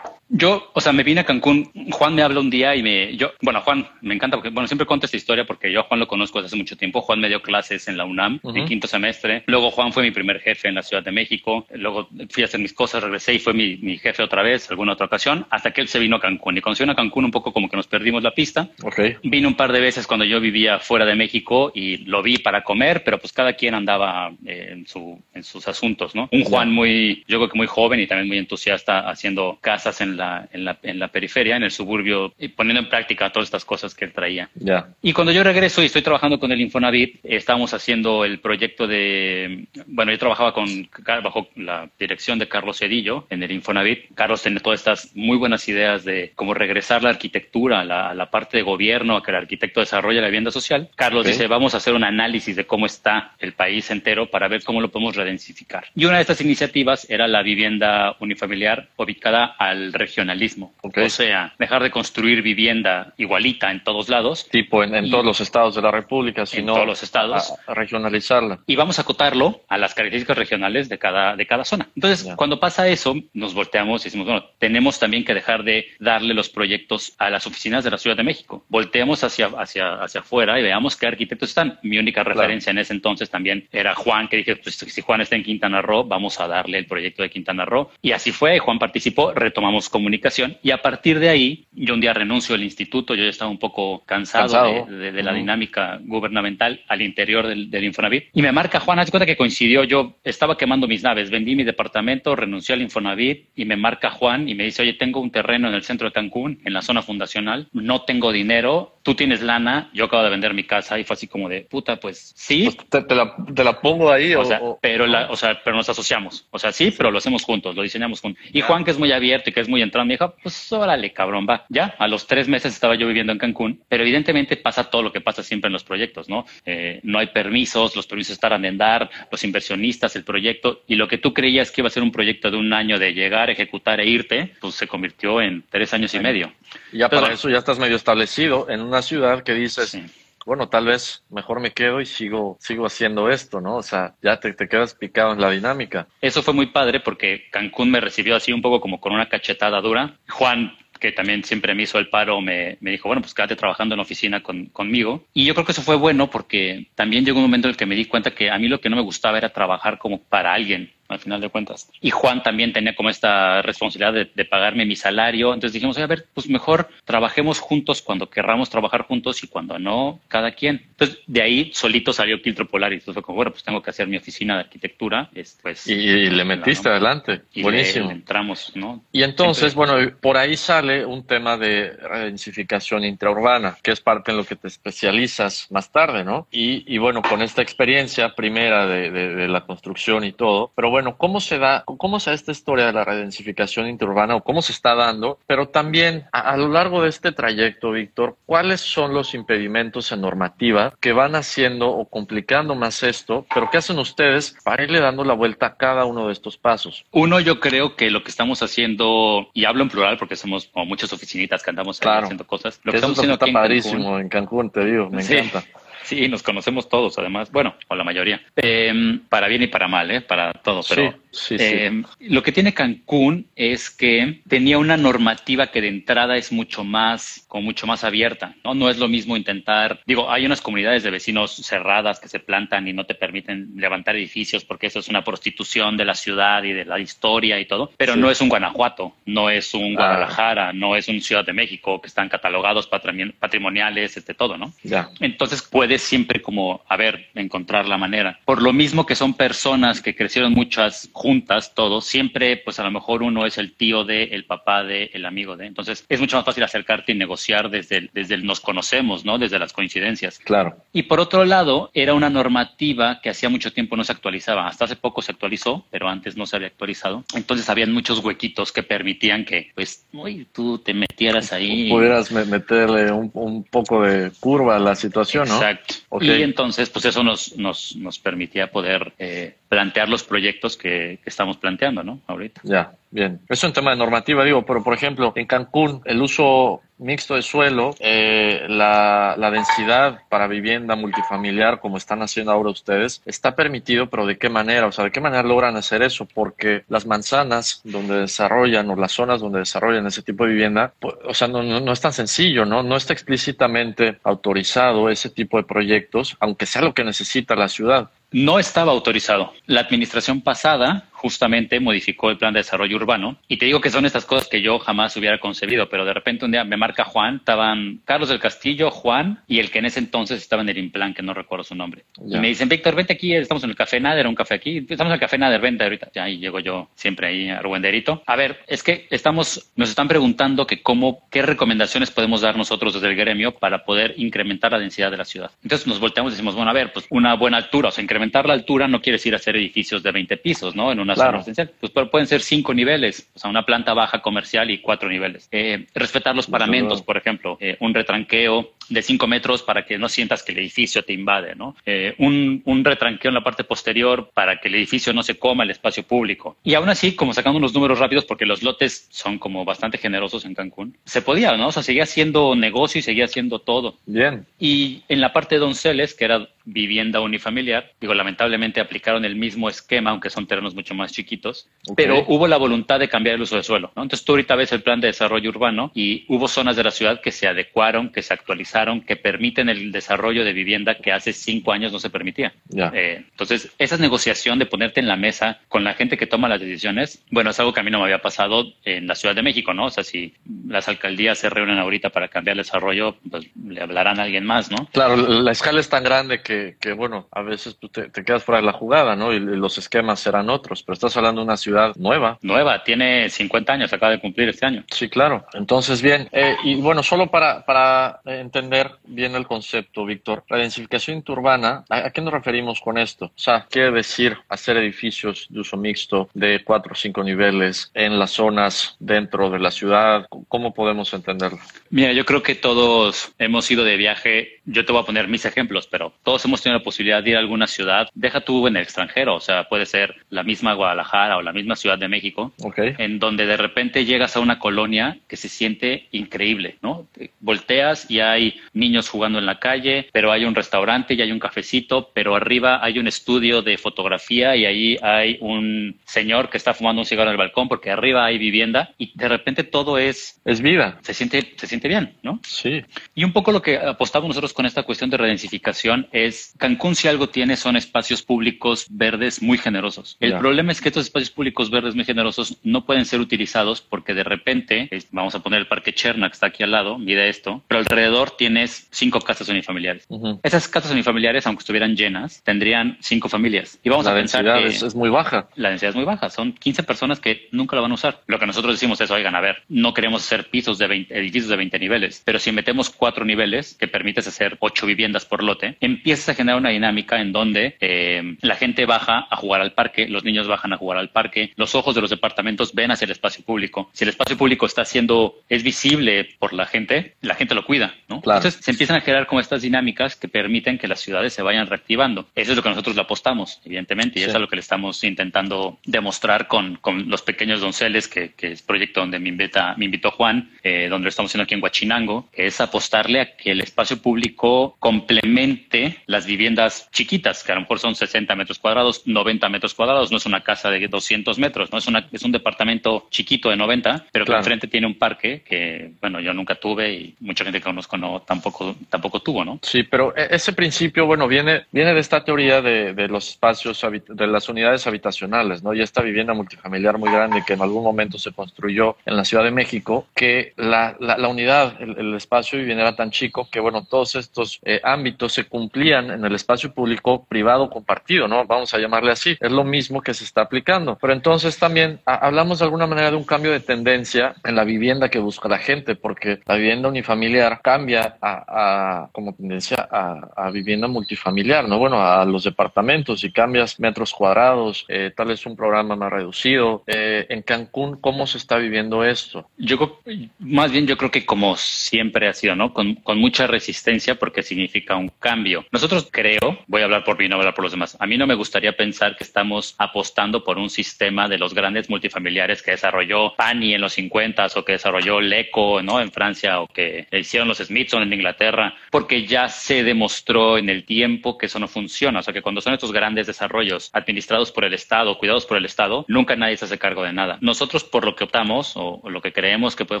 Yo, 0.32 0.70
o 0.74 0.80
sea, 0.80 0.92
me 0.92 1.02
vine 1.02 1.22
a 1.22 1.24
Cancún. 1.24 1.70
Juan 1.90 2.14
me 2.14 2.22
habla 2.22 2.38
un 2.38 2.50
día 2.50 2.76
y 2.76 2.84
me, 2.84 3.16
yo, 3.16 3.32
bueno, 3.42 3.60
Juan, 3.62 3.88
me 4.00 4.14
encanta 4.14 4.36
porque, 4.36 4.50
bueno, 4.50 4.68
siempre 4.68 4.86
cuento 4.86 5.06
esta 5.06 5.16
historia 5.16 5.44
porque 5.44 5.72
yo 5.72 5.80
a 5.80 5.82
Juan 5.82 5.98
lo 5.98 6.06
conozco 6.06 6.38
desde 6.38 6.46
hace 6.46 6.56
mucho 6.56 6.76
tiempo. 6.76 7.00
Juan 7.00 7.18
me 7.18 7.28
dio 7.28 7.42
clases 7.42 7.88
en 7.88 7.96
la 7.96 8.04
UNAM 8.04 8.38
en 8.44 8.64
quinto 8.64 8.86
semestre. 8.86 9.42
Luego 9.46 9.72
Juan 9.72 9.92
fue 9.92 10.04
mi 10.04 10.12
primer 10.12 10.38
jefe 10.38 10.68
en 10.68 10.76
la 10.76 10.82
Ciudad 10.82 11.02
de 11.02 11.10
México. 11.10 11.66
Luego 11.74 12.08
fui 12.30 12.44
a 12.44 12.46
hacer 12.46 12.60
mis 12.60 12.72
cosas, 12.72 13.02
regresé 13.02 13.34
y 13.34 13.38
fue 13.40 13.54
mi, 13.54 13.76
mi 13.78 13.98
jefe 13.98 14.22
otra 14.22 14.42
vez, 14.42 14.70
alguna 14.70 14.92
otra 14.92 15.06
ocasión, 15.06 15.46
hasta 15.50 15.72
que 15.72 15.80
él 15.80 15.88
se 15.88 15.98
vino 15.98 16.16
a 16.16 16.20
Cancún. 16.20 16.56
Y 16.56 16.60
cuando 16.60 16.76
se 16.76 16.84
vino 16.84 16.92
a 16.92 16.96
Cancún 16.96 17.24
un 17.24 17.32
poco 17.32 17.52
como 17.52 17.68
que 17.68 17.76
nos 17.76 17.88
perdimos 17.88 18.22
la 18.22 18.30
pista. 18.30 18.68
Okay. 18.84 19.16
Vino 19.24 19.48
un 19.48 19.54
par 19.54 19.72
de 19.72 19.80
veces 19.80 20.06
cuando 20.06 20.24
yo 20.24 20.40
vivía 20.40 20.78
fuera 20.78 21.04
de 21.04 21.16
México 21.16 21.72
y 21.74 21.98
lo 22.04 22.22
vi 22.22 22.38
para 22.38 22.62
comer, 22.62 23.02
pero 23.02 23.18
pues 23.18 23.32
cada 23.32 23.54
quien 23.54 23.74
andaba 23.74 24.30
eh, 24.46 24.68
en, 24.70 24.86
su, 24.86 25.20
en 25.34 25.42
sus 25.42 25.66
asuntos, 25.66 26.14
¿no? 26.14 26.28
Un 26.30 26.44
Juan 26.44 26.70
muy, 26.70 27.24
yo 27.26 27.38
creo 27.38 27.48
que 27.48 27.58
muy 27.58 27.66
joven 27.66 27.98
y 27.98 28.06
también 28.06 28.28
muy 28.28 28.38
entusiasta 28.38 29.10
haciendo 29.10 29.58
casas 29.60 30.00
en 30.00 30.19
la, 30.20 30.48
en 30.52 30.64
la, 30.64 30.78
en 30.82 30.98
la 30.98 31.08
periferia, 31.08 31.56
en 31.56 31.64
el 31.64 31.72
suburbio, 31.72 32.32
y 32.38 32.48
poniendo 32.48 32.80
en 32.80 32.88
práctica 32.88 33.30
todas 33.30 33.48
estas 33.48 33.64
cosas 33.64 33.94
que 33.94 34.04
él 34.04 34.12
traía. 34.12 34.48
Ya. 34.54 34.88
Y 35.02 35.12
cuando 35.12 35.32
yo 35.32 35.42
regreso 35.42 35.82
y 35.82 35.86
estoy 35.86 36.02
trabajando 36.02 36.38
con 36.38 36.52
el 36.52 36.60
Infonavit, 36.60 37.18
estábamos 37.24 37.74
haciendo 37.74 38.24
el 38.24 38.38
proyecto 38.38 38.86
de, 38.86 39.66
bueno, 39.86 40.12
yo 40.12 40.18
trabajaba 40.18 40.52
con, 40.52 40.88
bajo 41.22 41.48
la 41.56 41.88
dirección 41.98 42.38
de 42.38 42.48
Carlos 42.48 42.78
Cedillo 42.78 43.26
en 43.30 43.42
el 43.42 43.50
Infonavit. 43.50 44.14
Carlos 44.14 44.42
tiene 44.42 44.60
todas 44.60 44.80
estas 44.80 45.16
muy 45.16 45.36
buenas 45.36 45.68
ideas 45.68 46.04
de 46.04 46.32
cómo 46.34 46.54
regresar 46.54 47.02
la 47.02 47.10
arquitectura 47.10 47.80
a 47.80 48.14
la, 48.14 48.30
parte 48.30 48.58
de 48.58 48.62
gobierno, 48.62 49.16
a 49.16 49.22
que 49.22 49.30
el 49.30 49.38
arquitecto 49.38 49.80
desarrolle 49.80 50.20
la 50.20 50.28
vivienda 50.28 50.50
social. 50.50 50.88
Carlos 50.94 51.26
dice, 51.26 51.46
vamos 51.46 51.74
a 51.74 51.78
hacer 51.78 51.94
un 51.94 52.04
análisis 52.04 52.54
de 52.54 52.66
cómo 52.66 52.86
está 52.86 53.32
el 53.38 53.54
país 53.54 53.90
entero 53.90 54.30
para 54.30 54.48
ver 54.48 54.62
cómo 54.62 54.80
lo 54.80 54.90
podemos 54.90 55.16
redensificar. 55.16 55.86
Y 55.96 56.04
una 56.04 56.16
de 56.16 56.22
estas 56.22 56.40
iniciativas 56.40 57.08
era 57.10 57.26
la 57.26 57.42
vivienda 57.42 58.16
unifamiliar 58.20 58.88
ubicada 58.96 59.44
al 59.58 59.92
regionalismo 60.10 60.74
o 60.82 61.08
sea, 61.08 61.54
dejar 61.58 61.82
de 61.82 61.90
construir 61.90 62.42
vivienda 62.42 63.14
igualita 63.16 63.70
en 63.70 63.82
todos 63.82 64.08
lados. 64.08 64.48
Tipo 64.50 64.82
en, 64.82 65.10
todos 65.10 65.24
los 65.24 65.40
estados 65.40 65.74
de 65.74 65.82
la 65.82 65.90
República, 65.90 66.46
sino 66.46 66.72
en 66.72 66.74
todos 66.74 66.86
los 66.86 67.02
estados. 67.02 67.52
A, 67.66 67.74
regionalizarla. 67.74 68.60
Y 68.66 68.76
vamos 68.76 68.98
a 68.98 69.02
acotarlo 69.02 69.62
a 69.68 69.78
las 69.78 69.94
características 69.94 70.36
regionales 70.36 70.88
de 70.88 70.98
cada, 70.98 71.36
de 71.36 71.46
cada 71.46 71.64
zona. 71.64 71.88
Entonces, 71.94 72.28
cuando 72.36 72.58
pasa 72.58 72.88
eso, 72.88 73.14
nos 73.32 73.54
volteamos 73.54 74.02
y 74.02 74.04
decimos, 74.04 74.26
bueno, 74.26 74.44
tenemos 74.58 74.98
también 74.98 75.24
que 75.24 75.34
dejar 75.34 75.62
de 75.64 75.86
darle 75.98 76.34
los 76.34 76.48
proyectos 76.48 77.14
a 77.18 77.30
las 77.30 77.46
oficinas 77.46 77.84
de 77.84 77.90
la 77.90 77.98
Ciudad 77.98 78.16
de 78.16 78.24
México. 78.24 78.64
Volteamos 78.68 79.22
hacia, 79.24 79.46
hacia, 79.46 79.94
hacia 80.02 80.20
afuera 80.20 80.58
y 80.58 80.62
veamos 80.62 80.96
qué 80.96 81.06
arquitectos 81.06 81.50
están. 81.50 81.78
Mi 81.82 81.98
única 81.98 82.24
referencia 82.24 82.70
en 82.70 82.78
ese 82.78 82.92
entonces 82.92 83.30
también 83.30 83.68
era 83.72 83.94
Juan, 83.94 84.28
que 84.28 84.38
dije, 84.38 84.56
pues 84.56 84.76
si 84.76 85.00
Juan 85.00 85.20
está 85.20 85.36
en 85.36 85.44
Quintana 85.44 85.82
Roo, 85.82 86.04
vamos 86.04 86.40
a 86.40 86.48
darle 86.48 86.78
el 86.78 86.86
proyecto 86.86 87.22
de 87.22 87.30
Quintana 87.30 87.64
Roo. 87.64 87.90
Y 88.02 88.12
así 88.12 88.32
fue, 88.32 88.58
Juan 88.58 88.78
participó, 88.78 89.32
retomamos 89.32 89.88
comunicación 90.00 90.56
y 90.62 90.70
a 90.70 90.82
partir 90.82 91.18
de 91.18 91.28
ahí, 91.28 91.66
yo 91.72 91.94
un 91.94 92.00
día 92.00 92.12
renuncio 92.12 92.54
al 92.54 92.62
instituto, 92.62 93.14
yo 93.14 93.24
ya 93.24 93.30
estaba 93.30 93.50
un 93.50 93.58
poco 93.58 94.02
cansado, 94.04 94.86
De, 94.86 95.22
la 95.22 95.34
dinámica 95.34 96.00
gubernamental 96.02 96.80
al 96.88 97.02
interior 97.02 97.46
del, 97.46 97.70
del, 97.70 97.84
Infonavit. 97.84 98.24
Y 98.32 98.42
me 98.42 98.52
marca 98.52 98.80
Juan, 98.80 98.98
haz 98.98 99.10
cuenta 99.10 99.26
que 99.26 99.36
coincidió, 99.36 99.84
yo 99.84 100.16
estaba 100.24 100.56
quemando 100.56 100.88
mis 100.88 101.02
naves, 101.02 101.30
vendí 101.30 101.54
mi 101.54 101.64
departamento, 101.64 102.34
renuncié 102.34 102.74
al 102.74 102.82
Infonavit 102.82 103.48
y 103.54 103.64
me 103.66 103.76
marca 103.76 104.10
Juan 104.10 104.48
y 104.48 104.54
me 104.54 104.64
dice, 104.64 104.82
oye, 104.82 104.94
tengo 104.94 105.20
un 105.20 105.30
terreno 105.30 105.68
en 105.68 105.74
el 105.74 105.82
centro 105.82 106.08
de 106.08 106.12
Cancún, 106.12 106.60
en 106.64 106.72
la 106.72 106.82
zona 106.82 107.02
fundacional, 107.02 107.68
no 107.72 108.02
tengo 108.02 108.32
dinero, 108.32 108.99
tú 109.02 109.14
tienes 109.14 109.40
lana, 109.42 109.90
yo 109.92 110.04
acabo 110.04 110.22
de 110.22 110.30
vender 110.30 110.54
mi 110.54 110.64
casa 110.64 110.98
y 110.98 111.04
fue 111.04 111.14
así 111.14 111.26
como 111.26 111.48
de, 111.48 111.62
puta, 111.62 111.96
pues 111.96 112.32
sí. 112.36 112.70
Pues, 112.90 113.06
te, 113.06 113.64
la, 113.64 113.80
pongo 113.80 114.10
ahí. 114.10 114.34
O, 114.34 114.44
sea, 114.44 114.60
pero, 114.80 115.06
la, 115.06 115.30
o 115.30 115.36
sea, 115.36 115.60
pero 115.64 115.76
nos 115.76 115.88
asociamos. 115.88 116.46
O 116.50 116.58
sea, 116.58 116.72
sí, 116.72 116.92
pero 116.96 117.10
lo 117.10 117.18
hacemos 117.18 117.42
juntos, 117.42 117.74
lo 117.74 117.82
diseñamos 117.82 118.20
juntos. 118.20 118.42
Y 118.52 118.60
Juan, 118.60 118.84
que 118.84 118.90
es 118.90 118.98
muy 118.98 119.12
abierto 119.12 119.50
y 119.50 119.52
que 119.52 119.60
es 119.60 119.68
muy 119.68 119.82
entrado, 119.82 120.04
me 120.04 120.14
dijo, 120.14 120.34
pues 120.42 120.72
órale, 120.72 121.12
cabrón, 121.12 121.46
va. 121.48 121.64
Ya, 121.68 121.94
a 121.98 122.08
los 122.08 122.26
tres 122.26 122.48
meses 122.48 122.74
estaba 122.74 122.94
yo 122.94 123.06
viviendo 123.06 123.32
en 123.32 123.38
Cancún, 123.38 123.82
pero 123.88 124.02
evidentemente 124.02 124.56
pasa 124.56 124.84
todo 124.84 125.02
lo 125.02 125.12
que 125.12 125.20
pasa 125.20 125.42
siempre 125.42 125.68
en 125.68 125.72
los 125.72 125.84
proyectos, 125.84 126.28
¿no? 126.28 126.44
Eh, 126.66 127.00
no 127.02 127.18
hay 127.18 127.28
permisos, 127.28 127.96
los 127.96 128.06
permisos 128.06 128.32
estarán 128.34 128.64
en 128.64 128.78
dar, 128.78 129.10
los 129.30 129.42
inversionistas, 129.44 130.14
el 130.16 130.24
proyecto, 130.24 130.82
y 130.86 130.96
lo 130.96 131.08
que 131.08 131.18
tú 131.18 131.32
creías 131.32 131.70
que 131.70 131.80
iba 131.80 131.88
a 131.88 131.90
ser 131.90 132.02
un 132.02 132.12
proyecto 132.12 132.50
de 132.50 132.56
un 132.56 132.72
año 132.72 132.98
de 132.98 133.12
llegar, 133.12 133.50
ejecutar 133.50 134.00
e 134.00 134.06
irte, 134.06 134.54
pues 134.60 134.74
se 134.74 134.86
convirtió 134.86 135.40
en 135.40 135.64
tres 135.70 135.94
años 135.94 136.14
y 136.14 136.20
medio. 136.20 136.52
Y 136.92 136.98
ya 136.98 137.08
para 137.08 137.32
eso 137.32 137.48
ya 137.48 137.58
estás 137.58 137.78
medio 137.78 137.96
establecido 137.96 138.68
en 138.68 138.89
una 138.90 139.02
ciudad 139.02 139.42
que 139.42 139.54
dices, 139.54 139.96
bueno, 140.44 140.68
tal 140.68 140.86
vez 140.86 141.24
mejor 141.30 141.60
me 141.60 141.72
quedo 141.72 142.00
y 142.00 142.06
sigo, 142.06 142.56
sigo 142.60 142.86
haciendo 142.86 143.30
esto, 143.30 143.60
¿no? 143.60 143.76
O 143.76 143.82
sea, 143.82 144.14
ya 144.22 144.40
te, 144.40 144.52
te, 144.52 144.68
quedas 144.68 144.94
picado 144.94 145.32
en 145.32 145.40
la 145.40 145.50
dinámica. 145.50 146.08
Eso 146.20 146.42
fue 146.42 146.54
muy 146.54 146.66
padre 146.66 147.00
porque 147.00 147.48
Cancún 147.50 147.90
me 147.90 148.00
recibió 148.00 148.36
así 148.36 148.52
un 148.52 148.62
poco 148.62 148.80
como 148.80 149.00
con 149.00 149.12
una 149.12 149.28
cachetada 149.28 149.80
dura. 149.80 150.18
Juan 150.28 150.76
que 151.00 151.12
también 151.12 151.42
siempre 151.42 151.74
me 151.74 151.84
hizo 151.84 151.98
el 151.98 152.10
paro, 152.10 152.40
me, 152.40 152.76
me 152.80 152.90
dijo, 152.90 153.08
bueno, 153.08 153.22
pues 153.22 153.34
quédate 153.34 153.56
trabajando 153.56 153.94
en 153.94 153.98
la 153.98 154.02
oficina 154.02 154.42
con, 154.42 154.66
conmigo. 154.66 155.24
Y 155.32 155.46
yo 155.46 155.54
creo 155.54 155.64
que 155.64 155.72
eso 155.72 155.82
fue 155.82 155.96
bueno 155.96 156.30
porque 156.30 156.88
también 156.94 157.24
llegó 157.24 157.38
un 157.38 157.44
momento 157.44 157.66
en 157.66 157.70
el 157.70 157.76
que 157.76 157.86
me 157.86 157.94
di 157.94 158.04
cuenta 158.04 158.32
que 158.32 158.50
a 158.50 158.58
mí 158.58 158.68
lo 158.68 158.80
que 158.80 158.90
no 158.90 158.96
me 158.96 159.02
gustaba 159.02 159.38
era 159.38 159.48
trabajar 159.52 159.98
como 159.98 160.20
para 160.20 160.52
alguien 160.52 160.92
al 161.10 161.18
final 161.18 161.40
de 161.40 161.48
cuentas. 161.48 161.90
Y 162.00 162.10
Juan 162.10 162.42
también 162.42 162.72
tenía 162.72 162.94
como 162.94 163.10
esta 163.10 163.62
responsabilidad 163.62 164.28
de, 164.34 164.44
pagarme 164.44 164.84
mi 164.84 164.96
salario. 164.96 165.52
Entonces 165.52 165.74
dijimos, 165.74 165.98
a 165.98 166.06
ver, 166.06 166.26
pues 166.34 166.48
mejor 166.48 166.88
trabajemos 167.04 167.60
juntos 167.60 168.02
cuando 168.02 168.30
querramos 168.30 168.70
trabajar 168.70 169.02
juntos 169.02 169.42
y 169.44 169.48
cuando 169.48 169.78
no, 169.78 170.20
cada 170.28 170.52
quien. 170.52 170.82
Entonces 170.90 171.18
de 171.26 171.42
ahí 171.42 171.70
solito 171.72 172.12
salió 172.12 172.40
Quiltro 172.42 172.66
Polar 172.66 172.92
y 172.92 172.96
entonces 172.96 173.14
fue 173.14 173.22
como, 173.22 173.36
bueno, 173.36 173.50
pues 173.52 173.62
tengo 173.62 173.82
que 173.82 173.90
hacer 173.90 174.08
mi 174.08 174.16
oficina 174.16 174.54
de 174.54 174.60
arquitectura. 174.60 175.30
Pues, 175.62 175.86
y, 175.86 176.30
le 176.30 176.44
metiste 176.44 176.88
adelante. 176.88 177.42
Buenísimo. 177.56 178.10
entramos, 178.10 178.72
¿no? 178.74 179.04
Y 179.12 179.22
entonces, 179.22 179.74
bueno, 179.74 179.94
por 180.20 180.36
ahí 180.36 180.56
sale 180.56 181.04
un 181.04 181.26
tema 181.26 181.56
de 181.56 181.96
densificación 182.24 183.04
intraurbana, 183.04 183.76
que 183.82 183.92
es 183.92 184.00
parte 184.00 184.30
en 184.30 184.36
lo 184.36 184.44
que 184.44 184.56
te 184.56 184.68
especializas 184.68 185.66
más 185.70 185.90
tarde, 185.90 186.24
¿no? 186.24 186.46
Y, 186.50 186.84
y 186.92 186.98
bueno, 186.98 187.22
con 187.22 187.42
esta 187.42 187.62
experiencia 187.62 188.34
primera 188.34 188.86
de, 188.86 189.10
de, 189.10 189.34
de 189.34 189.48
la 189.48 189.62
construcción 189.62 190.24
y 190.24 190.32
todo, 190.32 190.72
pero 190.74 190.90
bueno, 190.90 190.99
bueno, 191.00 191.16
cómo 191.16 191.40
se 191.40 191.58
da, 191.58 191.82
cómo 191.86 192.20
se 192.20 192.28
da 192.28 192.34
esta 192.34 192.52
historia 192.52 192.84
de 192.84 192.92
la 192.92 193.04
redensificación 193.04 193.88
interurbana 193.88 194.36
o 194.36 194.44
cómo 194.44 194.60
se 194.60 194.72
está 194.72 194.94
dando, 194.94 195.38
pero 195.46 195.68
también 195.68 196.26
a, 196.30 196.58
lo 196.58 196.68
largo 196.68 197.02
de 197.02 197.08
este 197.08 197.32
trayecto, 197.32 197.92
Víctor, 197.92 198.36
¿cuáles 198.44 198.82
son 198.82 199.14
los 199.14 199.32
impedimentos 199.32 200.12
en 200.12 200.20
normativa 200.20 200.92
que 201.00 201.14
van 201.14 201.36
haciendo 201.36 201.88
o 201.88 202.04
complicando 202.04 202.74
más 202.74 203.02
esto, 203.02 203.46
pero 203.54 203.70
qué 203.70 203.78
hacen 203.78 203.98
ustedes 203.98 204.58
para 204.62 204.84
irle 204.84 205.00
dando 205.00 205.24
la 205.24 205.32
vuelta 205.32 205.66
a 205.66 205.76
cada 205.76 206.04
uno 206.04 206.26
de 206.26 206.34
estos 206.34 206.58
pasos? 206.58 207.06
Uno, 207.12 207.40
yo 207.40 207.60
creo 207.60 207.96
que 207.96 208.10
lo 208.10 208.22
que 208.22 208.30
estamos 208.30 208.62
haciendo, 208.62 209.48
y 209.54 209.64
hablo 209.64 209.84
en 209.84 209.88
plural 209.88 210.18
porque 210.18 210.36
somos 210.36 210.66
como 210.66 210.84
muchas 210.84 211.14
oficinitas 211.14 211.62
que 211.62 211.70
andamos 211.70 211.98
haciendo 211.98 212.46
cosas, 212.46 212.78
lo 212.84 212.92
que 212.92 212.98
estamos 212.98 213.16
haciendo 213.16 213.34
está 213.34 213.46
padrísimo 213.50 214.18
en 214.18 214.28
Cancún, 214.28 214.68
te 214.68 214.84
digo, 214.84 215.08
me 215.08 215.22
encanta. 215.22 215.64
Sí, 216.10 216.26
nos 216.26 216.42
conocemos 216.42 216.88
todos, 216.88 217.16
además. 217.18 217.52
Bueno, 217.52 217.76
o 217.86 217.94
la 217.94 218.02
mayoría. 218.02 218.42
Em, 218.56 219.20
para 219.28 219.46
bien 219.46 219.62
y 219.62 219.68
para 219.68 219.86
mal, 219.86 220.10
¿eh? 220.10 220.20
Para 220.20 220.52
todos. 220.54 220.88
Pero 220.88 221.14
Eh, 221.50 222.02
lo 222.20 222.42
que 222.42 222.52
tiene 222.52 222.74
Cancún 222.74 223.46
es 223.54 223.90
que 223.90 224.40
tenía 224.48 224.78
una 224.78 224.96
normativa 224.96 225.68
que 225.68 225.80
de 225.80 225.88
entrada 225.88 226.36
es 226.36 226.52
mucho 226.52 226.84
más, 226.84 227.44
como 227.48 227.62
mucho 227.62 227.86
más 227.86 228.04
abierta, 228.04 228.54
¿no? 228.64 228.74
No 228.74 228.90
es 228.90 228.98
lo 228.98 229.08
mismo 229.08 229.36
intentar, 229.36 230.00
digo, 230.06 230.30
hay 230.30 230.46
unas 230.46 230.60
comunidades 230.60 231.02
de 231.02 231.10
vecinos 231.10 231.54
cerradas 231.56 232.20
que 232.20 232.28
se 232.28 232.40
plantan 232.40 232.88
y 232.88 232.92
no 232.92 233.04
te 233.04 233.14
permiten 233.14 233.72
levantar 233.76 234.16
edificios 234.16 234.64
porque 234.64 234.86
eso 234.88 234.98
es 234.98 235.08
una 235.08 235.24
prostitución 235.24 235.96
de 235.96 236.04
la 236.04 236.14
ciudad 236.14 236.62
y 236.64 236.72
de 236.72 236.84
la 236.84 236.98
historia 236.98 237.60
y 237.60 237.66
todo, 237.66 237.92
pero 237.96 238.16
no 238.16 238.30
es 238.30 238.40
un 238.40 238.48
Guanajuato, 238.48 239.14
no 239.26 239.50
es 239.50 239.74
un 239.74 239.92
ah. 239.92 240.00
Guadalajara, 240.00 240.72
no 240.72 240.96
es 240.96 241.08
un 241.08 241.20
Ciudad 241.20 241.44
de 241.44 241.52
México 241.52 242.00
que 242.00 242.08
están 242.08 242.28
catalogados 242.28 242.88
patrimoniales, 242.88 244.16
este 244.16 244.34
todo, 244.34 244.56
¿no? 244.56 244.72
Ya. 244.82 245.10
Entonces 245.20 245.62
puedes 245.62 246.02
siempre 246.02 246.40
como, 246.42 246.82
a 246.88 246.96
ver, 246.96 247.28
encontrar 247.34 247.86
la 247.86 247.98
manera. 247.98 248.38
Por 248.44 248.62
lo 248.62 248.72
mismo 248.72 249.06
que 249.06 249.14
son 249.14 249.34
personas 249.34 250.00
que 250.00 250.16
crecieron 250.16 250.52
muchas 250.52 251.08
juntas, 251.20 251.74
todos, 251.74 252.06
siempre, 252.06 252.56
pues 252.56 252.80
a 252.80 252.82
lo 252.82 252.90
mejor 252.90 253.22
uno 253.22 253.44
es 253.44 253.58
el 253.58 253.74
tío 253.74 254.04
de, 254.04 254.24
el 254.24 254.46
papá 254.46 254.84
de, 254.84 255.10
el 255.12 255.26
amigo 255.26 255.54
de. 255.54 255.66
Entonces 255.66 256.06
es 256.08 256.18
mucho 256.18 256.36
más 256.36 256.46
fácil 256.46 256.64
acercarte 256.64 257.12
y 257.12 257.14
negociar 257.14 257.68
desde 257.68 257.98
el, 257.98 258.10
desde 258.14 258.36
el 258.36 258.46
nos 258.46 258.60
conocemos, 258.60 259.26
¿no? 259.26 259.36
Desde 259.36 259.58
las 259.58 259.74
coincidencias. 259.74 260.38
Claro. 260.38 260.78
Y 260.94 261.02
por 261.02 261.20
otro 261.20 261.44
lado, 261.44 261.90
era 261.92 262.14
una 262.14 262.30
normativa 262.30 263.20
que 263.20 263.28
hacía 263.28 263.50
mucho 263.50 263.70
tiempo 263.70 263.98
no 263.98 264.04
se 264.04 264.12
actualizaba. 264.12 264.66
Hasta 264.66 264.86
hace 264.86 264.96
poco 264.96 265.20
se 265.20 265.32
actualizó, 265.32 265.84
pero 265.90 266.08
antes 266.08 266.38
no 266.38 266.46
se 266.46 266.56
había 266.56 266.68
actualizado. 266.68 267.22
Entonces 267.34 267.68
habían 267.68 267.92
muchos 267.92 268.24
huequitos 268.24 268.72
que 268.72 268.82
permitían 268.82 269.44
que, 269.44 269.72
pues, 269.74 270.06
uy, 270.14 270.46
tú 270.50 270.78
te 270.78 270.94
metieras 270.94 271.52
ahí. 271.52 271.90
Pudieras 271.90 272.32
meterle 272.32 273.12
un, 273.12 273.30
un 273.34 273.64
poco 273.64 274.02
de 274.04 274.30
curva 274.40 274.76
a 274.76 274.78
la 274.78 274.94
situación, 274.94 275.48
¿no? 275.48 275.56
Exacto. 275.56 275.96
Y 276.22 276.30
entonces, 276.42 276.88
pues 276.88 277.04
eso 277.04 277.22
nos, 277.22 277.58
nos, 277.58 277.94
nos 277.96 278.18
permitía 278.18 278.70
poder 278.70 279.12
eh, 279.18 279.56
plantear 279.70 280.08
los 280.08 280.24
proyectos 280.24 280.76
que, 280.76 281.20
estamos 281.24 281.56
planteando, 281.56 282.02
¿no? 282.02 282.20
Ahorita. 282.26 282.60
Ya, 282.64 282.92
bien. 283.12 283.40
Es 283.48 283.62
un 283.62 283.72
tema 283.72 283.92
de 283.92 283.96
normativa, 283.98 284.44
digo, 284.44 284.66
pero 284.66 284.82
por 284.82 284.94
ejemplo, 284.94 285.32
en 285.36 285.46
Cancún, 285.46 286.02
el 286.06 286.20
uso 286.20 286.80
mixto 286.98 287.36
de 287.36 287.42
suelo, 287.42 287.94
eh, 288.00 288.66
la, 288.68 289.36
la, 289.38 289.50
densidad 289.52 290.22
para 290.28 290.48
vivienda 290.48 290.96
multifamiliar, 290.96 291.78
como 291.78 291.98
están 291.98 292.20
haciendo 292.20 292.50
ahora 292.50 292.70
ustedes, 292.70 293.22
está 293.24 293.54
permitido, 293.54 294.10
pero 294.10 294.26
¿de 294.26 294.38
qué 294.38 294.48
manera? 294.48 294.88
O 294.88 294.92
sea, 294.92 295.04
¿de 295.04 295.12
qué 295.12 295.20
manera 295.20 295.44
logran 295.44 295.76
hacer 295.76 296.02
eso? 296.02 296.26
Porque 296.26 296.82
las 296.88 297.06
manzanas 297.06 297.80
donde 297.84 298.22
desarrollan 298.22 298.90
o 298.90 298.96
las 298.96 299.12
zonas 299.12 299.40
donde 299.40 299.60
desarrollan 299.60 300.04
ese 300.08 300.22
tipo 300.22 300.44
de 300.44 300.50
vivienda, 300.50 300.92
pues, 300.98 301.14
o 301.24 301.32
sea, 301.32 301.46
no, 301.46 301.62
no, 301.62 301.80
no, 301.80 301.92
es 301.92 302.00
tan 302.00 302.12
sencillo, 302.12 302.64
¿no? 302.64 302.82
No 302.82 302.96
está 302.96 303.12
explícitamente 303.12 304.18
autorizado 304.24 305.10
ese 305.10 305.30
tipo 305.30 305.58
de 305.58 305.62
proyectos, 305.62 306.36
aunque 306.40 306.66
sea 306.66 306.82
lo 306.82 306.92
que 306.92 307.04
necesita 307.04 307.54
la 307.54 307.68
ciudad. 307.68 308.10
No 308.32 308.58
estaba 308.58 308.92
autorizado. 308.92 309.52
La 309.66 309.80
administración 309.80 310.40
pasada 310.40 311.09
justamente 311.20 311.80
modificó 311.80 312.30
el 312.30 312.38
plan 312.38 312.54
de 312.54 312.60
desarrollo 312.60 312.96
urbano. 312.96 313.36
Y 313.46 313.58
te 313.58 313.66
digo 313.66 313.80
que 313.80 313.90
son 313.90 314.06
estas 314.06 314.24
cosas 314.24 314.48
que 314.48 314.62
yo 314.62 314.78
jamás 314.78 315.14
hubiera 315.18 315.38
concebido, 315.38 315.88
pero 315.90 316.06
de 316.06 316.14
repente 316.14 316.46
un 316.46 316.52
día 316.52 316.64
me 316.64 316.78
marca 316.78 317.04
Juan, 317.04 317.36
estaban 317.36 318.00
Carlos 318.06 318.30
del 318.30 318.40
Castillo, 318.40 318.90
Juan 318.90 319.42
y 319.46 319.58
el 319.58 319.70
que 319.70 319.80
en 319.80 319.84
ese 319.84 319.98
entonces 319.98 320.40
estaba 320.40 320.62
en 320.62 320.70
el 320.70 320.78
Implan, 320.78 321.12
que 321.12 321.22
no 321.22 321.34
recuerdo 321.34 321.64
su 321.64 321.74
nombre. 321.74 322.04
Y 322.26 322.38
me 322.38 322.48
dicen, 322.48 322.70
Víctor, 322.70 322.94
vente 322.94 323.12
aquí, 323.12 323.34
estamos 323.34 323.62
en 323.64 323.70
el 323.70 323.76
Café 323.76 324.00
Nader, 324.00 324.26
un 324.26 324.34
café 324.34 324.54
aquí, 324.54 324.78
estamos 324.78 325.10
en 325.10 325.14
el 325.14 325.20
Café 325.20 325.36
Nader, 325.36 325.60
vente 325.60 325.84
ahorita. 325.84 326.10
Ya, 326.14 326.24
ahí 326.24 326.38
llego 326.38 326.58
yo 326.58 326.88
siempre 326.94 327.28
ahí 327.28 327.50
a 327.50 327.60
Ruenderito. 327.60 328.22
A 328.26 328.36
ver, 328.36 328.60
es 328.66 328.82
que 328.82 329.06
estamos, 329.10 329.70
nos 329.76 329.90
están 329.90 330.08
preguntando 330.08 330.66
que 330.66 330.82
cómo, 330.82 331.28
qué 331.30 331.42
recomendaciones 331.42 332.10
podemos 332.10 332.40
dar 332.40 332.56
nosotros 332.56 332.94
desde 332.94 333.08
el 333.08 333.16
gremio 333.16 333.52
para 333.52 333.84
poder 333.84 334.14
incrementar 334.16 334.72
la 334.72 334.78
densidad 334.78 335.10
de 335.10 335.18
la 335.18 335.26
ciudad. 335.26 335.50
Entonces 335.62 335.86
nos 335.86 336.00
volteamos 336.00 336.32
y 336.32 336.36
decimos, 336.36 336.54
bueno, 336.54 336.70
a 336.70 336.74
ver, 336.74 336.92
pues 336.94 337.06
una 337.10 337.34
buena 337.34 337.58
altura, 337.58 337.88
o 337.88 337.92
sea, 337.92 338.02
incrementar 338.02 338.46
la 338.46 338.54
altura 338.54 338.88
no 338.88 339.02
quiere 339.02 339.16
decir 339.16 339.34
hacer 339.34 339.56
edificios 339.56 340.02
de 340.02 340.12
20 340.12 340.36
pisos, 340.38 340.74
¿no? 340.74 340.92
En 340.92 341.00
una 341.00 341.09
zona 341.16 341.32
residencial. 341.32 341.70
Pues 341.80 341.92
pueden 342.10 342.26
ser 342.26 342.40
cinco 342.40 342.74
niveles, 342.74 343.28
o 343.34 343.38
sea, 343.38 343.50
una 343.50 343.64
planta 343.64 343.94
baja 343.94 344.20
comercial 344.20 344.70
y 344.70 344.80
cuatro 344.80 345.08
niveles. 345.08 345.48
Eh, 345.52 345.86
respetar 345.94 346.34
los 346.34 346.46
paramentos, 346.46 347.02
por 347.02 347.16
ejemplo, 347.16 347.56
eh, 347.60 347.76
un 347.80 347.94
retranqueo 347.94 348.72
de 348.90 349.02
cinco 349.02 349.26
metros 349.26 349.62
para 349.62 349.86
que 349.86 349.98
no 349.98 350.08
sientas 350.08 350.42
que 350.42 350.52
el 350.52 350.58
edificio 350.58 351.02
te 351.02 351.12
invade, 351.12 351.54
¿no? 351.54 351.76
Eh, 351.86 352.14
un, 352.18 352.60
un, 352.66 352.84
retranqueo 352.84 353.30
en 353.30 353.34
la 353.34 353.44
parte 353.44 353.64
posterior 353.64 354.30
para 354.34 354.60
que 354.60 354.68
el 354.68 354.74
edificio 354.74 355.12
no 355.12 355.22
se 355.22 355.38
coma 355.38 355.64
el 355.64 355.70
espacio 355.70 356.02
público. 356.02 356.56
Y 356.64 356.74
aún 356.74 356.88
así, 356.88 357.14
como 357.14 357.32
sacando 357.32 357.58
unos 357.58 357.72
números 357.72 357.98
rápidos, 357.98 358.24
porque 358.24 358.46
los 358.46 358.62
lotes 358.62 359.06
son 359.10 359.38
como 359.38 359.64
bastante 359.64 359.96
generosos 359.96 360.44
en 360.44 360.54
Cancún, 360.54 360.96
se 361.04 361.22
podía, 361.22 361.56
¿no? 361.56 361.68
O 361.68 361.72
sea, 361.72 361.82
seguía 361.82 362.02
haciendo 362.02 362.54
negocio 362.56 362.98
y 362.98 363.02
seguía 363.02 363.26
haciendo 363.26 363.60
todo. 363.60 363.96
Bien. 364.06 364.44
Y 364.58 365.02
en 365.08 365.20
la 365.20 365.32
parte 365.32 365.54
de 365.54 365.60
Donceles, 365.60 366.14
que 366.14 366.24
era 366.24 366.48
vivienda 366.64 367.20
unifamiliar, 367.20 367.92
digo, 368.00 368.14
lamentablemente 368.14 368.80
aplicaron 368.80 369.24
el 369.24 369.36
mismo 369.36 369.68
esquema, 369.68 370.10
aunque 370.10 370.30
son 370.30 370.46
terrenos 370.46 370.74
mucho 370.74 370.94
más 370.94 371.12
chiquitos, 371.12 371.68
pero 371.96 372.24
hubo 372.28 372.46
la 372.46 372.58
voluntad 372.58 372.98
de 372.98 373.08
cambiar 373.08 373.36
el 373.36 373.42
uso 373.42 373.56
de 373.56 373.62
suelo, 373.62 373.92
¿no? 373.96 374.02
Entonces 374.02 374.24
tú 374.24 374.32
ahorita 374.32 374.56
ves 374.56 374.72
el 374.72 374.82
plan 374.82 375.00
de 375.00 375.08
desarrollo 375.08 375.50
urbano 375.50 375.90
y 375.94 376.24
hubo 376.28 376.48
zonas 376.48 376.76
de 376.76 376.84
la 376.84 376.90
ciudad 376.90 377.20
que 377.20 377.32
se 377.32 377.48
adecuaron, 377.48 378.10
que 378.10 378.22
se 378.22 378.34
actualizaron 378.34 378.79
que 379.06 379.16
permiten 379.16 379.68
el 379.68 379.92
desarrollo 379.92 380.44
de 380.44 380.52
vivienda 380.52 380.96
que 380.96 381.12
hace 381.12 381.32
cinco 381.32 381.72
años 381.72 381.92
no 381.92 381.98
se 381.98 382.10
permitía. 382.10 382.52
Eh, 382.92 383.24
entonces, 383.30 383.70
esa 383.78 383.96
negociación 383.96 384.58
de 384.58 384.66
ponerte 384.66 385.00
en 385.00 385.08
la 385.08 385.16
mesa 385.16 385.60
con 385.68 385.84
la 385.84 385.94
gente 385.94 386.16
que 386.16 386.26
toma 386.26 386.48
las 386.48 386.60
decisiones, 386.60 387.22
bueno, 387.30 387.50
es 387.50 387.60
algo 387.60 387.72
que 387.72 387.80
a 387.80 387.82
mí 387.82 387.90
no 387.90 387.98
me 387.98 388.04
había 388.04 388.22
pasado 388.22 388.64
en 388.84 389.06
la 389.06 389.14
Ciudad 389.14 389.34
de 389.34 389.42
México, 389.42 389.74
¿no? 389.74 389.86
O 389.86 389.90
sea, 389.90 390.04
si 390.04 390.34
las 390.66 390.88
alcaldías 390.88 391.38
se 391.38 391.50
reúnen 391.50 391.78
ahorita 391.78 392.10
para 392.10 392.28
cambiar 392.28 392.56
el 392.56 392.64
desarrollo, 392.64 393.16
pues 393.30 393.46
le 393.62 393.80
hablarán 393.80 394.18
a 394.18 394.24
alguien 394.24 394.44
más, 394.44 394.70
¿no? 394.70 394.86
Claro, 394.92 395.16
la 395.16 395.52
escala 395.52 395.80
es 395.80 395.88
tan 395.88 396.04
grande 396.04 396.42
que, 396.42 396.76
que 396.80 396.92
bueno, 396.92 397.28
a 397.32 397.42
veces 397.42 397.76
tú 397.78 397.88
te, 397.88 398.10
quedas 398.10 398.44
fuera 398.44 398.60
de 398.60 398.66
la 398.66 398.72
jugada, 398.72 399.16
¿no? 399.16 399.32
Y 399.32 399.40
los 399.40 399.78
esquemas 399.78 400.20
serán 400.20 400.50
otros, 400.50 400.82
pero 400.82 400.94
estás 400.94 401.16
hablando 401.16 401.40
de 401.40 401.46
una 401.46 401.56
ciudad 401.56 401.92
nueva. 401.96 402.38
Nueva, 402.42 402.82
tiene 402.82 403.28
50 403.28 403.72
años, 403.72 403.92
acaba 403.92 404.12
de 404.12 404.20
cumplir 404.20 404.48
este 404.48 404.66
año. 404.66 404.84
Sí, 404.90 405.08
claro. 405.08 405.44
Entonces, 405.54 406.02
bien, 406.02 406.28
eh, 406.32 406.56
y 406.64 406.76
bueno, 406.76 407.02
solo 407.02 407.28
para, 407.28 407.64
para 407.64 408.20
entender 408.24 408.69
bien 409.04 409.34
el 409.34 409.46
concepto, 409.46 410.04
Víctor. 410.04 410.44
La 410.48 410.58
densificación 410.58 411.18
interurbana, 411.18 411.84
¿a 411.88 412.10
qué 412.10 412.20
nos 412.20 412.32
referimos 412.32 412.80
con 412.80 412.98
esto? 412.98 413.26
O 413.26 413.32
sea, 413.38 413.66
quiere 413.70 413.90
decir 413.90 414.36
hacer 414.48 414.76
edificios 414.76 415.46
de 415.50 415.60
uso 415.60 415.76
mixto 415.76 416.28
de 416.34 416.62
cuatro 416.64 416.92
o 416.92 416.96
cinco 416.96 417.22
niveles 417.22 417.90
en 417.94 418.18
las 418.18 418.32
zonas 418.32 418.96
dentro 418.98 419.50
de 419.50 419.58
la 419.58 419.70
ciudad. 419.70 420.26
¿Cómo 420.48 420.72
podemos 420.72 421.12
entenderlo? 421.12 421.58
Mira, 421.90 422.12
yo 422.12 422.24
creo 422.24 422.42
que 422.42 422.54
todos 422.54 423.32
hemos 423.38 423.70
ido 423.70 423.84
de 423.84 423.96
viaje. 423.96 424.59
Yo 424.72 424.84
te 424.84 424.92
voy 424.92 425.02
a 425.02 425.04
poner 425.04 425.26
mis 425.26 425.44
ejemplos, 425.44 425.88
pero 425.88 426.12
todos 426.22 426.44
hemos 426.44 426.62
tenido 426.62 426.78
la 426.78 426.84
posibilidad 426.84 427.22
de 427.22 427.30
ir 427.30 427.36
a 427.36 427.40
alguna 427.40 427.66
ciudad. 427.66 428.08
Deja 428.14 428.40
tú 428.40 428.68
en 428.68 428.76
el 428.76 428.82
extranjero, 428.84 429.34
o 429.34 429.40
sea, 429.40 429.64
puede 429.64 429.84
ser 429.84 430.14
la 430.30 430.44
misma 430.44 430.74
Guadalajara 430.74 431.36
o 431.36 431.42
la 431.42 431.52
misma 431.52 431.74
Ciudad 431.74 431.98
de 431.98 432.06
México, 432.06 432.52
en 432.76 433.18
donde 433.18 433.46
de 433.46 433.56
repente 433.56 434.04
llegas 434.04 434.36
a 434.36 434.40
una 434.40 434.60
colonia 434.60 435.18
que 435.26 435.36
se 435.36 435.48
siente 435.48 436.06
increíble, 436.12 436.76
¿no? 436.82 437.08
Volteas 437.40 438.08
y 438.08 438.20
hay 438.20 438.60
niños 438.72 439.08
jugando 439.08 439.40
en 439.40 439.46
la 439.46 439.58
calle, 439.58 440.08
pero 440.12 440.30
hay 440.30 440.44
un 440.44 440.54
restaurante 440.54 441.14
y 441.14 441.22
hay 441.22 441.32
un 441.32 441.40
cafecito, 441.40 442.10
pero 442.14 442.36
arriba 442.36 442.78
hay 442.82 442.98
un 443.00 443.08
estudio 443.08 443.62
de 443.62 443.76
fotografía 443.76 444.54
y 444.54 444.66
ahí 444.66 444.96
hay 445.02 445.36
un 445.40 445.96
señor 446.04 446.48
que 446.48 446.58
está 446.58 446.74
fumando 446.74 447.02
un 447.02 447.06
cigarro 447.06 447.30
en 447.30 447.32
el 447.32 447.38
balcón 447.38 447.68
porque 447.68 447.90
arriba 447.90 448.24
hay 448.24 448.38
vivienda 448.38 448.94
y 448.98 449.12
de 449.14 449.28
repente 449.28 449.64
todo 449.64 449.98
es... 449.98 450.40
Es 450.44 450.60
vida. 450.60 450.98
Se 451.02 451.14
siente, 451.14 451.54
se 451.56 451.66
siente 451.66 451.88
bien, 451.88 452.14
¿no? 452.22 452.40
Sí. 452.44 452.82
Y 453.14 453.24
un 453.24 453.32
poco 453.32 453.50
lo 453.52 453.62
que 453.62 453.76
apostamos 453.76 454.28
nosotros 454.28 454.52
con 454.52 454.59
esta 454.66 454.82
cuestión 454.82 455.10
de 455.10 455.16
redensificación 455.16 456.08
es 456.12 456.54
Cancún 456.58 456.94
si 456.94 457.08
algo 457.08 457.28
tiene 457.28 457.56
son 457.56 457.76
espacios 457.76 458.22
públicos 458.22 458.86
verdes 458.90 459.42
muy 459.42 459.58
generosos. 459.58 460.16
El 460.20 460.36
problema 460.38 460.72
es 460.72 460.80
que 460.80 460.88
estos 460.88 461.06
espacios 461.06 461.30
públicos 461.30 461.70
verdes 461.70 461.94
muy 461.94 462.04
generosos 462.04 462.58
no 462.62 462.84
pueden 462.84 463.06
ser 463.06 463.20
utilizados 463.20 463.80
porque 463.80 464.14
de 464.14 464.24
repente, 464.24 464.88
vamos 465.12 465.34
a 465.34 465.40
poner 465.40 465.60
el 465.60 465.66
Parque 465.66 465.94
Cherna 465.94 466.28
que 466.28 466.34
está 466.34 466.46
aquí 466.46 466.62
al 466.62 466.72
lado, 466.72 466.98
mide 466.98 467.28
esto, 467.28 467.62
pero 467.66 467.80
alrededor 467.80 468.30
tiene 468.36 468.50
tienes 468.50 468.88
cinco 468.90 469.20
casas 469.20 469.48
unifamiliares. 469.48 470.08
Esas 470.42 470.66
casas 470.66 470.90
unifamiliares, 470.90 471.46
aunque 471.46 471.60
estuvieran 471.60 471.94
llenas, 471.94 472.42
tendrían 472.42 472.98
cinco 473.00 473.28
familias. 473.28 473.78
Y 473.84 473.88
vamos 473.88 474.08
a 474.08 474.14
pensar 474.14 474.44
que 474.44 474.66
es, 474.66 474.94
muy 474.96 475.08
baja. 475.08 475.48
La 475.54 475.68
densidad 475.68 475.90
es 475.90 475.94
muy 475.94 476.04
baja. 476.04 476.30
Son 476.30 476.52
15 476.52 476.82
personas 476.82 477.20
que 477.20 477.48
nunca 477.52 477.76
la 477.76 477.82
van 477.82 477.92
a 477.92 477.94
usar. 477.94 478.22
Lo 478.26 478.40
que 478.40 478.46
nosotros 478.46 478.74
decimos 478.74 479.00
es, 479.00 479.10
oigan, 479.12 479.36
a 479.36 479.40
ver, 479.40 479.62
no 479.68 479.94
queremos 479.94 480.24
hacer 480.24 480.50
pisos 480.50 480.78
de 480.78 480.88
20, 480.88 481.16
edificios 481.16 481.48
de 481.48 481.56
20 481.56 481.78
niveles, 481.78 482.22
pero 482.24 482.40
si 482.40 482.50
metemos 482.50 482.90
cuatro 482.90 483.24
niveles, 483.24 483.74
que 483.74 483.86
permites 483.86 484.26
hacer 484.26 484.49
ocho 484.60 484.86
viviendas 484.86 485.24
por 485.24 485.42
lote, 485.42 485.76
empiezas 485.80 486.30
a 486.30 486.34
generar 486.34 486.58
una 486.58 486.70
dinámica 486.70 487.20
en 487.20 487.32
donde 487.32 487.76
eh, 487.80 488.36
la 488.40 488.56
gente 488.56 488.86
baja 488.86 489.26
a 489.30 489.36
jugar 489.36 489.60
al 489.60 489.72
parque, 489.72 490.08
los 490.08 490.24
niños 490.24 490.48
bajan 490.48 490.72
a 490.72 490.76
jugar 490.76 490.98
al 490.98 491.10
parque, 491.10 491.52
los 491.56 491.74
ojos 491.74 491.94
de 491.94 492.00
los 492.00 492.10
departamentos 492.10 492.74
ven 492.74 492.90
hacia 492.90 493.04
el 493.04 493.12
espacio 493.12 493.44
público. 493.44 493.90
Si 493.92 494.04
el 494.04 494.10
espacio 494.10 494.36
público 494.36 494.66
está 494.66 494.84
siendo, 494.84 495.36
es 495.48 495.62
visible 495.62 496.28
por 496.38 496.52
la 496.52 496.66
gente, 496.66 497.14
la 497.20 497.34
gente 497.34 497.54
lo 497.54 497.64
cuida, 497.64 497.94
¿no? 498.08 498.20
Claro. 498.20 498.38
Entonces 498.38 498.64
se 498.64 498.70
empiezan 498.70 498.96
a 498.96 499.00
generar 499.00 499.26
como 499.26 499.40
estas 499.40 499.62
dinámicas 499.62 500.16
que 500.16 500.28
permiten 500.28 500.78
que 500.78 500.88
las 500.88 501.00
ciudades 501.00 501.32
se 501.32 501.42
vayan 501.42 501.66
reactivando. 501.66 502.26
Eso 502.34 502.52
es 502.52 502.56
lo 502.56 502.62
que 502.62 502.70
nosotros 502.70 502.96
le 502.96 503.02
apostamos, 503.02 503.60
evidentemente, 503.64 504.20
y 504.20 504.22
eso 504.22 504.32
es 504.32 504.40
lo 504.40 504.48
que 504.48 504.56
le 504.56 504.60
estamos 504.60 505.02
intentando 505.04 505.78
demostrar 505.84 506.48
con, 506.48 506.76
con 506.76 507.08
los 507.08 507.22
pequeños 507.22 507.60
donceles, 507.60 508.08
que, 508.08 508.32
que, 508.32 508.52
es 508.52 508.62
proyecto 508.62 509.00
donde 509.00 509.18
me, 509.18 509.28
invita, 509.28 509.74
me 509.76 509.86
invitó 509.86 510.10
Juan, 510.10 510.50
eh, 510.62 510.88
donde 510.88 511.04
lo 511.04 511.08
estamos 511.08 511.30
haciendo 511.30 511.44
aquí 511.44 511.54
en 511.54 511.62
Huachinango, 511.62 512.28
que 512.32 512.46
es 512.46 512.60
apostarle 512.60 513.20
a 513.20 513.36
que 513.36 513.52
el 513.52 513.60
espacio 513.60 514.00
público 514.00 514.29
público 514.30 514.76
complemente 514.78 515.98
las 516.06 516.26
viviendas 516.26 516.88
chiquitas, 516.92 517.42
que 517.44 517.52
a 517.52 517.54
lo 517.56 517.62
mejor 517.62 517.78
son 517.78 517.94
60 517.94 518.34
metros 518.34 518.58
cuadrados, 518.58 519.02
90 519.06 519.48
metros 519.48 519.74
cuadrados, 519.74 520.10
no 520.10 520.16
es 520.16 520.26
una 520.26 520.42
casa 520.42 520.70
de 520.70 520.86
200 520.86 521.38
metros, 521.38 521.72
no 521.72 521.78
es, 521.78 521.86
una, 521.86 522.08
es 522.12 522.22
un 522.22 522.32
departamento 522.32 523.06
chiquito 523.10 523.50
de 523.50 523.56
90, 523.56 524.06
pero 524.12 524.24
que 524.24 524.32
enfrente 524.32 524.68
tiene 524.68 524.86
un 524.86 524.98
parque 524.98 525.42
que, 525.42 525.92
bueno, 526.00 526.20
yo 526.20 526.32
nunca 526.32 526.54
tuve 526.54 526.92
y 526.92 527.14
mucha 527.20 527.44
gente 527.44 527.58
que 527.58 527.64
conozco 527.64 527.96
no 527.96 528.20
tampoco, 528.20 528.76
tampoco 528.88 529.20
tuvo, 529.20 529.44
¿no? 529.44 529.58
Sí, 529.62 529.82
pero 529.82 530.14
e, 530.16 530.28
ese 530.30 530.52
principio, 530.52 531.06
bueno, 531.06 531.28
viene, 531.28 531.66
viene 531.72 531.94
de 531.94 532.00
esta 532.00 532.24
teoría 532.24 532.62
de, 532.62 532.94
de 532.94 533.08
los 533.08 533.30
espacios, 533.30 533.84
de 534.08 534.26
las 534.26 534.48
unidades 534.48 534.86
habitacionales, 534.86 535.62
¿no? 535.62 535.74
Y 535.74 535.82
esta 535.82 536.02
vivienda 536.02 536.34
multifamiliar 536.34 536.98
muy 536.98 537.10
grande 537.10 537.42
que 537.46 537.54
en 537.54 537.62
algún 537.62 537.82
momento 537.82 538.18
se 538.18 538.32
construyó 538.32 538.96
en 539.04 539.16
la 539.16 539.24
Ciudad 539.24 539.44
de 539.44 539.50
México, 539.50 540.06
que 540.14 540.52
la, 540.56 540.96
la, 541.00 541.28
unidad, 541.28 541.80
el, 541.80 542.14
espacio 542.14 542.56
de 542.56 542.62
vivienda 542.62 542.82
era 542.82 542.96
tan 542.96 543.10
chico 543.10 543.48
que, 543.50 543.60
bueno, 543.60 543.84
todos 543.84 544.14
estos 544.20 544.60
eh, 544.64 544.80
ámbitos 544.82 545.32
se 545.32 545.44
cumplían 545.44 546.10
en 546.10 546.24
el 546.24 546.34
espacio 546.34 546.72
público 546.72 547.26
privado 547.26 547.70
compartido, 547.70 548.28
¿no? 548.28 548.44
Vamos 548.46 548.72
a 548.74 548.78
llamarle 548.78 549.12
así. 549.12 549.36
Es 549.40 549.52
lo 549.52 549.64
mismo 549.64 550.00
que 550.00 550.14
se 550.14 550.24
está 550.24 550.42
aplicando. 550.42 550.98
Pero 551.00 551.12
entonces 551.12 551.58
también 551.58 552.00
hablamos 552.04 552.58
de 552.58 552.64
alguna 552.64 552.86
manera 552.86 553.10
de 553.10 553.16
un 553.16 553.24
cambio 553.24 553.52
de 553.52 553.60
tendencia 553.60 554.34
en 554.44 554.56
la 554.56 554.64
vivienda 554.64 555.08
que 555.08 555.18
busca 555.18 555.48
la 555.48 555.58
gente, 555.58 555.94
porque 555.96 556.40
la 556.46 556.56
vivienda 556.56 556.88
unifamiliar 556.88 557.60
cambia 557.62 558.16
a, 558.20 559.08
como 559.12 559.34
tendencia 559.34 559.88
a, 559.90 560.50
vivienda 560.50 560.88
multifamiliar, 560.88 561.68
¿no? 561.68 561.78
Bueno, 561.78 562.02
a 562.02 562.24
los 562.24 562.44
departamentos 562.44 563.22
y 563.24 563.32
cambias 563.32 563.78
metros 563.78 564.12
cuadrados, 564.12 564.84
eh, 564.88 565.12
tal 565.16 565.30
es 565.30 565.46
un 565.46 565.56
programa 565.56 565.96
más 565.96 566.10
reducido. 566.10 566.82
Eh, 566.86 567.26
en 567.28 567.42
Cancún, 567.42 568.00
¿cómo 568.00 568.26
se 568.26 568.38
está 568.38 568.56
viviendo 568.56 569.04
esto? 569.04 569.48
Yo 569.56 570.00
más 570.40 570.72
bien 570.72 570.86
yo 570.86 570.96
creo 570.96 571.10
que 571.10 571.24
como 571.24 571.56
siempre 571.56 572.28
ha 572.28 572.34
sido, 572.34 572.56
¿no? 572.56 572.74
Con, 572.74 572.96
con 572.96 573.18
mucha 573.18 573.46
resistencia 573.46 574.09
porque 574.18 574.42
significa 574.42 574.96
un 574.96 575.08
cambio. 575.08 575.64
Nosotros 575.70 576.08
creo, 576.10 576.58
voy 576.66 576.82
a 576.82 576.84
hablar 576.84 577.04
por 577.04 577.18
mí, 577.18 577.28
no 577.28 577.36
voy 577.36 577.42
a 577.42 577.44
hablar 577.44 577.54
por 577.54 577.64
los 577.64 577.72
demás. 577.72 577.96
A 578.00 578.06
mí 578.06 578.16
no 578.16 578.26
me 578.26 578.34
gustaría 578.34 578.76
pensar 578.76 579.16
que 579.16 579.24
estamos 579.24 579.74
apostando 579.78 580.44
por 580.44 580.58
un 580.58 580.70
sistema 580.70 581.28
de 581.28 581.38
los 581.38 581.54
grandes 581.54 581.88
multifamiliares 581.90 582.62
que 582.62 582.72
desarrolló 582.72 583.34
Pani 583.36 583.74
en 583.74 583.80
los 583.80 583.94
50 583.94 584.48
o 584.54 584.64
que 584.64 584.72
desarrolló 584.72 585.20
Leco, 585.20 585.82
¿no? 585.82 586.00
En 586.00 586.10
Francia 586.10 586.60
o 586.60 586.66
que 586.66 587.06
hicieron 587.12 587.48
los 587.48 587.58
Smithson 587.58 588.02
en 588.02 588.12
Inglaterra, 588.12 588.74
porque 588.90 589.26
ya 589.26 589.48
se 589.48 589.84
demostró 589.84 590.58
en 590.58 590.68
el 590.68 590.84
tiempo 590.84 591.38
que 591.38 591.46
eso 591.46 591.58
no 591.58 591.68
funciona. 591.68 592.20
O 592.20 592.22
sea, 592.22 592.34
que 592.34 592.42
cuando 592.42 592.60
son 592.60 592.74
estos 592.74 592.92
grandes 592.92 593.26
desarrollos 593.26 593.90
administrados 593.92 594.52
por 594.52 594.64
el 594.64 594.74
Estado, 594.74 595.18
cuidados 595.18 595.46
por 595.46 595.56
el 595.56 595.64
Estado, 595.64 596.04
nunca 596.08 596.36
nadie 596.36 596.56
se 596.56 596.64
hace 596.64 596.78
cargo 596.78 597.02
de 597.02 597.12
nada. 597.12 597.38
Nosotros 597.40 597.84
por 597.84 598.04
lo 598.04 598.14
que 598.14 598.24
optamos 598.24 598.72
o, 598.76 599.00
lo 599.08 599.20
que 599.20 599.32
creemos 599.32 599.76
que 599.76 599.84
puede 599.84 600.00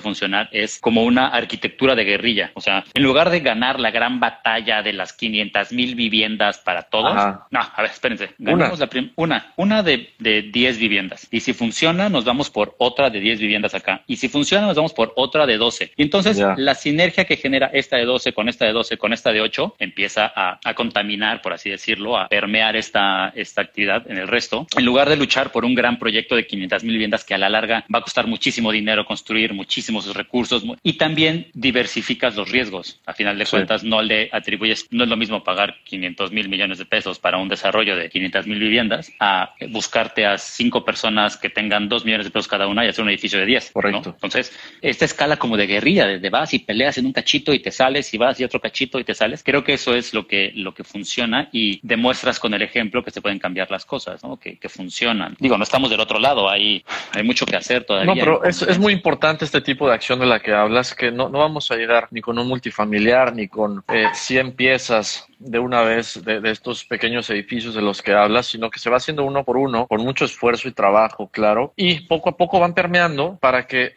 funcionar 0.00 0.48
es 0.52 0.78
como 0.80 1.04
una 1.04 1.28
arquitectura 1.28 1.94
de 1.94 2.04
guerrilla. 2.04 2.52
O 2.54 2.60
sea, 2.60 2.84
en 2.94 3.02
lugar 3.02 3.30
de 3.30 3.40
ganar 3.40 3.80
la 3.80 3.90
gran 3.90 3.99
batalla 4.08 4.82
de 4.82 4.92
las 4.92 5.12
500 5.12 5.72
mil 5.72 5.94
viviendas 5.94 6.58
para 6.58 6.82
todos, 6.82 7.14
no, 7.50 7.60
a 7.60 7.82
ver, 7.82 7.90
espérense, 7.90 8.30
ganamos 8.38 8.80
una, 8.80 8.88
la 8.92 9.10
una, 9.16 9.52
una 9.56 9.82
de, 9.82 10.10
de 10.18 10.42
10 10.42 10.78
viviendas. 10.78 11.28
Y 11.30 11.40
si 11.40 11.52
funciona, 11.52 12.08
nos 12.08 12.24
vamos 12.24 12.50
por 12.50 12.74
otra 12.78 13.10
de 13.10 13.20
10 13.20 13.40
viviendas 13.40 13.74
acá. 13.74 14.02
Y 14.06 14.16
si 14.16 14.28
funciona, 14.28 14.66
nos 14.66 14.76
vamos 14.76 14.92
por 14.92 15.12
otra 15.16 15.46
de 15.46 15.56
12. 15.56 15.92
Y 15.96 16.02
entonces 16.02 16.42
la 16.56 16.74
sinergia 16.74 17.24
que 17.24 17.36
genera 17.36 17.70
esta 17.72 17.96
de 17.96 18.04
12 18.04 18.32
con 18.32 18.48
esta 18.48 18.64
de 18.64 18.72
12 18.72 18.96
con 18.96 19.12
esta 19.12 19.32
de 19.32 19.40
8 19.40 19.76
empieza 19.78 20.32
a, 20.34 20.58
a 20.64 20.74
contaminar, 20.74 21.42
por 21.42 21.52
así 21.52 21.70
decirlo, 21.70 22.16
a 22.16 22.28
permear 22.28 22.76
esta, 22.76 23.32
esta 23.34 23.62
actividad 23.62 24.10
en 24.10 24.18
el 24.18 24.28
resto. 24.28 24.66
En 24.76 24.84
lugar 24.84 25.08
de 25.08 25.16
luchar 25.16 25.52
por 25.52 25.64
un 25.64 25.74
gran 25.74 25.98
proyecto 25.98 26.36
de 26.36 26.46
500 26.46 26.84
mil 26.84 26.92
viviendas 26.92 27.24
que 27.24 27.34
a 27.34 27.38
la 27.38 27.48
larga 27.48 27.84
va 27.92 27.98
a 27.98 28.02
costar 28.02 28.26
muchísimo 28.26 28.72
dinero 28.72 29.04
construir, 29.04 29.52
muchísimos 29.54 30.14
recursos 30.14 30.64
y 30.82 30.94
también 30.94 31.48
diversificas 31.54 32.36
los 32.36 32.50
riesgos. 32.50 33.00
A 33.06 33.12
final 33.12 33.38
de 33.38 33.46
cuentas, 33.46 33.84
no 33.90 34.02
le 34.02 34.30
atribuyes, 34.32 34.86
no 34.90 35.04
es 35.04 35.10
lo 35.10 35.16
mismo 35.16 35.42
pagar 35.42 35.76
500 35.84 36.30
mil 36.30 36.48
millones 36.48 36.78
de 36.78 36.86
pesos 36.86 37.18
para 37.18 37.38
un 37.38 37.48
desarrollo 37.48 37.96
de 37.96 38.08
500 38.08 38.46
mil 38.46 38.60
viviendas 38.60 39.12
a 39.18 39.54
buscarte 39.68 40.24
a 40.24 40.38
cinco 40.38 40.84
personas 40.84 41.36
que 41.36 41.50
tengan 41.50 41.88
dos 41.88 42.04
millones 42.04 42.26
de 42.26 42.30
pesos 42.30 42.46
cada 42.46 42.68
una 42.68 42.84
y 42.84 42.88
hacer 42.88 43.02
un 43.02 43.10
edificio 43.10 43.38
de 43.38 43.46
10. 43.46 43.72
Correcto. 43.72 44.10
Entonces, 44.10 44.56
esta 44.80 45.04
escala 45.04 45.36
como 45.36 45.56
de 45.56 45.66
guerrilla, 45.66 46.06
de 46.06 46.30
vas 46.30 46.54
y 46.54 46.60
peleas 46.60 46.98
en 46.98 47.06
un 47.06 47.12
cachito 47.12 47.52
y 47.52 47.58
te 47.58 47.72
sales 47.72 48.14
y 48.14 48.18
vas 48.18 48.38
y 48.40 48.44
otro 48.44 48.60
cachito 48.60 49.00
y 49.00 49.04
te 49.04 49.14
sales, 49.14 49.42
creo 49.42 49.64
que 49.64 49.74
eso 49.74 49.94
es 49.94 50.14
lo 50.14 50.26
que, 50.26 50.52
lo 50.54 50.72
que 50.72 50.84
funciona 50.84 51.48
y 51.52 51.80
demuestras 51.82 52.38
con 52.38 52.54
el 52.54 52.62
ejemplo 52.62 53.02
que 53.02 53.10
se 53.10 53.20
pueden 53.20 53.40
cambiar 53.40 53.70
las 53.70 53.84
cosas, 53.84 54.22
¿no? 54.22 54.38
que, 54.38 54.56
que 54.56 54.68
funcionan. 54.68 55.36
Digo, 55.40 55.58
no 55.58 55.64
estamos 55.64 55.90
del 55.90 56.00
otro 56.00 56.20
lado, 56.20 56.48
hay, 56.48 56.84
hay 57.12 57.24
mucho 57.24 57.44
que 57.44 57.56
hacer 57.56 57.84
todavía. 57.84 58.14
No, 58.14 58.20
pero 58.20 58.44
es, 58.44 58.62
es, 58.62 58.78
muy 58.78 58.92
importante 58.92 59.44
este 59.44 59.60
tipo 59.60 59.88
de 59.88 59.94
acción 59.94 60.20
de 60.20 60.26
la 60.26 60.40
que 60.40 60.52
hablas, 60.52 60.94
que 60.94 61.10
no, 61.10 61.28
no 61.28 61.38
vamos 61.38 61.70
a 61.70 61.76
llegar 61.76 62.08
ni 62.10 62.20
con 62.20 62.38
un 62.38 62.46
multifamiliar 62.46 63.34
ni 63.34 63.48
con 63.48 63.79
eh, 63.88 64.10
100 64.14 64.52
piezas 64.56 65.26
de 65.40 65.58
una 65.58 65.82
vez 65.82 66.22
de, 66.24 66.40
estos 66.50 66.84
pequeños 66.84 67.28
edificios 67.30 67.74
de 67.74 67.82
los 67.82 68.02
que 68.02 68.12
hablas, 68.12 68.46
sino 68.46 68.70
que 68.70 68.78
se 68.78 68.90
va 68.90 68.98
haciendo 68.98 69.24
uno 69.24 69.44
por 69.44 69.56
uno, 69.56 69.86
con 69.86 70.02
mucho 70.02 70.24
esfuerzo 70.24 70.68
y 70.68 70.72
trabajo, 70.72 71.28
claro, 71.30 71.72
y 71.76 72.00
poco 72.00 72.30
a 72.30 72.36
poco 72.36 72.60
van 72.60 72.74
permeando 72.74 73.38
para 73.40 73.66
que 73.66 73.92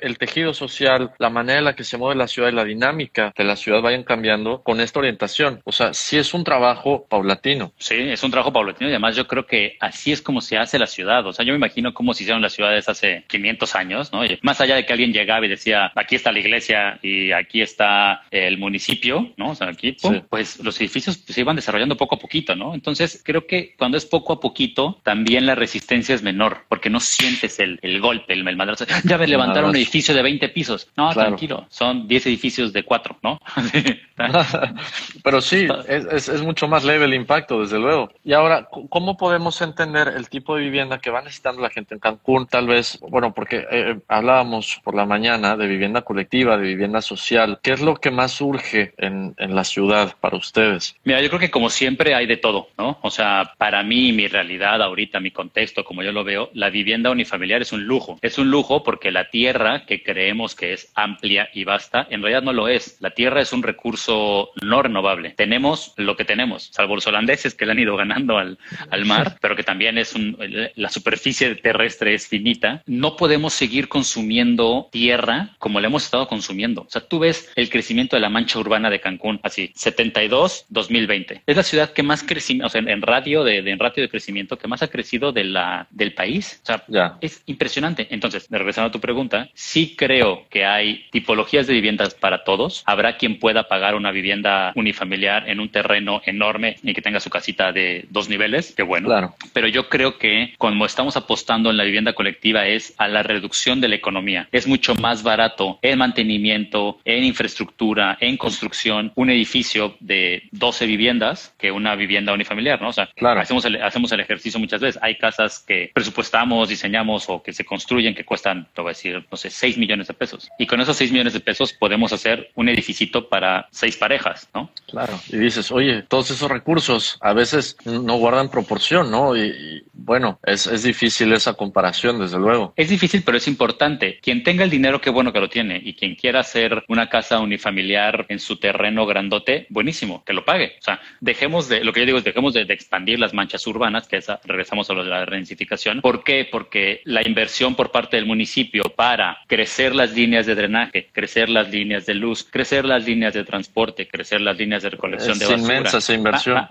el 0.00 0.18
tejido 0.18 0.52
social, 0.52 1.12
la 1.18 1.30
manera 1.30 1.58
en 1.58 1.64
la 1.64 1.76
que 1.76 1.84
se 1.84 1.96
mueve 1.96 2.16
la 2.16 2.26
ciudad 2.26 2.50
y 2.50 2.54
la 2.54 2.64
dinámica 2.64 3.32
de 3.36 3.44
la 3.44 3.56
ciudad 3.56 3.80
vayan 3.80 4.02
cambiando 4.02 4.62
con 4.62 4.80
esta 4.80 4.98
orientación. 4.98 5.60
O 5.64 5.72
sea, 5.72 5.94
sí 5.94 6.18
es 6.18 6.34
un 6.34 6.44
trabajo 6.44 7.06
paulatino. 7.08 7.72
Sí, 7.78 7.94
es 7.94 8.22
un 8.22 8.30
trabajo 8.30 8.52
paulatino 8.52 8.90
y 8.90 8.92
además 8.92 9.16
yo 9.16 9.26
creo 9.26 9.46
que 9.46 9.76
así 9.80 10.12
es 10.12 10.20
como 10.20 10.40
se 10.40 10.58
hace 10.58 10.78
la 10.78 10.86
ciudad. 10.86 11.26
O 11.26 11.32
sea, 11.32 11.44
yo 11.44 11.52
me 11.52 11.58
imagino 11.58 11.94
cómo 11.94 12.12
se 12.14 12.24
hicieron 12.24 12.42
las 12.42 12.52
ciudades 12.52 12.88
hace 12.88 13.24
500 13.28 13.74
años, 13.76 14.12
¿no? 14.12 14.20
más 14.42 14.60
allá 14.60 14.76
de 14.76 14.86
que 14.86 14.92
alguien 14.92 15.12
llegaba 15.12 15.46
y 15.46 15.48
decía, 15.48 15.92
aquí 15.94 16.16
está 16.16 16.32
la 16.32 16.40
iglesia 16.40 16.98
y 17.02 17.32
aquí 17.32 17.62
está 17.62 18.22
el 18.30 18.58
municipio, 18.58 19.32
¿no? 19.36 19.50
O 19.50 19.54
sea, 19.54 19.68
aquí, 19.68 19.96
pues 20.28 20.39
pues 20.40 20.58
los 20.64 20.80
edificios 20.80 21.22
se 21.28 21.38
iban 21.38 21.54
desarrollando 21.54 21.98
poco 21.98 22.14
a 22.14 22.18
poquito, 22.18 22.56
¿no? 22.56 22.72
Entonces 22.72 23.20
creo 23.22 23.46
que 23.46 23.74
cuando 23.76 23.98
es 23.98 24.06
poco 24.06 24.32
a 24.32 24.40
poquito, 24.40 24.98
también 25.02 25.44
la 25.44 25.54
resistencia 25.54 26.14
es 26.14 26.22
menor, 26.22 26.64
porque 26.66 26.88
no 26.88 26.98
sientes 26.98 27.60
el, 27.60 27.78
el 27.82 28.00
golpe, 28.00 28.32
el, 28.32 28.48
el 28.48 28.56
madrazo. 28.56 28.86
Ya 29.04 29.18
ves 29.18 29.28
levantar 29.28 29.64
un 29.64 29.76
edificio 29.76 30.14
de 30.14 30.22
20 30.22 30.48
pisos. 30.48 30.88
No, 30.96 31.12
tranquilo, 31.12 31.66
son 31.68 32.08
10 32.08 32.26
edificios 32.26 32.72
de 32.72 32.84
4, 32.84 33.18
¿no? 33.22 33.38
Pero 35.24 35.40
sí, 35.40 35.68
es, 35.86 36.28
es, 36.28 36.42
mucho 36.42 36.68
más 36.68 36.84
leve 36.84 37.04
el 37.04 37.14
impacto, 37.14 37.60
desde 37.60 37.78
luego. 37.78 38.10
Y 38.24 38.32
ahora, 38.32 38.68
¿cómo 38.88 39.16
podemos 39.16 39.60
entender 39.62 40.08
el 40.08 40.28
tipo 40.28 40.56
de 40.56 40.62
vivienda 40.62 40.98
que 40.98 41.10
va 41.10 41.22
necesitando 41.22 41.62
la 41.62 41.70
gente 41.70 41.94
en 41.94 42.00
Cancún? 42.00 42.46
Tal 42.46 42.66
vez, 42.66 42.98
bueno, 43.00 43.32
porque 43.34 43.66
eh, 43.70 43.98
hablábamos 44.08 44.80
por 44.84 44.94
la 44.94 45.06
mañana 45.06 45.56
de 45.56 45.66
vivienda 45.66 46.02
colectiva, 46.02 46.56
de 46.56 46.66
vivienda 46.66 47.00
social. 47.00 47.60
¿Qué 47.62 47.72
es 47.72 47.80
lo 47.80 47.96
que 47.96 48.10
más 48.10 48.32
surge 48.32 48.94
en, 48.98 49.34
en 49.38 49.54
la 49.54 49.64
ciudad 49.64 50.14
ustedes? 50.36 50.96
Mira, 51.04 51.20
yo 51.20 51.28
creo 51.28 51.40
que 51.40 51.50
como 51.50 51.70
siempre 51.70 52.14
hay 52.14 52.26
de 52.26 52.36
todo, 52.36 52.68
¿no? 52.78 52.98
O 53.02 53.10
sea, 53.10 53.54
para 53.58 53.82
mí, 53.82 54.12
mi 54.12 54.28
realidad 54.28 54.82
ahorita, 54.82 55.20
mi 55.20 55.30
contexto, 55.30 55.84
como 55.84 56.02
yo 56.02 56.12
lo 56.12 56.24
veo, 56.24 56.50
la 56.54 56.70
vivienda 56.70 57.10
unifamiliar 57.10 57.62
es 57.62 57.72
un 57.72 57.84
lujo. 57.84 58.18
Es 58.22 58.38
un 58.38 58.50
lujo 58.50 58.82
porque 58.82 59.10
la 59.10 59.30
tierra 59.30 59.84
que 59.86 60.02
creemos 60.02 60.54
que 60.54 60.72
es 60.72 60.90
amplia 60.94 61.48
y 61.54 61.64
vasta, 61.64 62.06
en 62.10 62.22
realidad 62.22 62.42
no 62.42 62.52
lo 62.52 62.68
es. 62.68 62.96
La 63.00 63.10
tierra 63.10 63.40
es 63.40 63.52
un 63.52 63.62
recurso 63.62 64.50
no 64.62 64.82
renovable. 64.82 65.30
Tenemos 65.30 65.94
lo 65.96 66.16
que 66.16 66.24
tenemos, 66.24 66.70
salvo 66.72 66.94
los 66.94 67.06
holandeses 67.06 67.54
que 67.54 67.66
le 67.66 67.72
han 67.72 67.78
ido 67.78 67.96
ganando 67.96 68.38
al, 68.38 68.58
al 68.90 69.04
mar, 69.04 69.38
pero 69.40 69.56
que 69.56 69.62
también 69.62 69.98
es 69.98 70.14
un, 70.14 70.36
la 70.74 70.88
superficie 70.88 71.54
terrestre 71.56 72.14
es 72.14 72.28
finita. 72.28 72.82
No 72.86 73.16
podemos 73.16 73.54
seguir 73.54 73.88
consumiendo 73.88 74.88
tierra 74.90 75.56
como 75.58 75.80
la 75.80 75.88
hemos 75.88 76.04
estado 76.04 76.28
consumiendo. 76.28 76.82
O 76.82 76.90
sea, 76.90 77.02
tú 77.02 77.18
ves 77.18 77.50
el 77.56 77.70
crecimiento 77.70 78.16
de 78.16 78.20
la 78.20 78.28
mancha 78.28 78.58
urbana 78.58 78.90
de 78.90 79.00
Cancún, 79.00 79.40
así, 79.42 79.72
70 79.74 80.19
2020. 80.28 81.42
Es 81.46 81.56
la 81.56 81.62
ciudad 81.62 81.92
que 81.92 82.02
más 82.02 82.22
crecimiento, 82.22 82.66
o 82.66 82.70
sea, 82.70 82.80
en 82.80 83.02
radio 83.02 83.44
de, 83.44 83.58
en 83.58 83.78
ratio 83.78 84.02
de 84.02 84.08
crecimiento, 84.08 84.58
que 84.58 84.68
más 84.68 84.82
ha 84.82 84.88
crecido 84.88 85.32
de 85.32 85.44
la, 85.44 85.86
del 85.90 86.14
país. 86.14 86.60
O 86.62 86.66
sea, 86.66 87.18
es 87.20 87.42
impresionante. 87.46 88.08
Entonces, 88.10 88.46
regresando 88.50 88.88
a 88.88 88.92
tu 88.92 89.00
pregunta, 89.00 89.48
sí 89.54 89.94
creo 89.96 90.46
que 90.50 90.64
hay 90.64 91.06
tipologías 91.10 91.66
de 91.66 91.74
viviendas 91.74 92.14
para 92.14 92.44
todos. 92.44 92.82
Habrá 92.86 93.16
quien 93.16 93.38
pueda 93.38 93.68
pagar 93.68 93.94
una 93.94 94.10
vivienda 94.10 94.72
unifamiliar 94.74 95.48
en 95.48 95.60
un 95.60 95.70
terreno 95.70 96.22
enorme 96.24 96.76
y 96.82 96.94
que 96.94 97.02
tenga 97.02 97.20
su 97.20 97.30
casita 97.30 97.72
de 97.72 98.06
dos 98.10 98.28
niveles, 98.28 98.74
qué 98.76 98.82
bueno. 98.82 99.08
Claro. 99.08 99.34
Pero 99.52 99.68
yo 99.68 99.88
creo 99.88 100.18
que 100.18 100.54
como 100.58 100.86
estamos 100.86 101.16
apostando 101.16 101.70
en 101.70 101.76
la 101.76 101.84
vivienda 101.84 102.12
colectiva 102.12 102.66
es 102.66 102.94
a 102.98 103.08
la 103.08 103.22
reducción 103.22 103.80
de 103.80 103.88
la 103.88 103.94
economía. 103.94 104.48
Es 104.52 104.66
mucho 104.66 104.94
más 104.94 105.22
barato 105.22 105.78
en 105.82 105.98
mantenimiento, 105.98 106.98
en 107.04 107.24
infraestructura, 107.24 108.16
en 108.20 108.36
construcción, 108.36 109.12
un 109.14 109.30
edificio 109.30 109.96
de 110.10 110.42
12 110.50 110.86
viviendas 110.86 111.54
que 111.56 111.70
una 111.70 111.94
vivienda 111.94 112.32
unifamiliar, 112.32 112.82
¿no? 112.82 112.88
O 112.88 112.92
sea, 112.92 113.08
claro. 113.14 113.40
hacemos, 113.40 113.64
el, 113.64 113.80
hacemos 113.80 114.10
el 114.10 114.18
ejercicio 114.18 114.58
muchas 114.58 114.80
veces. 114.80 115.00
Hay 115.02 115.16
casas 115.16 115.60
que 115.60 115.92
presupuestamos, 115.94 116.68
diseñamos 116.68 117.30
o 117.30 117.40
que 117.40 117.52
se 117.52 117.64
construyen 117.64 118.12
que 118.16 118.24
cuestan, 118.24 118.66
te 118.74 118.82
voy 118.82 118.90
a 118.90 118.94
decir, 118.94 119.24
no 119.30 119.36
sé, 119.36 119.50
6 119.50 119.78
millones 119.78 120.08
de 120.08 120.14
pesos. 120.14 120.48
Y 120.58 120.66
con 120.66 120.80
esos 120.80 120.96
6 120.96 121.12
millones 121.12 121.32
de 121.32 121.38
pesos 121.38 121.72
podemos 121.72 122.12
hacer 122.12 122.50
un 122.56 122.68
edificito 122.68 123.28
para 123.28 123.68
seis 123.70 123.96
parejas, 123.96 124.48
¿no? 124.52 124.70
Claro. 124.88 125.20
Y 125.28 125.36
dices, 125.36 125.70
oye, 125.70 126.02
todos 126.02 126.32
esos 126.32 126.50
recursos 126.50 127.16
a 127.20 127.32
veces 127.32 127.76
no 127.84 128.16
guardan 128.16 128.50
proporción, 128.50 129.12
¿no? 129.12 129.36
Y, 129.36 129.84
bueno, 130.02 130.40
es, 130.44 130.66
es 130.66 130.82
difícil 130.82 131.32
esa 131.32 131.54
comparación, 131.54 132.18
desde 132.18 132.38
luego. 132.38 132.72
Es 132.76 132.88
difícil, 132.88 133.22
pero 133.22 133.36
es 133.36 133.46
importante. 133.46 134.18
Quien 134.22 134.42
tenga 134.42 134.64
el 134.64 134.70
dinero, 134.70 135.00
qué 135.00 135.10
bueno 135.10 135.32
que 135.32 135.40
lo 135.40 135.48
tiene. 135.48 135.80
Y 135.84 135.94
quien 135.94 136.14
quiera 136.14 136.40
hacer 136.40 136.84
una 136.88 137.08
casa 137.08 137.38
unifamiliar 137.40 138.24
en 138.28 138.38
su 138.38 138.56
terreno 138.56 139.04
grandote, 139.06 139.66
buenísimo, 139.68 140.24
que 140.24 140.32
lo 140.32 140.44
pague. 140.44 140.76
O 140.78 140.82
sea, 140.82 141.00
dejemos 141.20 141.68
de, 141.68 141.84
lo 141.84 141.92
que 141.92 142.00
yo 142.00 142.06
digo 142.06 142.18
es 142.18 142.24
dejemos 142.24 142.54
de, 142.54 142.62
expandir 142.62 143.18
las 143.18 143.34
manchas 143.34 143.66
urbanas, 143.66 144.08
que 144.08 144.16
esa, 144.16 144.40
regresamos 144.44 144.88
a 144.88 144.94
lo 144.94 145.04
de 145.04 145.10
la 145.10 145.26
reincificación. 145.26 146.00
¿Por 146.00 146.24
qué? 146.24 146.48
Porque 146.50 147.02
la 147.04 147.26
inversión 147.26 147.74
por 147.74 147.90
parte 147.90 148.16
del 148.16 148.26
municipio 148.26 148.84
para 148.96 149.38
crecer 149.46 149.94
las 149.94 150.14
líneas 150.14 150.46
de 150.46 150.54
drenaje, 150.54 151.08
crecer 151.12 151.50
las 151.50 151.70
líneas 151.70 152.06
de 152.06 152.14
luz, 152.14 152.44
crecer 152.50 152.84
las 152.84 153.04
líneas 153.04 153.34
de 153.34 153.44
transporte, 153.44 154.08
crecer 154.08 154.40
las 154.40 154.56
líneas 154.56 154.82
de 154.82 154.90
recolección 154.90 155.38
de 155.38 155.44
basura. 155.44 155.60
inmensa 155.60 155.98
esa 155.98 156.14
inversión. 156.14 156.66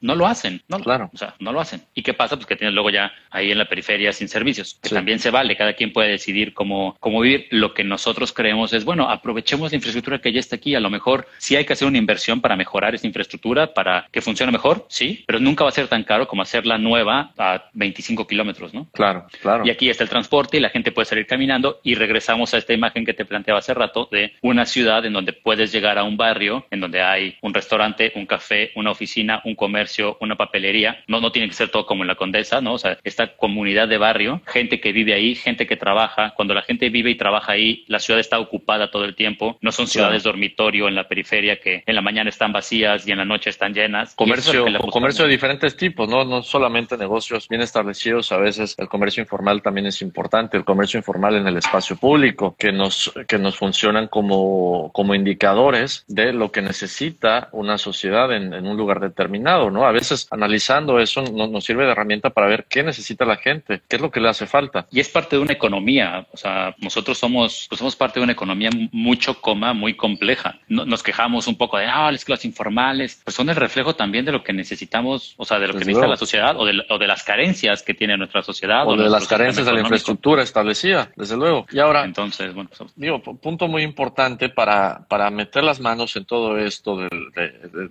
No 0.00 0.14
lo 0.14 0.26
hacen, 0.26 0.62
no, 0.68 0.80
claro. 0.80 1.10
O 1.12 1.16
sea, 1.16 1.34
no 1.40 1.52
lo 1.52 1.60
hacen. 1.60 1.82
¿Y 1.94 2.02
qué 2.02 2.14
pasa? 2.14 2.36
Pues 2.36 2.46
que 2.46 2.56
tienes 2.56 2.74
luego 2.74 2.90
ya 2.90 3.12
ahí 3.30 3.50
en 3.50 3.58
la 3.58 3.66
periferia 3.66 4.12
sin 4.12 4.28
servicios, 4.28 4.78
que 4.82 4.88
también 4.88 5.18
se 5.18 5.30
vale, 5.30 5.56
cada 5.56 5.74
quien 5.74 5.92
puede 5.92 6.10
decidir 6.10 6.54
cómo, 6.54 6.96
cómo 7.00 7.20
vivir. 7.20 7.46
Lo 7.50 7.74
que 7.74 7.84
nosotros 7.84 8.32
creemos 8.32 8.72
es, 8.72 8.84
bueno, 8.84 9.08
aprovechemos 9.10 9.70
la 9.70 9.76
infraestructura 9.76 10.20
que 10.20 10.32
ya 10.32 10.40
está 10.40 10.56
aquí, 10.56 10.74
a 10.74 10.80
lo 10.80 10.90
mejor 10.90 11.26
sí 11.38 11.56
hay 11.56 11.64
que 11.64 11.74
hacer 11.74 11.86
una 11.86 11.98
inversión 11.98 12.40
para 12.40 12.56
mejorar 12.56 12.94
esa 12.94 13.06
infraestructura, 13.06 13.74
para 13.74 14.08
que 14.10 14.20
funcione 14.20 14.52
mejor, 14.52 14.86
sí, 14.88 15.24
pero 15.26 15.38
nunca 15.38 15.64
va 15.64 15.70
a 15.70 15.72
ser 15.72 15.88
tan 15.88 16.04
caro 16.04 16.26
como 16.26 16.42
hacerla 16.42 16.78
nueva 16.78 17.32
a 17.38 17.70
25 17.74 18.26
kilómetros, 18.26 18.72
¿no? 18.72 18.88
Claro, 18.92 19.26
claro. 19.42 19.64
Y 19.66 19.70
aquí 19.70 19.90
está 19.90 20.04
el 20.04 20.10
transporte 20.10 20.56
y 20.56 20.60
la 20.60 20.70
gente 20.70 20.92
puede 20.92 21.06
salir 21.06 21.26
caminando 21.26 21.80
y 21.82 21.94
regresamos 21.94 22.54
a 22.54 22.58
esta 22.58 22.72
imagen 22.72 23.04
que 23.04 23.14
te 23.14 23.24
planteaba 23.24 23.58
hace 23.58 23.74
rato 23.74 24.08
de 24.10 24.32
una 24.42 24.64
ciudad 24.66 25.04
en 25.04 25.12
donde 25.12 25.32
puedes 25.32 25.72
llegar 25.72 25.98
a 25.98 26.04
un 26.04 26.16
barrio, 26.16 26.66
en 26.70 26.80
donde 26.80 27.02
hay 27.02 27.36
un 27.42 27.54
restaurante, 27.54 28.12
un 28.14 28.26
café, 28.26 28.72
una 28.74 28.90
oficina, 28.90 29.40
un 29.44 29.54
comercio, 29.54 29.89
una 30.20 30.36
papelería 30.36 31.02
no, 31.06 31.20
no 31.20 31.32
tiene 31.32 31.48
que 31.48 31.54
ser 31.54 31.68
todo 31.68 31.86
como 31.86 32.02
en 32.02 32.08
la 32.08 32.14
Condesa, 32.14 32.60
¿no? 32.60 32.74
O 32.74 32.78
sea, 32.78 32.98
esta 33.04 33.36
comunidad 33.36 33.88
de 33.88 33.98
barrio, 33.98 34.40
gente 34.46 34.80
que 34.80 34.92
vive 34.92 35.14
ahí, 35.14 35.34
gente 35.34 35.66
que 35.66 35.76
trabaja. 35.76 36.32
Cuando 36.36 36.54
la 36.54 36.62
gente 36.62 36.88
vive 36.88 37.10
y 37.10 37.16
trabaja 37.16 37.52
ahí, 37.52 37.84
la 37.88 37.98
ciudad 37.98 38.20
está 38.20 38.38
ocupada 38.38 38.90
todo 38.90 39.04
el 39.04 39.14
tiempo. 39.14 39.58
No 39.60 39.72
son 39.72 39.86
ciudades 39.86 40.22
dormitorio 40.22 40.88
en 40.88 40.94
la 40.94 41.08
periferia 41.08 41.60
que 41.60 41.82
en 41.86 41.94
la 41.94 42.02
mañana 42.02 42.30
están 42.30 42.52
vacías 42.52 43.06
y 43.06 43.12
en 43.12 43.18
la 43.18 43.24
noche 43.24 43.50
están 43.50 43.74
llenas. 43.74 44.14
Comercio, 44.14 44.64
comercio 44.90 45.24
de 45.24 45.30
diferentes 45.30 45.76
tipos, 45.76 46.08
¿no? 46.08 46.24
No 46.24 46.42
solamente 46.42 46.96
negocios 46.96 47.48
bien 47.48 47.62
establecidos, 47.62 48.32
a 48.32 48.38
veces 48.38 48.74
el 48.78 48.88
comercio 48.88 49.22
informal 49.22 49.62
también 49.62 49.86
es 49.86 50.02
importante. 50.02 50.56
El 50.56 50.64
comercio 50.64 50.98
informal 50.98 51.36
en 51.36 51.46
el 51.46 51.56
espacio 51.56 51.96
público, 51.96 52.54
que 52.58 52.72
nos, 52.72 53.12
que 53.26 53.38
nos 53.38 53.56
funcionan 53.56 54.08
como, 54.08 54.90
como 54.92 55.14
indicadores 55.14 56.04
de 56.08 56.32
lo 56.32 56.52
que 56.52 56.62
necesita 56.62 57.48
una 57.52 57.78
sociedad 57.78 58.32
en, 58.32 58.52
en 58.52 58.66
un 58.66 58.76
lugar 58.76 59.00
determinado, 59.00 59.70
¿no? 59.70 59.79
A 59.86 59.92
veces 59.92 60.26
analizamos 60.30 60.60
eso 60.98 61.22
nos 61.22 61.64
sirve 61.64 61.84
de 61.84 61.92
herramienta 61.92 62.30
para 62.30 62.46
ver 62.46 62.66
qué 62.68 62.82
necesita 62.82 63.24
la 63.24 63.36
gente, 63.36 63.82
qué 63.88 63.96
es 63.96 64.02
lo 64.02 64.10
que 64.10 64.20
le 64.20 64.28
hace 64.28 64.46
falta. 64.46 64.86
Y 64.90 65.00
es 65.00 65.08
parte 65.08 65.36
de 65.36 65.42
una 65.42 65.52
economía, 65.52 66.26
o 66.32 66.36
sea, 66.36 66.74
nosotros 66.78 67.18
somos, 67.18 67.66
pues 67.68 67.78
somos 67.78 67.96
parte 67.96 68.20
de 68.20 68.24
una 68.24 68.32
economía 68.32 68.70
mucho, 68.92 69.40
coma, 69.40 69.72
muy 69.72 69.94
compleja. 69.94 70.58
nos 70.68 71.02
quejamos 71.02 71.46
un 71.46 71.56
poco 71.56 71.78
de, 71.78 71.86
ah, 71.86 72.10
las 72.10 72.24
clases 72.24 72.44
informales, 72.44 73.20
pues 73.24 73.34
son 73.34 73.48
el 73.50 73.56
reflejo 73.56 73.94
también 73.94 74.24
de 74.24 74.32
lo 74.32 74.42
que 74.42 74.52
necesitamos, 74.52 75.34
o 75.36 75.44
sea, 75.44 75.58
de 75.58 75.66
lo 75.66 75.72
que 75.74 75.80
necesita 75.80 76.06
la 76.06 76.16
sociedad 76.16 76.56
o 76.56 76.64
de, 76.64 76.82
o 76.88 76.98
de, 76.98 77.06
las 77.06 77.22
carencias 77.24 77.82
que 77.82 77.94
tiene 77.94 78.16
nuestra 78.16 78.42
sociedad. 78.42 78.86
O, 78.86 78.96
de 78.96 79.08
las 79.08 79.26
carencias 79.26 79.66
de 79.66 79.72
la 79.72 79.80
infraestructura 79.80 80.42
establecida, 80.42 81.10
desde 81.16 81.36
luego. 81.36 81.66
Y 81.72 81.78
ahora, 81.78 82.04
entonces, 82.04 82.54
bueno, 82.54 82.70
pues, 82.76 82.90
digo, 82.96 83.20
punto 83.20 83.68
muy 83.68 83.82
importante 83.82 84.48
para, 84.48 85.06
para 85.08 85.30
meter 85.30 85.64
las 85.64 85.80
manos 85.80 86.14
en 86.16 86.24
todo 86.24 86.58
esto 86.58 86.96
de, 86.96 87.08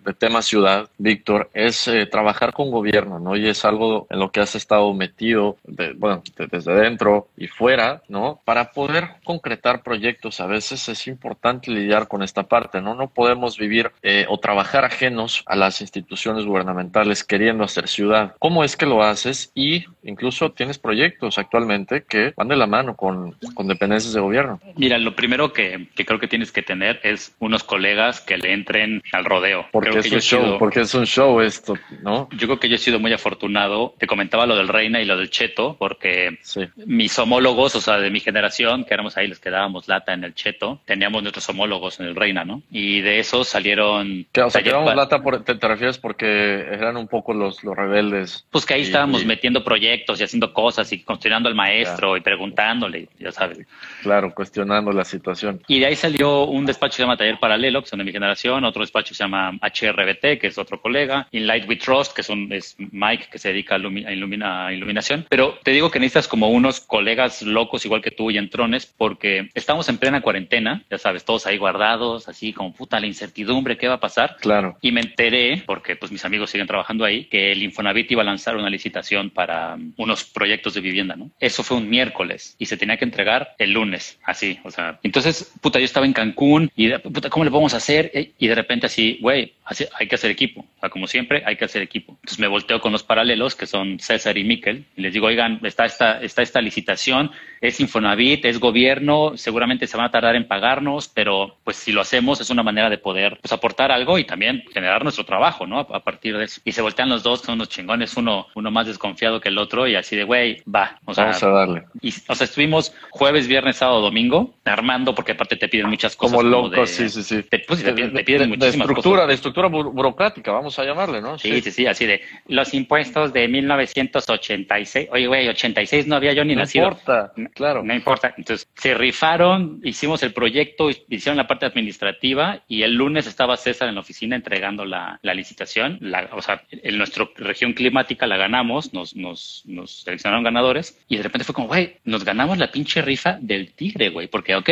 de, 0.03 0.13
tema 0.13 0.41
ciudad, 0.41 0.89
Víctor, 0.97 1.49
es 1.53 1.78
eh, 1.87 2.05
trabajar 2.05 2.53
con 2.53 2.71
gobierno, 2.71 3.19
¿no? 3.19 3.35
Y 3.35 3.47
es 3.47 3.65
algo 3.65 4.07
en 4.09 4.19
lo 4.19 4.31
que 4.31 4.39
has 4.39 4.55
estado 4.55 4.93
metido, 4.93 5.57
bueno, 5.97 6.23
desde 6.51 6.73
dentro 6.73 7.27
y 7.37 7.47
fuera, 7.47 8.01
¿no? 8.07 8.41
Para 8.45 8.71
poder 8.71 9.09
concretar 9.23 9.83
proyectos, 9.83 10.39
a 10.39 10.45
veces 10.45 10.89
es 10.89 11.07
importante 11.07 11.71
lidiar 11.71 12.07
con 12.07 12.23
esta 12.23 12.43
parte, 12.43 12.81
¿no? 12.81 12.95
No 12.95 13.09
podemos 13.09 13.57
vivir 13.57 13.91
eh, 14.01 14.25
o 14.29 14.39
trabajar 14.39 14.85
ajenos 14.85 15.43
a 15.45 15.55
las 15.55 15.81
instituciones 15.81 16.45
gubernamentales 16.45 17.23
queriendo 17.23 17.63
hacer 17.63 17.87
ciudad. 17.87 18.35
¿Cómo 18.39 18.63
es 18.63 18.75
que 18.75 18.85
lo 18.85 19.03
haces? 19.03 19.51
Y 19.55 19.85
incluso 20.03 20.51
tienes 20.51 20.79
proyectos 20.79 21.37
actualmente 21.37 22.03
que 22.07 22.33
van 22.35 22.47
de 22.47 22.55
la 22.55 22.67
mano 22.67 22.95
con, 22.95 23.35
con 23.53 23.67
dependencias 23.67 24.13
de 24.13 24.21
gobierno. 24.21 24.59
Mira, 24.75 24.97
lo 24.97 25.15
primero 25.15 25.53
que, 25.53 25.87
que, 25.95 26.05
creo 26.05 26.19
que 26.19 26.27
tienes 26.27 26.51
que 26.51 26.61
tener 26.61 26.99
es 27.03 27.35
unos 27.39 27.63
colegas 27.63 28.21
que 28.21 28.37
le 28.37 28.53
entren 28.53 29.01
al 29.11 29.25
rodeo. 29.25 29.65
Porque 29.71 29.99
es 29.99 30.11
un 30.11 30.21
show, 30.21 30.57
porque 30.57 30.81
es 30.81 30.93
un 30.93 31.05
show 31.05 31.41
esto, 31.75 31.95
¿no? 32.01 32.29
Yo 32.31 32.47
creo 32.47 32.59
que 32.59 32.69
yo 32.69 32.75
he 32.75 32.79
sido 32.79 32.99
muy 32.99 33.13
afortunado. 33.13 33.95
Te 33.97 34.07
comentaba 34.07 34.45
lo 34.45 34.55
del 34.55 34.67
Reina 34.67 35.01
y 35.01 35.05
lo 35.05 35.17
del 35.17 35.29
Cheto, 35.29 35.75
porque 35.77 36.39
mis 36.85 37.17
homólogos, 37.19 37.75
o 37.75 37.81
sea, 37.81 37.97
de 37.97 38.09
mi 38.09 38.19
generación, 38.19 38.85
que 38.85 38.93
éramos 38.93 39.17
ahí 39.17 39.27
los 39.27 39.39
que 39.39 39.49
dábamos 39.49 39.87
lata 39.87 40.13
en 40.13 40.23
el 40.23 40.33
Cheto, 40.33 40.81
teníamos 40.85 41.21
nuestros 41.21 41.47
homólogos 41.49 41.99
en 41.99 42.07
el 42.07 42.15
Reina, 42.15 42.45
¿no? 42.45 42.61
Y 42.71 43.01
de 43.01 43.19
esos 43.19 43.47
salieron... 43.47 44.27
o 44.43 44.49
sea, 44.49 44.61
que 44.61 44.71
dábamos 44.71 44.95
lata, 44.95 45.21
por, 45.21 45.43
te, 45.43 45.53
refieres 45.67 45.97
porque 45.97 46.59
eran 46.59 46.97
un 46.97 47.07
poco 47.07 47.33
los, 47.33 47.63
los 47.63 47.75
rebeldes. 47.75 48.45
Pues 48.51 48.65
que 48.65 48.73
ahí 48.75 48.81
estábamos 48.81 49.25
metiendo 49.25 49.63
proyectos 49.63 50.19
y 50.19 50.23
haciendo 50.23 50.53
cosas 50.53 50.91
y 50.91 51.03
cuestionando 51.03 51.49
al 51.49 51.55
maestro 51.55 52.17
y 52.17 52.21
preguntándole, 52.21 53.09
ya 53.19 53.31
sabes. 53.31 53.59
Claro, 54.01 54.33
cuestionando 54.33 54.91
la 54.91 55.03
situación. 55.03 55.61
Y 55.67 55.79
de 55.79 55.87
ahí 55.87 55.95
salió 55.95 56.45
un 56.45 56.65
despacho 56.65 56.91
que 56.91 56.95
se 56.97 57.03
llama 57.03 57.17
Taller 57.17 57.39
Paralelo, 57.39 57.81
que 57.81 57.89
son 57.89 57.99
de 57.99 58.05
mi 58.05 58.11
generación, 58.11 58.63
otro 58.63 58.81
despacho 58.81 59.09
que 59.09 59.15
se 59.15 59.23
llama 59.23 59.51
HRBT, 59.61 60.39
que 60.39 60.47
es 60.47 60.57
otro 60.57 60.81
colega, 60.81 61.27
In 61.31 61.47
Light 61.59 61.69
We 61.69 61.75
Trust, 61.75 62.13
que 62.13 62.23
son, 62.23 62.51
es 62.51 62.75
Mike, 62.77 63.27
que 63.31 63.37
se 63.37 63.49
dedica 63.49 63.75
a, 63.75 63.77
ilumina, 63.77 64.71
iluminación. 64.73 65.25
Pero 65.29 65.57
te 65.63 65.71
digo 65.71 65.91
que 65.91 65.99
necesitas 65.99 66.27
como 66.27 66.49
unos 66.49 66.79
colegas 66.79 67.41
locos 67.41 67.85
igual 67.85 68.01
que 68.01 68.11
tú 68.11 68.31
y 68.31 68.37
entrones, 68.37 68.85
porque 68.85 69.49
estamos 69.53 69.89
en 69.89 69.97
plena 69.97 70.21
cuarentena, 70.21 70.83
ya 70.89 70.97
sabes, 70.97 71.25
todos 71.25 71.45
ahí 71.45 71.57
guardados, 71.57 72.27
así 72.27 72.53
como 72.53 72.73
puta 72.73 72.99
la 72.99 73.07
incertidumbre, 73.07 73.77
¿qué 73.77 73.87
va 73.87 73.95
a 73.95 73.99
pasar? 73.99 74.37
Claro. 74.39 74.77
Y 74.81 74.91
me 74.91 75.01
enteré, 75.01 75.63
porque 75.65 75.95
pues 75.95 76.11
mis 76.11 76.23
amigos 76.25 76.49
siguen 76.49 76.67
trabajando 76.67 77.05
ahí, 77.05 77.25
que 77.25 77.51
el 77.51 77.63
Infonavit 77.63 78.11
iba 78.11 78.21
a 78.21 78.25
lanzar 78.25 78.55
una 78.55 78.69
licitación 78.69 79.29
para 79.29 79.75
um, 79.75 79.93
unos 79.97 80.23
proyectos 80.23 80.73
de 80.73 80.81
vivienda, 80.81 81.15
¿no? 81.15 81.31
Eso 81.39 81.63
fue 81.63 81.77
un 81.77 81.89
miércoles 81.89 82.55
y 82.59 82.65
se 82.65 82.77
tenía 82.77 82.97
que 82.97 83.05
entregar 83.05 83.55
el 83.57 83.71
lunes, 83.73 84.19
así, 84.23 84.59
o 84.63 84.71
sea. 84.71 84.99
Entonces, 85.03 85.53
puta, 85.61 85.79
yo 85.79 85.85
estaba 85.85 86.05
en 86.05 86.13
Cancún 86.13 86.71
y, 86.75 86.89
puta, 86.97 87.29
¿cómo 87.29 87.43
le 87.45 87.51
podemos 87.51 87.73
hacer? 87.73 88.11
Y 88.37 88.47
de 88.47 88.55
repente 88.55 88.85
así, 88.85 89.17
güey, 89.21 89.53
hay 89.99 90.07
que 90.07 90.15
hacer 90.15 90.31
equipo. 90.31 90.61
O 90.61 90.79
sea, 90.79 90.89
como 90.89 91.07
siempre, 91.07 91.43
hay 91.49 91.57
que 91.57 91.65
hacer 91.65 91.81
equipo. 91.81 92.13
Entonces 92.13 92.39
me 92.39 92.47
volteo 92.47 92.79
con 92.79 92.91
los 92.91 93.03
paralelos, 93.03 93.55
que 93.55 93.67
son 93.67 93.99
César 93.99 94.37
y 94.37 94.43
Miquel, 94.43 94.85
y 94.95 95.01
les 95.01 95.13
digo, 95.13 95.27
oigan, 95.27 95.59
está 95.63 95.85
esta, 95.85 96.21
está 96.21 96.41
esta 96.41 96.61
licitación, 96.61 97.31
es 97.61 97.79
Infonavit, 97.79 98.45
es 98.45 98.59
gobierno, 98.59 99.33
seguramente 99.35 99.87
se 99.87 99.97
van 99.97 100.05
a 100.05 100.11
tardar 100.11 100.35
en 100.35 100.47
pagarnos, 100.47 101.09
pero 101.09 101.57
pues 101.63 101.77
si 101.77 101.91
lo 101.91 102.01
hacemos 102.01 102.39
es 102.39 102.49
una 102.49 102.63
manera 102.63 102.89
de 102.89 102.97
poder 102.97 103.37
pues, 103.41 103.51
aportar 103.51 103.91
algo 103.91 104.17
y 104.17 104.23
también 104.23 104.63
generar 104.73 105.03
nuestro 105.03 105.25
trabajo, 105.25 105.67
¿no? 105.67 105.79
A, 105.79 105.99
partir 105.99 106.37
de 106.37 106.45
eso. 106.45 106.61
Y 106.63 106.71
se 106.71 106.81
voltean 106.81 107.09
los 107.09 107.23
dos, 107.23 107.41
son 107.41 107.55
unos 107.55 107.69
chingones, 107.69 108.15
uno, 108.15 108.47
uno 108.55 108.71
más 108.71 108.87
desconfiado 108.87 109.39
que 109.41 109.49
el 109.49 109.57
otro, 109.57 109.87
y 109.87 109.95
así 109.95 110.15
de, 110.15 110.23
güey, 110.23 110.61
va. 110.63 110.99
O 111.05 111.13
sea, 111.13 111.25
Vamos 111.25 111.43
a 111.43 111.49
darle. 111.49 111.83
Y, 112.01 112.13
o 112.27 112.35
sea, 112.35 112.45
estuvimos 112.45 112.93
jueves, 113.09 113.47
viernes, 113.47 113.77
sábado, 113.77 114.01
domingo, 114.01 114.55
armando, 114.65 115.13
porque 115.13 115.33
aparte 115.33 115.55
te 115.55 115.67
piden 115.67 115.89
muchas 115.89 116.15
cosas. 116.15 116.37
Como 116.37 116.47
locos, 116.47 116.89
sí, 116.89 117.09
sí, 117.09 117.23
sí. 117.23 117.43
Te, 117.43 117.59
pues, 117.59 117.83
te, 117.83 117.93
piden, 117.93 118.49
muchísimas 118.49 118.87
estructura, 118.87 119.27
De 119.27 119.33
estructura 119.33 119.67
burocrática, 119.67 120.51
vamos 120.51 120.77
a 120.79 120.85
llamarle, 120.85 121.21
¿no? 121.21 121.28
Sí, 121.37 121.61
sí, 121.61 121.71
sí, 121.71 121.85
así 121.85 122.05
de 122.05 122.21
los 122.47 122.73
impuestos 122.73 123.33
de 123.33 123.47
1986. 123.47 125.09
Oye, 125.11 125.27
güey, 125.27 125.47
86 125.47 126.07
no 126.07 126.15
había 126.15 126.33
yo 126.33 126.43
ni 126.43 126.55
nacido. 126.55 126.85
No 126.85 126.91
importa, 126.91 127.33
claro. 127.53 127.83
No 127.83 127.93
importa. 127.93 128.33
Entonces, 128.37 128.67
se 128.75 128.93
rifaron, 128.93 129.79
hicimos 129.83 130.23
el 130.23 130.33
proyecto, 130.33 130.89
hicieron 130.89 131.37
la 131.37 131.47
parte 131.47 131.65
administrativa 131.65 132.63
y 132.67 132.83
el 132.83 132.93
lunes 132.93 133.27
estaba 133.27 133.57
César 133.57 133.89
en 133.89 133.95
la 133.95 134.01
oficina 134.01 134.35
entregando 134.35 134.85
la, 134.85 135.19
licitación. 135.21 135.97
La, 136.01 136.29
o 136.33 136.41
sea, 136.41 136.63
en 136.71 136.97
nuestra 136.97 137.27
región 137.35 137.73
climática 137.73 138.27
la 138.27 138.37
ganamos, 138.37 138.93
nos, 138.93 139.15
nos, 139.15 139.63
nos 139.65 140.01
seleccionaron 140.01 140.43
ganadores 140.43 140.99
y 141.07 141.17
de 141.17 141.23
repente 141.23 141.45
fue 141.45 141.55
como, 141.55 141.67
güey, 141.67 141.97
nos 142.03 142.23
ganamos 142.23 142.57
la 142.57 142.71
pinche 142.71 143.01
rifa 143.01 143.37
del 143.39 143.73
tigre, 143.73 144.09
güey, 144.09 144.27
porque, 144.27 144.55
ok, 144.55 144.69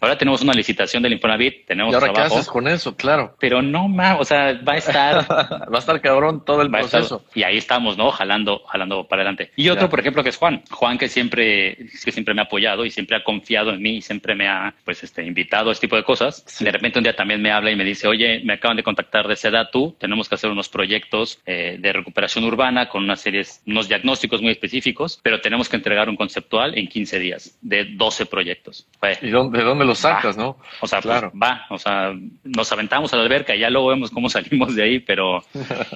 ahora 0.00 0.18
tenemos 0.18 0.42
una 0.42 0.52
licitación 0.52 1.02
del 1.02 1.12
Infonavit, 1.12 1.66
tenemos 1.66 1.92
¿Y 1.92 1.94
ahora 1.94 2.12
qué 2.12 2.20
haces 2.20 2.48
con 2.48 2.68
eso? 2.68 2.96
Claro. 2.96 3.36
Pero 3.38 3.62
no 3.62 3.88
más, 3.88 4.18
o 4.20 4.24
sea, 4.24 4.60
va 4.66 4.74
a 4.74 4.76
estar. 4.76 5.30
va 5.30 5.76
a 5.76 5.78
estar 5.78 5.99
cabrón 6.00 6.44
todo 6.44 6.62
el 6.62 6.70
proceso. 6.70 7.24
y 7.34 7.42
ahí 7.42 7.56
estamos, 7.56 7.96
¿no? 7.96 8.10
Jalando, 8.10 8.62
jalando 8.66 9.06
para 9.06 9.22
adelante. 9.22 9.50
Y 9.56 9.68
otro, 9.68 9.88
por 9.88 10.00
ejemplo, 10.00 10.22
que 10.22 10.30
es 10.30 10.36
Juan. 10.36 10.62
Juan 10.70 10.98
que 10.98 11.08
siempre, 11.08 11.76
que 12.04 12.12
siempre 12.12 12.34
me 12.34 12.40
ha 12.40 12.44
apoyado 12.44 12.84
y 12.84 12.90
siempre 12.90 13.16
ha 13.16 13.24
confiado 13.24 13.70
en 13.70 13.82
mí 13.82 13.96
y 13.96 14.02
siempre 14.02 14.34
me 14.34 14.48
ha, 14.48 14.74
pues, 14.84 15.02
este, 15.02 15.24
invitado 15.24 15.70
a 15.70 15.72
este 15.72 15.86
tipo 15.86 15.96
de 15.96 16.04
cosas. 16.04 16.44
De 16.60 16.70
repente 16.70 16.98
un 16.98 17.04
día 17.04 17.14
también 17.14 17.42
me 17.42 17.50
habla 17.50 17.70
y 17.70 17.76
me 17.76 17.84
dice, 17.84 18.08
oye, 18.08 18.40
me 18.44 18.54
acaban 18.54 18.76
de 18.76 18.82
contactar 18.82 19.26
de 19.28 19.36
tú 19.72 19.96
tenemos 19.98 20.28
que 20.28 20.34
hacer 20.34 20.50
unos 20.50 20.68
proyectos 20.68 21.40
eh, 21.46 21.76
de 21.78 21.92
recuperación 21.92 22.44
urbana 22.44 22.88
con 22.88 23.04
unas 23.04 23.20
series, 23.20 23.62
unos 23.66 23.88
diagnósticos 23.88 24.40
muy 24.42 24.52
específicos, 24.52 25.20
pero 25.22 25.40
tenemos 25.40 25.68
que 25.68 25.76
entregar 25.76 26.08
un 26.08 26.16
conceptual 26.16 26.76
en 26.78 26.86
15 26.86 27.18
días 27.18 27.58
de 27.60 27.84
12 27.84 28.26
proyectos. 28.26 28.86
¿Y 29.22 29.30
dónde, 29.30 29.58
de 29.58 29.64
dónde 29.64 29.84
lo 29.84 29.94
sacas, 29.94 30.36
no? 30.36 30.56
O 30.80 30.86
sea, 30.86 31.00
pues, 31.00 31.12
claro. 31.12 31.32
va, 31.40 31.66
o 31.70 31.78
sea, 31.78 32.14
nos 32.44 32.72
aventamos 32.72 33.12
a 33.12 33.16
la 33.16 33.22
alberca 33.22 33.54
y 33.54 33.60
ya 33.60 33.70
luego 33.70 33.88
vemos 33.88 34.10
cómo 34.10 34.28
salimos 34.30 34.74
de 34.74 34.82
ahí, 34.82 34.98
pero 35.00 35.42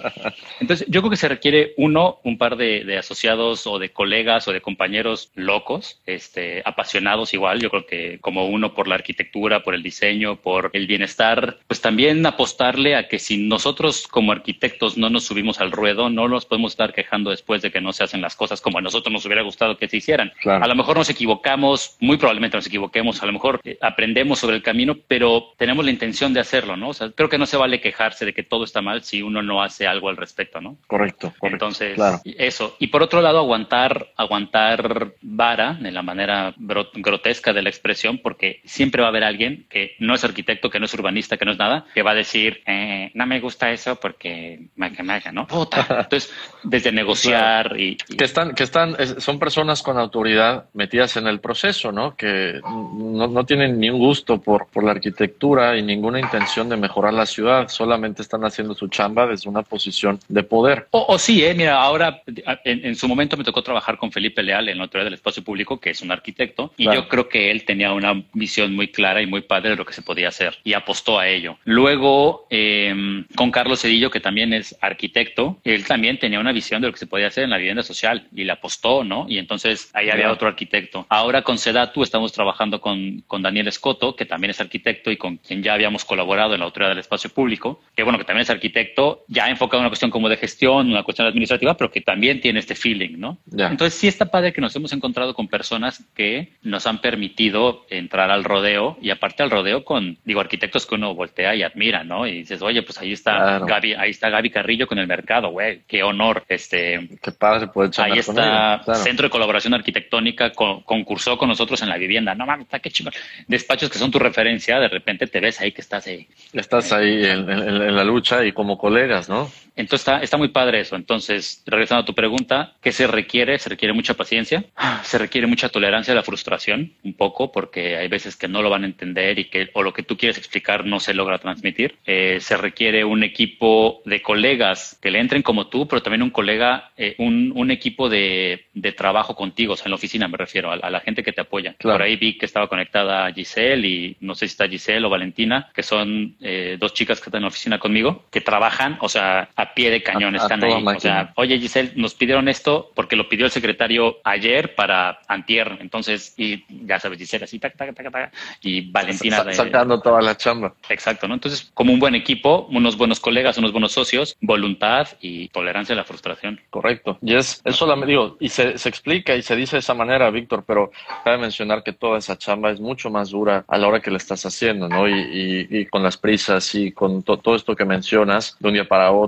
entonces 0.61 0.87
yo 0.89 1.01
creo 1.01 1.11
que 1.11 1.17
se 1.17 1.29
requiere 1.29 1.75
uno, 1.77 2.21
un 2.25 2.39
par 2.39 2.57
de, 2.57 2.85
de, 2.85 2.99
asociados 2.99 3.67
o 3.67 3.79
de 3.79 3.91
colegas 3.91 4.49
o 4.49 4.53
de 4.53 4.61
compañeros 4.61 5.31
locos, 5.35 6.01
este, 6.07 6.63
apasionados 6.65 7.35
igual, 7.35 7.61
yo 7.61 7.71
creo 7.71 7.87
que 7.87 8.19
como 8.21 8.47
uno 8.47 8.75
por 8.75 8.89
la 8.89 8.95
arquitectura, 8.95 9.63
por 9.63 9.75
el 9.75 9.83
diseño, 9.83 10.37
por 10.37 10.71
el 10.73 10.87
bienestar, 10.87 11.59
pues 11.67 11.81
también 11.81 12.25
apostarle 12.27 12.97
a 12.97 13.09
que 13.09 13.19
si 13.19 13.37
nosotros 13.37 14.07
como 14.09 14.33
arquitectos 14.33 14.97
no 14.97 15.11
nos 15.11 15.25
subimos 15.25 15.61
al 15.61 15.73
ruedo, 15.73 16.11
no 16.11 16.29
nos 16.29 16.47
podemos 16.47 16.73
estar 16.73 16.93
quejando 16.93 17.31
después 17.31 17.63
de 17.63 17.71
que 17.71 17.81
no 17.81 17.93
se 17.93 18.05
hacen 18.05 18.21
las 18.21 18.37
cosas 18.37 18.61
como 18.61 18.79
a 18.79 18.83
nosotros 18.83 19.13
nos 19.13 19.25
hubiera 19.27 19.43
gustado 19.43 19.77
que 19.77 19.89
se 19.89 19.99
hicieran. 19.99 20.33
A 20.45 20.67
lo 20.67 20.75
mejor 20.75 20.97
nos 20.97 21.11
equivocamos, 21.11 21.97
muy 22.01 22.17
probablemente 22.17 22.57
nos 22.57 22.67
equivoquemos, 22.67 23.23
a 23.23 23.27
lo 23.27 23.33
mejor 23.33 23.61
eh, 23.65 23.79
aprendemos 23.81 24.39
sobre 24.39 24.57
el 24.57 24.63
camino, 24.63 24.97
pero 25.09 25.53
tenemos 25.57 25.85
la 25.85 25.91
intención 25.91 26.33
de 26.33 26.41
hacerlo, 26.41 26.77
¿no? 26.77 26.89
O 26.91 26.95
sea, 26.95 27.11
creo 27.11 27.29
que 27.29 27.39
no 27.39 27.47
se 27.47 27.57
vale 27.57 27.81
quejarse 27.81 28.25
de 28.25 28.33
que 28.33 28.43
todo 28.43 28.65
está 28.65 28.83
mal 28.83 29.03
si 29.03 29.23
uno 29.23 29.43
no 29.43 29.63
hace 29.63 29.84
algo 29.87 30.09
al 30.09 30.17
respecto, 30.17 30.61
¿no? 30.61 30.77
Correcto. 30.87 31.33
Entonces, 31.43 31.99
eso. 32.25 32.77
Y 32.79 32.89
por 32.89 33.03
otro 33.03 33.21
lado, 33.21 33.39
aguantar, 33.39 34.09
aguantar 34.17 35.15
vara 35.23 35.75
de 35.75 35.93
la 35.93 36.03
manera 36.03 36.55
grotesca 36.57 37.53
de 37.53 37.63
la 37.63 37.69
expresión, 37.69 38.19
porque 38.19 38.61
siempre 38.65 39.03
va 39.03 39.09
a 39.09 39.11
haber 39.11 39.25
alguien 39.25 39.67
que 39.69 39.95
no 39.99 40.15
es 40.15 40.25
arquitecto, 40.25 40.71
que 40.71 40.79
no 40.79 40.87
es 40.87 40.95
urbanista, 40.95 41.37
que 41.37 41.45
no 41.45 41.53
es 41.53 41.59
nada, 41.59 41.87
que 41.95 42.03
va 42.03 42.13
a 42.13 42.15
decir, 42.15 42.63
eh, 42.67 43.11
no 43.15 43.27
me 43.27 43.41
gusta 43.41 43.71
eso 43.71 43.97
porque 43.97 44.69
me 44.77 44.91
maga, 45.03 45.33
¿no? 45.33 45.47
Puta. 45.47 45.87
Entonces, 45.89 46.33
desde 46.63 46.93
negociar 46.93 47.79
y, 47.79 47.97
Que 47.97 48.25
están, 48.25 48.55
que 48.55 48.65
están, 48.65 48.97
son 49.21 49.39
personas 49.39 49.83
con 49.83 49.99
autoridad 49.99 50.67
metidas 50.73 51.17
en 51.17 51.27
el 51.27 51.41
proceso, 51.41 51.93
¿no? 51.93 52.17
Que 52.17 52.61
no, 52.63 53.27
no 53.27 53.45
tienen 53.45 53.79
ni 53.79 53.91
un 53.91 53.99
gusto 53.99 54.41
por, 54.41 54.67
por 54.69 54.85
la 54.85 54.93
arquitectura 54.93 55.77
y 55.77 55.83
ninguna 55.83 56.21
intención 56.21 56.69
de 56.69 56.77
mejorar 56.77 57.15
la 57.15 57.27
ciudad, 57.27 57.69
solamente 57.69 58.23
están 58.23 58.45
haciendo 58.45 58.75
su 58.75 58.89
chamba 58.89 59.27
desde 59.27 59.49
una 59.49 59.63
posición 59.75 60.21
de 60.29 60.45
poder. 60.45 60.87
O, 60.93 61.19
sí, 61.19 61.45
eh, 61.45 61.53
mira, 61.53 61.83
ahora 61.83 62.23
en, 62.65 62.95
su 62.95 63.09
momento 63.09 63.37
me 63.37 63.43
tocó 63.43 63.61
trabajar 63.61 63.99
con 63.99 64.13
Felipe 64.13 64.41
Leal 64.41 64.69
en 64.69 64.79
la 64.79 64.85
Autoridad 64.85 65.07
del 65.07 65.15
Espacio 65.15 65.43
Público, 65.43 65.81
que 65.81 65.91
es 65.91 66.01
un 66.01 66.13
arquitecto, 66.13 66.73
y 66.77 66.85
yo 66.85 67.09
creo 67.09 67.29
que 67.29 67.51
él 67.51 67.65
tenía 67.65 67.93
una 67.93 68.23
visión 68.33 68.73
muy 68.73 68.87
clara 68.87 69.21
y 69.21 69.27
muy 69.27 69.41
padre 69.41 69.71
de 69.71 69.77
lo 69.77 69.85
que 69.85 69.93
se 69.93 70.03
podía 70.03 70.29
hacer 70.29 70.59
y 70.63 70.75
apostó 70.75 71.19
a 71.19 71.27
ello. 71.27 71.59
Luego, 71.65 72.47
em, 72.51 73.25
con 73.35 73.51
Carlos 73.51 73.81
Cedillo, 73.83 74.13
que 74.13 74.21
también 74.21 74.53
es 74.53 74.77
arquitecto, 74.81 75.59
él 75.65 75.85
también 75.85 76.21
tenía 76.21 76.39
una 76.39 76.53
visión 76.53 76.81
de 76.81 76.87
lo 76.87 76.93
que 76.93 77.01
se 77.01 77.09
podía 77.09 77.27
hacer 77.27 77.43
en 77.43 77.51
la 77.51 77.59
vivienda 77.59 77.83
social 77.83 78.29
y 78.33 78.45
le 78.45 78.53
apostó, 78.53 79.03
¿no? 79.03 79.27
Y 79.29 79.39
entonces 79.39 79.91
ahí 79.93 80.09
había 80.09 80.31
otro 80.31 80.47
arquitecto. 80.47 81.05
Ahora 81.09 81.43
con 81.43 81.59
Sedatu 81.59 82.05
estamos 82.05 82.33
trabajando 82.33 82.81
con, 82.81 83.25
con 83.27 83.43
Daniel 83.43 83.67
Escoto, 83.67 84.15
que 84.15 84.25
también 84.25 84.53
es 84.53 84.61
arquitecto 84.61 85.11
y 85.11 85.17
con 85.17 85.39
quien 85.39 85.65
ya 85.65 85.75
habíamos 85.75 86.05
colaborado 86.05 86.55
en 86.55 86.61
la 86.61 86.67
Autoridad 86.67 86.91
del 86.91 87.01
Espacio 87.01 87.31
Público, 87.31 87.81
que 87.97 88.05
bueno, 88.05 88.19
que 88.19 88.25
también 88.25 88.43
es 88.43 88.51
arquitecto, 88.51 89.25
ya 89.27 89.49
enfocado 89.65 89.81
en 89.81 89.85
una 89.85 89.91
cuestión 89.91 90.11
como 90.11 90.29
de 90.29 90.37
gestión, 90.37 90.91
una 90.91 91.03
cuestión 91.03 91.27
administrativa, 91.27 91.77
pero 91.77 91.91
que 91.91 92.01
también 92.01 92.41
tiene 92.41 92.61
este 92.61 92.75
feeling, 92.75 93.19
¿no? 93.19 93.39
Entonces 93.51 93.95
sí 93.95 94.09
está 94.09 94.27
padre 94.27 94.53
que 94.53 94.61
nos 94.61 94.75
hemos 94.77 94.93
encontrado 94.93 95.35
con 95.35 95.49
personas 95.49 96.05
que 96.15 96.53
nos 96.63 96.87
han 96.87 97.01
permitido 97.01 97.87
entrar 97.91 98.31
al 98.31 98.45
rodeo 98.45 98.97
y 99.01 99.11
aparte 99.11 99.43
al 99.43 99.51
rodeo 99.51 99.85
con, 99.85 100.19
digo, 100.25 100.41
arquitectos 100.41 100.87
que 100.87 100.95
uno 100.95 101.15
voltea 101.15 101.55
y 101.55 101.63
admira, 101.63 102.05
¿no? 102.05 102.27
Y 102.27 102.33
dices, 102.33 102.63
oye, 102.63 102.83
pues 102.83 102.99
ahí 102.99 103.13
está 103.13 103.61
Gaby, 103.61 103.95
ahí 103.95 104.11
está 104.11 104.31
Gaby 104.31 104.51
Carrillo 104.51 104.87
con 104.87 104.99
el 104.99 105.07
mercado, 105.07 105.51
güey, 105.51 105.83
qué 105.87 106.03
honor, 106.03 106.45
este. 106.49 107.09
Qué 107.23 107.33
padre 107.33 107.69
poder 107.69 107.91
Ahí 107.99 108.19
está 108.19 108.83
Centro 108.95 109.27
de 109.27 109.31
Colaboración 109.31 109.75
Arquitectónica, 109.75 110.51
concursó 110.53 111.39
con 111.39 111.49
nosotros 111.49 111.83
en 111.83 111.89
la 111.89 111.97
vivienda, 111.97 112.35
no 112.35 112.47
mames, 112.47 112.67
está 112.67 112.79
qué 112.79 112.91
chingón. 112.91 113.15
Despachos 113.47 113.91
que 113.91 113.99
son 113.99 114.11
tu 114.11 114.19
referencia, 114.19 114.79
de 114.79 114.89
repente 114.89 115.27
te 115.27 115.41
ves 115.41 115.61
ahí 115.61 115.73
que 115.73 115.81
estás 115.81 116.07
ahí. 116.07 116.27
Estás 116.53 116.93
ahí 116.93 117.25
en, 117.25 117.95
la 117.95 118.05
lucha 118.05 118.45
y 118.45 118.53
como 118.53 118.79
colegas, 118.79 119.29
¿no? 119.29 119.51
Entonces 119.77 120.07
está, 120.07 120.23
está 120.23 120.37
muy 120.37 120.49
padre 120.49 120.81
eso. 120.81 120.97
Entonces, 120.97 121.63
regresando 121.67 122.03
a 122.03 122.05
tu 122.05 122.15
pregunta, 122.15 122.75
¿qué 122.81 122.93
se 122.93 123.07
requiere? 123.07 123.59
Se 123.59 123.69
requiere 123.69 123.93
mucha 123.93 124.15
paciencia, 124.15 124.65
se 125.03 125.19
requiere 125.19 125.47
mucha 125.47 125.69
tolerancia 125.69 126.13
a 126.13 126.15
la 126.15 126.23
frustración, 126.23 126.93
un 127.03 127.15
poco, 127.15 127.51
porque 127.51 127.97
hay 127.97 128.09
veces 128.09 128.37
que 128.37 128.49
no 128.49 128.63
lo 128.63 128.71
van 128.71 128.85
a 128.85 128.87
entender 128.87 129.39
y 129.39 129.47
que 129.47 129.71
o 129.73 129.83
lo 129.83 129.93
que 129.93 130.03
tú 130.03 130.17
quieres 130.17 130.39
explicar 130.39 130.85
no 130.85 131.01
se 131.01 131.15
logra 131.15 131.39
transmitir. 131.39 131.97
Eh, 132.07 132.39
se 132.41 132.57
requiere 132.57 133.05
un 133.05 133.23
equipo 133.23 134.03
de 134.05 134.23
colegas 134.23 134.99
que 135.01 135.11
le 135.11 135.21
entren 135.21 135.43
como 135.43 135.67
tú, 135.67 135.89
pero 135.89 136.03
también 136.03 136.23
un 136.23 136.31
colega, 136.31 136.93
eh, 136.97 137.15
un, 137.19 137.53
un, 137.55 137.71
equipo 137.71 138.09
de, 138.09 138.67
de, 138.75 138.93
trabajo 138.93 139.35
contigo, 139.35 139.73
o 139.73 139.77
sea, 139.77 139.87
en 139.87 139.91
la 139.91 139.97
oficina 139.97 140.29
me 140.29 140.37
refiero, 140.37 140.71
a, 140.71 140.77
la 140.77 141.01
gente 141.01 141.23
que 141.23 141.33
te 141.33 141.41
apoya. 141.41 141.75
Por 141.81 142.03
ahí 142.03 142.17
vi 142.17 142.39
que 142.39 142.47
estaba 142.47 142.69
conectada 142.69 143.33
Giselle 143.33 143.87
y 143.87 144.17
no 144.21 144.35
sé 144.35 144.47
si 144.47 144.53
está 144.53 144.69
Giselle 144.69 145.07
o 145.07 145.11
Valentina, 145.11 145.71
que 145.75 145.83
son 145.83 146.37
eh, 146.41 146.77
dos 146.79 146.95
chicas 146.95 147.21
que 147.21 147.29
están 147.29 147.41
en 147.41 147.43
la 147.43 147.49
oficina 147.49 147.79
conmigo, 147.79 148.25
que 148.31 148.41
trabajan, 148.41 148.99
o 149.01 149.09
sea, 149.09 149.44
a 149.57 149.75
pie 149.75 149.91
de 149.91 150.03
cañón, 150.03 150.37
están 150.37 150.63
ahí. 150.65 150.83
O 150.85 151.01
sea, 151.01 151.33
oye 151.37 151.59
Giselle, 151.59 151.93
nos 151.97 152.15
pidieron 152.15 152.49
esto 152.49 152.91
porque 152.95 153.17
lo 153.17 153.29
pidió 153.29 153.47
el 153.47 153.53
secretario 153.53 154.19
ayer 154.25 154.75
para 154.75 155.21
antier, 155.29 155.79
entonces, 155.81 156.35
y 156.37 156.65
ya 156.87 156.99
sabes, 156.99 157.19
Giselle 157.19 157.45
así, 157.45 157.59
tac, 157.59 157.77
tac, 157.77 157.95
tac, 157.95 158.11
tac, 158.11 158.33
y 158.61 158.91
Valentina. 158.91 159.45
sacando 159.53 160.01
toda 160.01 160.21
la 160.23 160.37
chamba. 160.37 160.75
Exacto, 160.89 161.29
¿no? 161.29 161.35
Entonces, 161.35 161.71
como 161.75 161.93
un 161.93 161.99
buen 161.99 162.15
equipo, 162.15 162.67
unos 162.71 162.97
buenos 162.97 163.21
colegas, 163.21 163.59
unos 163.59 163.73
buenos 163.73 163.93
socios, 163.93 164.37
voluntad 164.41 165.09
y 165.21 165.49
tolerancia 165.49 165.95
a 165.95 165.97
la 165.97 166.05
frustración. 166.05 166.61
Correcto. 166.71 167.19
Y 167.23 167.35
es, 167.35 167.61
es 167.65 167.77
solamente, 167.77 168.13
digo, 168.13 168.37
y 168.41 168.49
se, 168.49 168.79
se 168.79 168.89
explica 168.89 169.35
y 169.35 169.43
se 169.43 169.57
dice 169.57 169.77
de 169.77 169.81
esa 169.81 169.95
manera, 169.95 170.31
Víctor, 170.31 170.65
pero 170.67 170.91
cabe 171.25 171.39
mencionar 171.39 171.83
que 171.83 171.93
toda 171.93 172.19
esa 172.19 172.37
chamba 172.37 172.71
es 172.71 172.81
mucho 172.81 173.11
más 173.11 173.31
dura 173.31 173.65
a 173.69 173.79
la 173.79 173.89
hora 173.89 174.01
que 174.01 174.11
le 174.11 174.17
estás 174.17 174.45
haciendo, 174.47 174.89
¿no? 174.89 175.09
Y, 175.09 175.67
y, 175.71 175.87
con 175.87 176.03
las 176.03 176.17
prisas 176.17 176.75
y 176.75 176.93
con 176.93 177.23
todo 177.23 177.55
esto 177.55 177.77
que 177.77 177.85
mencionas, 177.85 178.57
de 178.59 178.69
un 178.69 178.75
día 178.75 178.89
para 178.89 179.13
otro, 179.13 179.24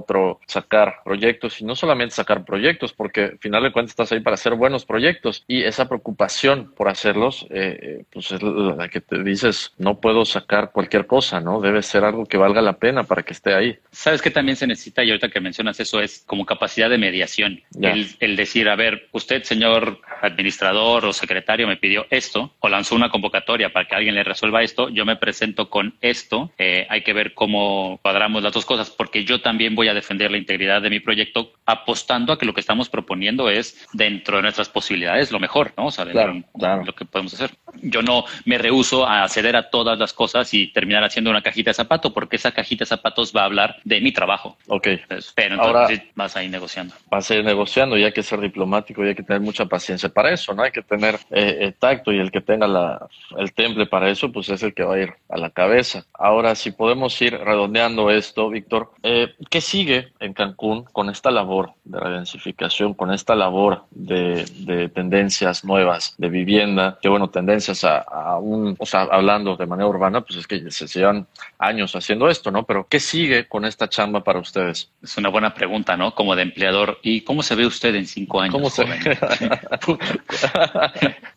sacar 0.47 0.97
proyectos 1.05 1.61
y 1.61 1.65
no 1.65 1.75
solamente 1.75 2.15
sacar 2.15 2.45
proyectos, 2.45 2.93
porque 2.93 3.23
al 3.25 3.39
final 3.39 3.63
de 3.63 3.73
cuentas 3.73 3.93
estás 3.93 4.13
ahí 4.13 4.21
para 4.21 4.35
hacer 4.35 4.55
buenos 4.55 4.85
proyectos 4.85 5.45
y 5.47 5.63
esa 5.63 5.89
preocupación 5.89 6.73
por 6.77 6.89
hacerlos, 6.89 7.47
eh, 7.51 7.79
eh, 7.81 8.05
pues 8.13 8.33
es 8.33 8.43
la 8.43 8.89
que 8.89 9.01
te 9.01 9.23
dices, 9.23 9.73
no 9.79 10.01
puedo 10.01 10.25
sacar 10.25 10.73
cualquier 10.73 11.07
cosa, 11.07 11.41
¿no? 11.41 11.61
Debe 11.61 11.83
ser 11.83 12.05
algo 12.05 12.27
que 12.27 12.37
valga 12.37 12.61
la 12.63 12.75
pena 12.75 13.05
para 13.05 13.23
que 13.23 13.33
esté 13.33 13.55
ahí. 13.55 13.79
Sabes 13.91 14.23
que 14.23 14.31
también 14.31 14.57
se 14.57 14.67
necesita, 14.67 15.05
y 15.05 15.11
ahorita 15.11 15.29
que 15.29 15.41
mencionas 15.41 15.79
eso, 15.81 16.01
es 16.01 16.25
como 16.27 16.45
capacidad 16.45 16.91
de 16.91 16.99
mediación. 16.99 17.63
El, 17.81 18.09
el 18.21 18.37
decir, 18.37 18.69
a 18.69 18.77
ver, 18.77 19.09
usted, 19.13 19.43
señor 19.43 20.01
administrador 20.23 21.05
o 21.05 21.13
secretario, 21.13 21.67
me 21.67 21.77
pidió 21.77 22.07
esto 22.11 22.55
o 22.61 22.69
lanzó 22.69 22.95
una 22.95 23.11
convocatoria 23.11 23.73
para 23.73 23.87
que 23.87 23.95
alguien 23.95 24.15
le 24.15 24.25
resuelva 24.25 24.63
esto, 24.63 24.89
yo 24.89 25.05
me 25.05 25.17
presento 25.17 25.69
con 25.71 25.95
esto, 26.01 26.51
eh, 26.59 26.87
hay 26.89 27.03
que 27.03 27.13
ver 27.13 27.35
cómo 27.35 27.99
cuadramos 28.03 28.43
las 28.43 28.53
dos 28.53 28.65
cosas, 28.65 28.91
porque 28.91 29.25
yo 29.25 29.41
también 29.41 29.75
voy 29.75 29.86
a 29.88 29.94
defender 29.94 30.31
la 30.31 30.38
integridad 30.38 30.83
de 30.83 30.90
mi 30.90 31.01
proyecto 31.01 31.53
apostando 31.64 32.33
a 32.33 32.38
que 32.38 32.46
lo 32.46 32.55
que 32.55 32.61
estamos 32.61 32.88
proponiendo 32.88 33.51
es 33.51 33.87
dentro 33.92 34.37
de 34.37 34.42
nuestras 34.42 34.68
posibilidades 34.68 35.33
lo 35.33 35.40
mejor, 35.40 35.72
¿no? 35.77 35.87
O 35.87 35.90
sea, 35.90 36.05
lo 36.05 36.94
que 36.94 37.05
podemos 37.05 37.35
hacer. 37.35 37.51
Yo 37.83 38.03
no 38.03 38.25
me 38.44 38.59
rehuso 38.59 39.07
a 39.07 39.25
acceder 39.25 39.57
a 39.57 39.70
todas 39.70 39.99
las 39.99 40.12
cosas 40.12 40.53
y 40.55 40.68
terminar 40.68 41.05
haciendo 41.05 41.31
una 41.31 41.42
cajita 41.42 41.70
de 41.70 41.75
zapato, 41.75 42.12
porque 42.12 42.37
esa 42.37 42.53
cajita 42.53 42.85
de 42.85 42.88
zapatos 42.88 43.33
va 43.37 43.42
a 43.42 43.44
hablar 43.44 43.77
de 43.85 44.01
mi 44.01 44.12
trabajo. 44.12 44.57
Ok. 44.68 44.88
pero 45.35 45.55
entonces 45.55 45.59
Ahora, 45.59 45.88
vas 46.14 46.37
a 46.37 46.44
ir 46.44 46.51
negociando. 46.51 46.94
Vas 47.11 47.31
a 47.31 47.35
ir 47.35 47.44
negociando 47.44 47.96
y 47.96 48.05
hay 48.05 48.12
que 48.12 48.22
ser 48.22 48.40
diplomático 48.40 49.05
y 49.05 49.09
hay 49.09 49.14
que 49.14 49.22
tener 49.22 49.42
mucha 49.42 49.66
paciencia 49.66 50.09
para 50.09 50.31
eso, 50.33 50.55
¿no? 50.55 50.62
Hay 50.62 50.72
que 50.72 50.83
tener 50.83 51.16
eh, 51.31 51.59
eh, 51.61 51.72
tacto 51.79 52.12
y 52.12 52.18
el 52.18 52.31
que 52.31 52.40
tenga 52.40 52.66
la, 52.66 53.07
el 53.38 53.53
temple 53.53 53.87
para 53.87 54.11
eso, 54.11 54.31
pues 54.33 54.49
es 54.49 54.62
el 54.62 54.75
que 54.75 54.85
va 54.85 54.94
a 54.94 54.99
ir 54.99 55.12
a 55.29 55.37
la 55.37 55.51
cabeza. 55.51 56.05
Ahora, 56.14 56.55
si 56.55 56.72
podemos 56.72 57.20
ir 57.20 57.37
redondeando 57.38 58.11
esto, 58.11 58.49
Víctor, 58.49 58.92
eh, 59.03 59.35
¿qué 59.51 59.61
sigue 59.77 60.09
en 60.21 60.33
Cancún 60.33 60.85
con 60.85 61.11
esta 61.11 61.31
labor 61.31 61.73
de 61.85 62.01
redensificación, 62.01 62.95
con 62.95 63.12
esta 63.12 63.35
labor 63.35 63.85
de, 63.91 64.47
de 64.61 64.89
tendencias 64.89 65.65
nuevas 65.65 66.15
de 66.17 66.29
vivienda? 66.31 66.99
Que 67.03 67.11
bueno, 67.11 67.29
tendencias 67.29 67.85
a, 67.85 67.99
a, 67.99 68.39
un, 68.39 68.75
o 68.79 68.87
sea, 68.87 69.03
hablando 69.03 69.57
de 69.57 69.67
manera 69.67 69.87
urbana, 69.87 70.23
pues 70.23 70.39
es 70.39 70.47
que 70.47 70.71
se, 70.71 70.87
llevan 70.87 71.27
años 71.59 71.95
haciendo 71.95 72.29
esto, 72.29 72.51
¿no? 72.51 72.65
Pero 72.65 72.87
¿qué 72.89 73.01
sigue 73.01 73.47
con 73.49 73.67
esta 73.67 73.89
chamba 73.89 74.25
para 74.25 74.39
ustedes? 74.39 74.91
Es 75.03 75.17
una 75.19 75.29
buena 75.29 75.53
pregunta, 75.53 75.97
¿no? 75.97 76.15
Como 76.15 76.35
de 76.35 76.43
empleador. 76.43 76.99
¿Y 77.03 77.21
cómo 77.21 77.43
se 77.43 77.55
ve 77.55 77.67
usted 77.67 77.95
en 77.95 78.07
cinco 78.07 78.41
años? 78.41 78.55
¿Cómo 78.55 78.71
se 78.71 78.85
ve? 78.85 78.99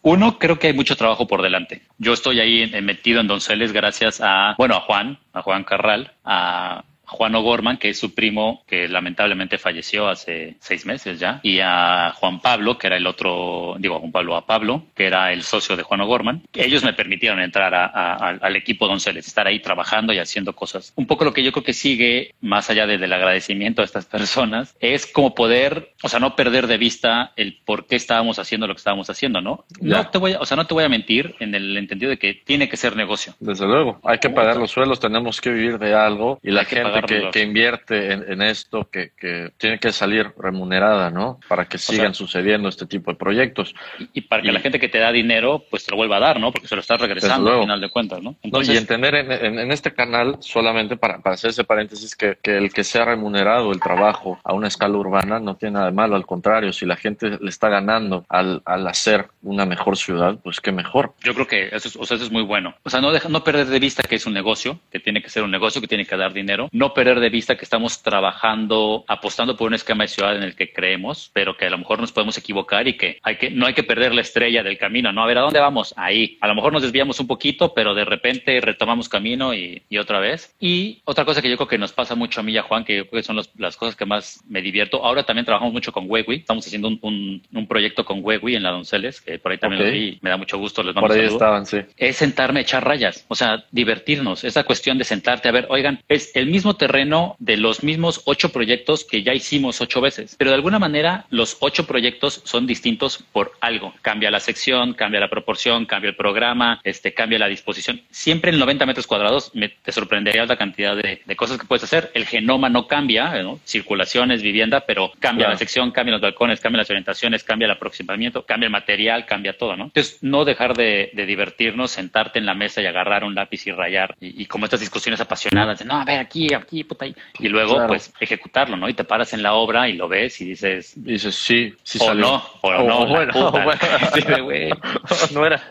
Uno, 0.02 0.40
creo 0.40 0.58
que 0.58 0.68
hay 0.68 0.74
mucho 0.74 0.96
trabajo 0.96 1.28
por 1.28 1.42
delante. 1.42 1.82
Yo 1.98 2.14
estoy 2.14 2.40
ahí 2.40 2.72
metido 2.82 3.20
en 3.20 3.28
Donceles 3.28 3.74
gracias 3.74 4.22
a, 4.24 4.56
bueno, 4.58 4.76
a 4.76 4.82
Juan, 4.82 5.20
a 5.34 5.42
Juan 5.42 5.66
Carral, 5.66 6.14
a 6.24 6.86
Juan 7.10 7.36
O'Gorman, 7.36 7.78
que 7.78 7.90
es 7.90 8.00
su 8.00 8.14
primo, 8.14 8.64
que 8.68 8.88
lamentablemente 8.88 9.58
falleció 9.58 10.08
hace 10.08 10.56
seis 10.60 10.86
meses 10.86 11.20
ya, 11.20 11.40
y 11.44 11.60
a 11.62 12.14
Juan 12.16 12.40
Pablo, 12.40 12.78
que 12.78 12.88
era 12.88 12.98
el 12.98 13.08
otro, 13.08 13.76
digo, 13.80 13.96
a 13.96 14.00
Juan 14.00 14.12
Pablo, 14.12 14.36
a 14.36 14.46
Pablo, 14.46 14.84
que 14.96 15.06
era 15.06 15.34
el 15.34 15.44
socio 15.44 15.76
de 15.76 15.84
Juan 15.84 16.02
O'Gorman. 16.02 16.44
Ellos 16.54 16.84
me 16.84 16.94
permitieron 16.94 17.40
entrar 17.40 17.74
al 17.74 18.56
equipo 18.56 18.88
Donceles, 18.88 19.28
estar 19.28 19.48
ahí 19.48 19.60
trabajando 19.60 20.14
y 20.14 20.20
haciendo 20.20 20.54
cosas. 20.54 20.94
Un 20.96 21.08
poco 21.08 21.26
lo 21.26 21.34
que 21.34 21.44
yo 21.44 21.52
creo 21.52 21.64
que 21.64 21.74
sigue, 21.74 22.34
más 22.42 22.70
allá 22.70 22.86
del 22.86 23.12
agradecimiento 23.12 23.82
a 23.82 23.86
estas 23.86 24.06
personas, 24.06 24.76
es 24.80 25.08
como 25.08 25.34
poder 25.34 25.94
o 26.02 26.08
sea, 26.08 26.20
no 26.20 26.36
perder 26.36 26.68
de 26.68 26.78
vista 26.78 27.34
el 27.36 27.60
por 27.66 27.86
qué 27.86 27.96
estábamos 27.96 28.40
haciendo 28.40 28.68
lo 28.68 28.74
que 28.74 28.80
estábamos 28.80 29.10
haciendo, 29.10 29.42
¿no? 29.42 29.66
No 29.82 30.10
te 30.10 30.18
voy 30.18 30.34
a, 30.34 30.40
o 30.40 30.46
sea, 30.46 30.56
no 30.56 30.66
te 30.66 30.74
voy 30.74 30.86
a 30.86 30.90
mentir 30.90 31.36
en 31.40 31.54
el 31.54 31.76
entendido 31.76 32.10
de 32.10 32.18
que 32.18 32.34
tiene 32.34 32.70
que 32.70 32.78
ser 32.78 32.96
negocio. 32.96 33.36
Desde 33.40 33.68
luego, 33.68 34.00
hay 34.04 34.18
que 34.20 34.30
pagar 34.30 34.58
los 34.58 34.72
suelos, 34.72 35.00
tenemos 35.00 35.42
que 35.42 35.50
vivir 35.50 35.78
de 35.78 35.94
algo 35.94 36.40
y 36.42 36.52
la 36.52 36.64
gente 36.64 37.02
que, 37.32 37.42
invierte 37.42 38.14
en, 38.14 38.42
esto, 38.42 38.90
que, 38.90 39.12
tiene 39.58 39.80
que 39.80 39.92
salir 39.92 40.32
remunerada, 40.38 41.10
¿no? 41.10 41.40
Para 41.48 41.66
que 41.66 41.78
sigan 41.78 42.14
sucediendo 42.14 42.70
este 42.70 42.86
tipo 42.86 43.12
de 43.12 43.18
proyectos. 43.18 43.76
Y, 44.14 44.22
para 44.22 44.42
que 44.42 44.52
la 44.52 44.60
gente 44.60 44.80
que 44.80 44.90
te 44.90 45.00
da 45.00 45.12
dinero, 45.12 45.66
pues 45.70 45.86
te 45.86 45.92
lo 45.92 45.98
vuelva 45.98 46.18
a 46.18 46.20
dar, 46.20 46.40
¿no? 46.40 46.52
Porque 46.52 46.68
se 46.68 46.76
lo 46.76 46.82
estás 46.82 47.02
regresando 47.02 47.52
al 47.52 47.62
final 47.62 47.82
de 47.82 47.90
cuentas, 47.90 48.22
¿no? 48.22 48.36
y 48.44 48.78
entender 48.78 49.16
en, 49.16 49.72
este 49.72 49.94
canal, 49.94 50.38
solamente 50.40 50.98
para, 50.98 51.20
para 51.20 51.36
hacer 51.36 51.50
ese 51.50 51.64
paréntesis, 51.64 52.16
que, 52.16 52.38
que 52.42 52.58
el 52.58 52.72
que 52.72 52.84
sea 52.84 53.06
remunerado 53.06 53.72
el 53.72 53.80
trabajo 53.80 54.40
a 54.44 54.54
una 54.54 54.68
escala 54.68 54.98
urbana 54.98 55.40
no 55.40 55.56
tiene 55.56 55.76
nada 55.76 55.89
de 55.90 55.96
malo, 55.96 56.16
al 56.16 56.26
contrario, 56.26 56.74
si 56.74 56.86
la 56.86 56.96
gente 56.96 57.38
le 57.40 57.50
está 57.50 57.70
ganando 57.70 58.26
al, 58.30 58.62
al 58.66 58.88
hacer 58.88 59.28
una 59.42 59.66
mejor 59.66 59.98
ciudad, 59.98 60.38
pues 60.44 60.60
qué 60.62 60.72
mejor. 60.72 61.14
Yo 61.24 61.34
creo 61.34 61.48
que 61.48 61.68
eso 61.68 61.88
es, 61.88 61.96
o 61.96 62.06
sea, 62.06 62.16
eso 62.16 62.26
es 62.26 62.32
muy 62.32 62.44
bueno. 62.44 62.76
O 62.84 62.90
sea, 62.90 63.02
no, 63.02 63.12
deja, 63.12 63.30
no 63.30 63.44
perder 63.44 63.68
de 63.68 63.80
vista 63.80 64.04
que 64.04 64.16
es 64.16 64.26
un 64.26 64.34
negocio, 64.34 64.80
que 64.92 65.00
tiene 65.00 65.22
que 65.22 65.30
ser 65.30 65.44
un 65.44 65.52
negocio, 65.52 65.82
que 65.82 65.88
tiene 65.88 66.06
que 66.06 66.16
dar 66.16 66.34
dinero, 66.34 66.70
no 66.72 66.94
perder 66.94 67.20
de 67.20 67.30
vista 67.30 67.56
que 67.56 67.66
estamos 67.66 68.02
trabajando, 68.02 69.04
apostando 69.08 69.56
por 69.56 69.68
un 69.68 69.74
esquema 69.74 70.04
de 70.04 70.10
ciudad 70.10 70.36
en 70.36 70.44
el 70.44 70.56
que 70.56 70.72
creemos, 70.72 71.32
pero 71.34 71.58
que 71.58 71.66
a 71.66 71.70
lo 71.70 71.78
mejor 71.78 72.00
nos 72.00 72.12
podemos 72.12 72.38
equivocar 72.38 72.88
y 72.88 72.98
que, 72.98 73.20
hay 73.24 73.38
que 73.38 73.50
no 73.50 73.66
hay 73.66 73.74
que 73.74 73.84
perder 73.84 74.14
la 74.14 74.22
estrella 74.22 74.64
del 74.64 74.78
camino, 74.78 75.12
¿no? 75.12 75.24
A 75.24 75.28
ver, 75.28 75.38
¿a 75.38 75.42
dónde 75.42 75.60
vamos? 75.60 75.94
Ahí. 75.98 76.38
A 76.42 76.48
lo 76.48 76.56
mejor 76.56 76.74
nos 76.74 76.82
desviamos 76.82 77.20
un 77.20 77.28
poquito, 77.28 77.74
pero 77.74 77.94
de 77.94 78.06
repente 78.06 78.60
retomamos 78.62 79.10
camino 79.10 79.54
y, 79.54 79.82
y 79.90 79.98
otra 79.98 80.20
vez. 80.20 80.56
Y 80.60 81.02
otra 81.06 81.26
cosa 81.26 81.42
que 81.42 81.50
yo 81.50 81.58
creo 81.58 81.68
que 81.68 81.78
nos 81.78 81.94
pasa 81.94 82.16
mucho 82.16 82.40
a 82.40 82.44
mí 82.44 82.54
y 82.54 82.58
a 82.58 82.64
Juan, 82.64 82.84
que 82.84 82.98
yo 82.98 83.10
creo 83.10 83.22
que 83.22 83.26
son 83.26 83.40
las 83.58 83.78
cosas 83.78 83.96
que 83.96 84.06
más 84.06 84.44
me 84.48 84.62
divierto. 84.62 85.04
Ahora 85.04 85.24
también 85.24 85.46
trabajamos 85.46 85.74
mucho 85.80 85.94
con 85.94 86.06
Wewi. 86.10 86.38
Estamos 86.38 86.68
haciendo 86.68 86.90
un, 86.90 87.42
un, 87.54 87.68
proyecto 87.68 88.04
con 88.04 88.20
Wewi 88.22 88.56
en 88.56 88.64
la 88.64 88.72
Donceles, 88.72 89.22
que 89.22 89.40
por 89.40 89.54
ahí 89.54 89.58
también 89.58 89.84
lo 89.86 89.92
vi. 89.92 90.20
Me 90.22 90.30
da 90.30 90.36
mucho 90.36 90.58
gusto. 90.58 90.84
Les 90.84 90.94
por 90.94 91.12
ahí 91.12 91.22
estaban, 91.22 91.66
sí. 91.66 91.78
Es 91.96 92.18
sentarme, 92.18 92.60
echar 92.62 92.86
rayas, 92.86 93.26
o 93.30 93.36
sea, 93.36 93.64
divertirnos. 93.72 94.44
Esa 94.44 94.66
cuestión 94.66 94.98
de 94.98 95.06
sentarte 95.06 95.48
a 95.48 95.54
ver, 95.54 95.68
oigan, 95.70 96.04
es 96.10 96.36
el 96.36 96.48
mismo 96.48 96.76
terreno 96.76 97.38
de 97.40 97.56
los 97.56 97.82
mismos 97.82 98.24
ocho 98.26 98.52
proyectos 98.52 99.06
que 99.06 99.24
ya 99.24 99.34
hicimos 99.34 99.80
ocho 99.80 100.02
veces, 100.02 100.36
pero 100.38 100.52
de 100.52 100.56
alguna 100.56 100.80
manera 100.80 101.26
los 101.30 101.56
ocho 101.62 101.86
proyectos 101.88 102.42
son 102.44 102.68
distintos 102.68 103.24
por 103.32 103.54
algo. 103.62 103.94
Cambia 104.02 104.32
la 104.32 104.42
sección, 104.42 104.94
cambia 104.94 105.22
la 105.22 105.30
proporción, 105.30 105.86
cambia 105.86 106.10
el 106.10 106.16
programa, 106.16 106.82
este, 106.84 107.14
cambia 107.14 107.40
la 107.40 107.48
disposición. 107.48 108.02
Siempre 108.12 108.52
en 108.52 108.60
90 108.60 108.86
metros 108.86 109.08
cuadrados 109.08 109.52
me, 109.54 109.70
te 109.70 109.94
sorprendería 109.94 110.46
la 110.46 110.58
cantidad 110.58 110.96
de, 110.98 111.22
de 111.26 111.36
cosas 111.38 111.58
que 111.58 111.66
puedes 111.66 111.84
hacer. 111.84 112.12
El 112.14 112.26
genoma 112.26 112.68
no 112.70 112.88
cambia, 112.88 113.42
¿no? 113.42 113.60
circulaciones, 113.66 114.42
vivienda, 114.42 114.82
pero 114.82 115.12
cambia 115.20 115.48
la 115.48 115.58
sección, 115.58 115.69
cambia 115.92 116.14
los 116.14 116.22
balcones, 116.22 116.60
cambia 116.60 116.80
las 116.80 116.90
orientaciones, 116.90 117.44
cambia 117.44 117.66
el 117.66 117.72
aproximamiento, 117.72 118.46
cambia 118.46 118.68
el 118.68 118.72
material, 118.72 119.26
cambia 119.26 119.58
todo, 119.58 119.76
¿no? 119.76 119.86
Entonces, 119.86 120.20
no 120.22 120.46
dejar 120.46 120.76
de, 120.76 121.12
divertirnos, 121.14 121.92
sentarte 121.92 122.40
en 122.40 122.46
la 122.46 122.54
mesa 122.54 122.82
y 122.82 122.86
agarrar 122.86 123.24
un 123.24 123.36
lápiz 123.36 123.66
y 123.68 123.72
rayar, 123.72 124.16
y, 124.20 124.46
como 124.46 124.66
estas 124.66 124.80
discusiones 124.80 125.20
apasionadas 125.20 125.80
de, 125.80 125.86
no, 125.86 125.96
a 126.02 126.06
ver, 126.06 126.20
aquí, 126.20 126.54
aquí, 126.54 126.84
puta, 126.84 127.06
ahí. 127.06 127.16
y 127.40 127.48
luego, 127.48 127.86
pues, 127.88 128.14
ejecutarlo, 128.20 128.78
¿no? 128.78 128.90
Y 128.90 128.94
te 128.94 129.04
paras 129.04 129.34
en 129.34 129.44
la 129.44 129.54
obra 129.54 129.88
y 129.90 129.94
lo 129.94 130.08
ves 130.08 130.42
y 130.42 130.46
dices... 130.46 130.94
Dices, 130.96 131.36
sí, 131.36 131.74
sí 131.84 132.00
O 132.02 132.14
no, 132.14 132.44
o, 132.62 132.72
no, 132.84 133.08
bueno, 133.08 133.34
no 135.34 135.46
era... 135.46 135.62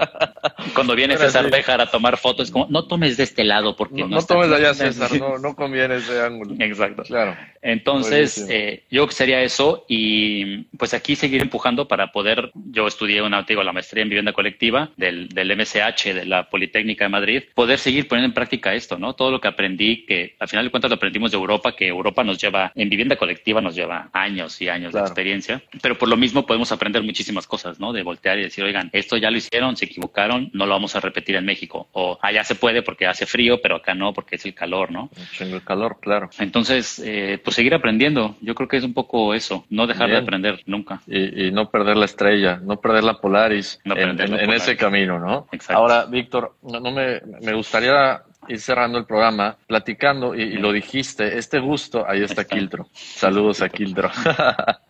Cuando 0.75 0.95
viene 0.95 1.17
César 1.17 1.51
Béjar 1.51 1.81
a 1.81 1.91
tomar 1.91 2.17
fotos, 2.17 2.49
es 2.49 2.53
como, 2.53 2.67
no 2.69 2.87
tomes 2.87 3.17
de 3.17 3.25
este 3.25 3.45
lado 3.45 3.77
porque 3.77 4.03
no... 4.03 4.09
No, 4.09 4.23
tomes 4.23 4.51
allá, 4.51 4.75
César, 4.75 5.11
no, 5.19 5.39
no 5.39 5.55
conviene 5.55 5.97
ese 5.97 6.21
ángulo. 6.21 6.55
Exacto. 6.59 7.03
Claro. 7.03 7.37
Entonces, 7.63 8.47
eh, 8.49 8.85
yo 8.91 9.03
creo 9.03 9.07
que 9.09 9.15
sería 9.15 9.43
eso 9.43 9.85
y 9.89 10.65
pues 10.77 10.93
aquí 10.93 11.17
seguir 11.17 11.41
empujando 11.41 11.89
para 11.89 12.13
poder, 12.13 12.53
yo 12.55 12.87
estudié 12.87 13.23
una, 13.23 13.43
digo, 13.43 13.63
la 13.63 13.73
maestría 13.73 14.03
en 14.03 14.11
vivienda 14.11 14.35
colectiva 14.35 14.91
del, 14.97 15.29
del 15.31 15.57
MSH, 15.57 16.15
de 16.15 16.27
la 16.27 16.49
Politécnica 16.51 17.07
de 17.07 17.09
Madrid, 17.09 17.43
poder 17.55 17.79
seguir 17.79 18.07
poniendo 18.07 18.29
en 18.29 18.35
práctica 18.35 18.75
esto, 18.75 18.99
¿no? 18.99 19.15
Todo 19.15 19.31
lo 19.31 19.41
que 19.41 19.49
aprendí, 19.49 20.05
que 20.05 20.37
al 20.39 20.49
final 20.49 20.67
de 20.67 20.71
cuentas 20.71 20.91
lo 20.91 20.97
aprendimos 20.97 21.31
de 21.31 21.39
Europa, 21.39 21.75
que 21.75 21.89
Europa 21.89 22.23
nos 22.23 22.39
lleva, 22.39 22.71
en 22.75 22.89
vivienda 22.89 23.17
colectiva 23.17 23.61
nos 23.63 23.75
lleva 23.75 24.11
años 24.13 24.61
y 24.61 24.69
años 24.69 24.93
de 24.93 25.01
experiencia, 25.01 25.63
pero 25.81 25.97
por 25.97 26.09
lo 26.09 26.17
mismo 26.17 26.45
podemos 26.45 26.71
aprender 26.71 27.03
muchísimas 27.03 27.47
cosas, 27.47 27.81
¿no? 27.81 27.93
De 27.93 28.03
voltear 28.03 28.39
y 28.39 28.43
decir, 28.43 28.65
oigan, 28.65 28.91
esto 28.93 29.17
ya 29.17 29.31
lo 29.31 29.39
hicieron, 29.39 29.77
se 29.77 29.87
equivocaron, 29.87 30.51
no 30.53 30.67
lo 30.67 30.75
vamos 30.75 30.95
a 30.97 31.01
repetir 31.01 31.37
en 31.37 31.47
México, 31.47 31.89
o 31.93 32.19
allá 32.21 32.45
se 32.45 32.55
puede 32.55 32.83
porque 32.83 33.07
hace 33.07 33.25
frío, 33.25 33.63
pero 33.63 33.77
acá 33.77 33.95
no 33.95 34.13
porque 34.13 34.37
es 34.37 34.45
el 34.45 34.55
calor, 34.55 34.91
¿no? 34.91 35.11
El 35.41 35.63
calor, 35.65 35.99
claro. 36.01 36.29
Entonces, 36.39 37.01
eh, 37.05 37.41
pues 37.43 37.57
seguir 37.57 37.75
aprendiendo. 37.75 38.37
Yo 38.41 38.55
creo 38.55 38.69
que 38.69 38.77
es 38.77 38.85
un 38.85 38.95
poco 38.95 39.35
eso, 39.35 39.65
no 39.71 39.78
dejar 39.87 40.11
de 40.11 40.17
aprender 40.17 40.63
nunca. 40.67 41.01
Y, 41.07 41.51
no 41.51 41.71
perder 41.71 41.97
la 41.97 42.05
estrella, 42.05 42.61
no 42.63 42.81
perder 42.81 43.05
la 43.05 43.21
Polaris 43.21 43.81
en, 43.85 44.53
ese 44.53 44.77
camino, 44.77 45.19
¿no? 45.19 45.47
Ahora, 45.69 46.07
Víctor, 46.07 46.57
no, 46.63 46.81
me, 46.81 47.21
me 47.41 47.53
gustaría 47.55 48.23
ir 48.49 48.61
cerrando 48.61 48.99
el 48.99 49.05
programa 49.05 49.57
platicando, 49.67 50.35
y, 50.35 50.55
lo 50.55 50.73
dijiste, 50.73 51.39
este 51.39 51.59
gusto, 51.59 52.09
ahí 52.09 52.23
está 52.23 52.45
Quiltro. 52.45 52.89
Saludos 52.93 53.63
a 53.63 53.69
Quiltro. 53.69 54.11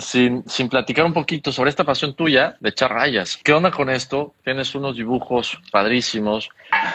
sin, 0.00 0.48
sin 0.48 0.68
platicar 0.68 1.04
un 1.04 1.12
poquito 1.12 1.52
sobre 1.52 1.70
esta 1.70 1.84
pasión 1.84 2.14
tuya 2.14 2.56
de 2.60 2.70
echar 2.70 2.92
rayas. 2.92 3.38
¿Qué 3.42 3.52
onda 3.52 3.70
con 3.70 3.90
esto? 3.90 4.34
Tienes 4.44 4.74
unos 4.74 4.96
dibujos 4.96 5.58
padrísimos. 5.70 6.48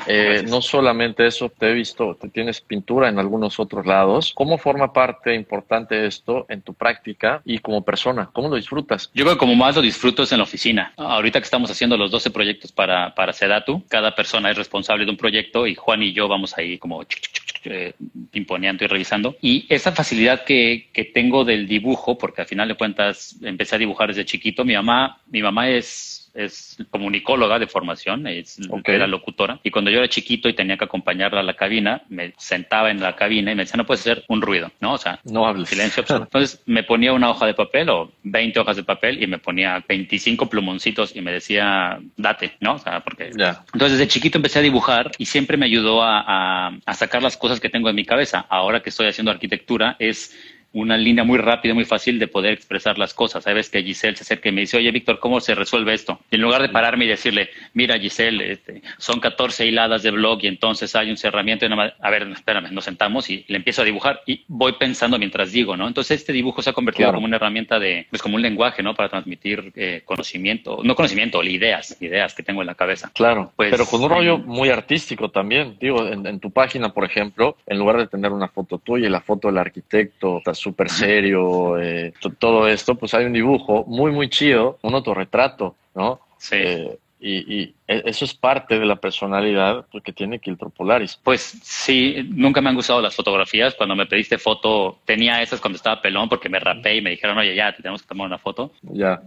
Eh, 0.08 0.44
no 0.48 0.62
solamente 0.62 1.28
eso, 1.28 1.50
te 1.50 1.70
he 1.70 1.74
visto, 1.74 2.16
te 2.16 2.30
tienes 2.30 2.62
pintura 2.62 3.10
en 3.10 3.20
algunos 3.20 3.60
otros 3.60 3.86
lados. 3.86 4.34
¿Cómo 4.36 4.58
forma 4.58 4.94
parte 4.94 5.36
importante 5.36 6.06
esto 6.06 6.46
en 6.50 6.62
tu 6.62 6.74
práctica 6.74 7.42
y 7.46 7.60
como 7.60 7.84
persona? 7.84 8.30
¿Cómo 8.32 8.50
lo 8.50 8.56
disfrutas? 8.56 9.12
Yo 9.14 9.26
creo 9.26 9.36
que 9.36 9.40
como 9.40 9.56
más 9.56 9.76
lo 9.76 9.82
disfruto 9.82 10.24
es 10.24 10.32
en 10.32 10.40
la 10.40 10.44
oficina. 10.44 10.94
Ahorita 10.98 11.40
que 11.40 11.46
estamos 11.46 11.70
haciendo 11.70 11.98
los 11.98 12.12
12 12.12 12.32
proyectos 12.32 12.72
para, 12.72 13.14
para 13.16 13.34
Sedatu, 13.34 13.84
cada 13.90 14.16
persona 14.16 14.52
es 14.52 14.58
responsable 14.58 15.06
de 15.06 15.12
un 15.12 15.18
proyecto 15.18 15.68
y 15.68 15.76
Juan 15.76 16.04
y 16.04 16.14
yo 16.14 16.28
vamos 16.28 16.58
ahí 16.58 16.78
como 16.78 17.04
eh, 17.66 17.94
imponeando 18.34 18.84
y 18.84 18.88
revisando. 18.88 19.36
Y 19.42 19.66
esa 19.70 19.92
facilidad 19.92 20.44
que, 20.44 20.90
que 20.94 21.06
tengo 21.06 21.46
del 21.46 21.68
dibujo, 21.68 22.18
porque 22.18 22.42
al 22.42 22.48
final 22.48 22.68
de 22.68 22.76
cuentas 22.76 23.38
empecé 23.42 23.76
a 23.76 23.80
dibujar 23.80 24.10
desde 24.10 24.26
chiquito, 24.26 24.66
mi 24.66 24.74
mamá, 24.74 25.22
mi 25.28 25.42
mamá 25.42 25.70
es 25.70 26.15
es 26.36 26.78
comunicóloga 26.90 27.60
de 27.60 27.68
formación, 27.68 28.28
es, 28.28 28.60
era 28.86 29.08
locutora. 29.08 29.60
Y 29.64 29.72
cuando 29.72 29.90
yo 29.92 30.00
era 30.00 30.10
chiquito 30.10 30.50
y 30.50 30.54
tenía 30.54 30.78
que 30.78 30.86
acompañarla 30.86 31.40
a 31.40 31.44
la 31.44 31.56
cabina, 31.56 32.04
me 32.10 32.34
sentaba 32.38 32.92
en 32.92 33.02
la 33.02 33.16
cabina 33.16 33.52
y 33.52 33.56
me 33.56 33.64
decía, 33.64 33.78
no 33.78 33.86
puedes 33.86 34.02
hacer 34.02 34.24
un 34.28 34.42
ruido, 34.42 34.72
¿no? 34.80 34.94
O 34.94 34.98
sea, 34.98 35.20
no 35.24 35.48
hables. 35.48 35.70
Silencio 35.70 36.02
absoluto. 36.02 36.26
Entonces 36.26 36.62
me 36.66 36.84
ponía 36.84 37.14
una 37.14 37.30
hoja 37.30 37.46
de 37.46 37.54
papel 37.54 37.90
o 37.90 38.12
20 38.24 38.60
hojas 38.60 38.76
de 38.76 38.84
papel 38.84 39.24
y 39.24 39.28
me 39.28 39.40
ponía 39.40 39.84
25 39.88 40.50
plumoncitos 40.50 41.16
y 41.16 41.22
me 41.22 41.32
decía, 41.32 42.00
date, 42.18 42.58
¿no? 42.60 42.76
O 42.76 42.80
sea, 42.80 43.00
porque... 43.02 43.28
Entonces 43.28 43.98
desde 43.98 44.08
chiquito 44.08 44.38
empecé 44.38 44.60
a 44.60 44.64
dibujar 44.64 45.12
y 45.18 45.26
siempre 45.26 45.58
me 45.58 45.66
ayudó 45.66 46.04
a, 46.04 46.68
a 46.86 46.94
sacar 46.94 47.24
las 47.24 47.38
cosas 47.38 47.60
que 47.60 47.70
tengo 47.70 47.90
en 47.90 47.96
mi 47.96 48.06
cabeza. 48.06 48.46
Ahora 48.50 48.82
que 48.82 48.90
estoy 48.90 49.08
haciendo 49.08 49.32
arquitectura 49.32 49.96
es 50.00 50.36
una 50.76 50.98
línea 50.98 51.24
muy 51.24 51.38
rápida, 51.38 51.74
muy 51.74 51.86
fácil 51.86 52.20
de 52.20 52.28
poder 52.28 52.52
expresar 52.52 52.98
las 52.98 53.14
cosas. 53.14 53.46
Sabes 53.46 53.70
que 53.70 53.82
Giselle 53.82 54.18
se 54.18 54.24
acerca 54.24 54.50
y 54.50 54.52
me 54.52 54.62
dice, 54.62 54.76
oye, 54.76 54.92
Víctor, 54.92 55.20
¿cómo 55.20 55.40
se 55.40 55.56
resuelve 55.56 55.94
esto? 55.94 56.20
Y 56.30 56.36
en 56.36 56.42
lugar 56.42 56.62
de 56.62 56.70
pararme 56.70 57.06
y 57.06 57.08
decirle, 57.08 57.50
mira, 57.74 57.98
Giselle, 57.98 58.52
este, 58.52 58.82
son 58.98 59.22
14 59.22 59.66
hiladas 59.66 60.04
de 60.04 60.12
blog 60.12 60.40
y 60.44 60.48
entonces 60.48 60.94
hay 60.96 61.10
un 61.10 61.16
cerramiento. 61.16 61.66
Y 61.66 61.70
a 61.72 62.10
ver, 62.10 62.24
espérame, 62.24 62.72
nos 62.72 62.84
sentamos 62.84 63.30
y 63.30 63.46
le 63.48 63.56
empiezo 63.56 63.84
a 63.84 63.86
dibujar 63.86 64.22
y 64.26 64.44
voy 64.50 64.74
pensando 64.74 65.18
mientras 65.18 65.54
digo, 65.54 65.78
¿no? 65.78 65.88
Entonces 65.88 66.20
este 66.20 66.34
dibujo 66.34 66.62
se 66.62 66.72
ha 66.72 66.74
convertido 66.74 67.14
como 67.14 67.26
una 67.26 67.38
herramienta 67.38 67.80
de, 67.80 68.08
pues 68.10 68.22
como 68.22 68.36
un 68.36 68.42
lenguaje, 68.42 68.84
¿no? 68.84 68.94
Para 68.96 69.08
transmitir 69.08 69.72
eh, 69.76 70.02
conocimiento, 70.04 70.82
no 70.84 70.94
conocimiento, 70.94 71.42
ideas, 71.42 71.96
ideas 72.02 72.34
que 72.34 72.44
tengo 72.44 72.62
en 72.62 72.68
la 72.68 72.76
cabeza. 72.76 73.12
Claro, 73.14 73.54
pues, 73.56 73.72
pero 73.72 73.86
con 73.86 74.04
un 74.04 74.10
rollo 74.10 74.40
muy 74.40 74.70
artístico 74.70 75.30
también. 75.32 75.78
Digo, 75.80 76.06
en, 76.06 76.28
en, 76.28 76.42
tu 76.42 76.52
página, 76.52 76.90
por 76.90 77.06
ejemplo, 77.06 77.56
en 77.66 77.78
lugar 77.78 77.98
de 77.98 78.08
tener 78.08 78.34
una 78.34 78.50
foto 78.50 78.78
tuya 78.78 79.08
y 79.08 79.10
la 79.10 79.22
foto 79.22 79.48
del 79.48 79.58
arquitecto, 79.58 80.42
súper 80.66 80.90
serio, 80.90 81.80
eh, 81.80 82.12
todo 82.40 82.68
esto, 82.68 82.96
pues 82.96 83.14
hay 83.14 83.26
un 83.26 83.34
dibujo 83.34 83.86
muy, 83.86 84.12
muy 84.12 84.30
chido, 84.30 84.80
un 84.82 84.96
autorretrato, 84.96 85.76
¿no? 85.94 86.20
Sí. 86.40 86.56
Eh, 86.58 86.98
y, 87.20 87.74
e, 87.88 88.04
eso 88.06 88.26
es 88.26 88.34
parte 88.34 88.78
de 88.80 88.86
la 88.86 88.98
personalidad 88.98 89.86
que 90.04 90.14
tiene 90.14 90.40
Kiltro 90.40 90.70
Polaris. 90.70 91.20
Pues 91.24 91.42
sí, 91.64 92.28
nunca 92.30 92.62
me 92.62 92.70
han 92.70 92.76
gustado 92.76 93.02
las 93.02 93.16
fotografías. 93.16 93.76
Cuando 93.76 93.96
me 93.96 94.06
pediste 94.06 94.38
foto, 94.38 95.00
tenía 95.06 95.42
esas 95.42 95.62
cuando 95.62 95.78
estaba 95.78 96.02
pelón 96.02 96.30
porque 96.30 96.50
me 96.50 96.60
rapé 96.60 96.98
y 96.98 97.02
me 97.02 97.12
dijeron, 97.12 97.38
oye, 97.38 97.56
ya, 97.56 97.74
tenemos 97.74 98.02
que 98.02 98.08
tomar 98.08 98.28
una 98.28 98.38
foto. 98.38 98.72
Ya. 98.82 99.22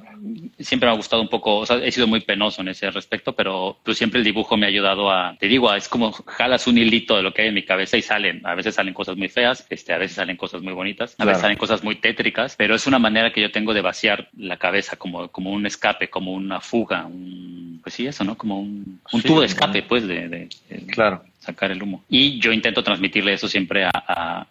Siempre 0.59 0.89
me 0.89 0.93
ha 0.93 0.97
gustado 0.97 1.23
un 1.23 1.29
poco, 1.29 1.59
o 1.59 1.67
sea, 1.67 1.77
he 1.77 1.91
sido 1.91 2.07
muy 2.07 2.21
penoso 2.21 2.63
en 2.63 2.69
ese 2.69 2.91
respecto, 2.91 3.35
pero 3.35 3.79
tú 3.83 3.95
siempre 3.95 4.19
el 4.19 4.25
dibujo 4.25 4.57
me 4.57 4.67
ha 4.67 4.69
ayudado 4.69 5.11
a, 5.11 5.37
te 5.39 5.49
digo, 5.49 5.73
es 5.73 5.89
como 5.89 6.13
jalas 6.13 6.67
un 6.67 6.79
hilito 6.79 7.17
de 7.17 7.23
lo 7.23 7.33
que 7.33 7.43
hay 7.43 7.49
en 7.49 7.55
mi 7.55 7.65
cabeza 7.65 7.97
y 7.97 8.03
salen. 8.03 8.43
A 8.45 8.55
veces 8.55 8.75
salen 8.75 8.95
cosas 8.95 9.17
muy 9.17 9.29
feas, 9.29 9.67
este, 9.71 9.93
a 9.93 9.99
veces 9.99 10.17
salen 10.17 10.37
cosas 10.37 10.63
muy 10.63 10.73
bonitas, 10.73 11.15
a 11.19 11.25
veces 11.25 11.41
salen 11.41 11.57
cosas 11.57 11.83
muy 11.83 11.97
tétricas, 11.97 12.55
pero 12.57 12.75
es 12.75 12.87
una 12.87 12.99
manera 12.99 13.33
que 13.33 13.41
yo 13.41 13.51
tengo 13.51 13.73
de 13.73 13.81
vaciar 13.81 14.29
la 14.37 14.57
cabeza 14.57 14.97
como, 14.97 15.29
como 15.29 15.53
un 15.53 15.67
escape, 15.67 16.11
como 16.11 16.33
una 16.33 16.61
fuga, 16.61 17.07
un, 17.07 17.48
pues 17.89 17.95
sí, 17.95 18.07
eso, 18.07 18.23
¿no? 18.23 18.37
Como 18.37 18.61
un, 18.61 19.01
tubo 19.25 19.41
de 19.41 19.47
escape, 19.47 19.83
pues, 19.83 20.07
de, 20.07 20.51
Claro. 20.89 21.25
Sacar 21.49 21.71
el 21.71 21.83
humo. 21.83 22.05
Y 22.09 22.39
yo 22.41 22.53
intento 22.53 22.83
transmitirle 22.83 23.33
eso 23.33 23.49
siempre 23.49 23.85
a, 23.85 23.91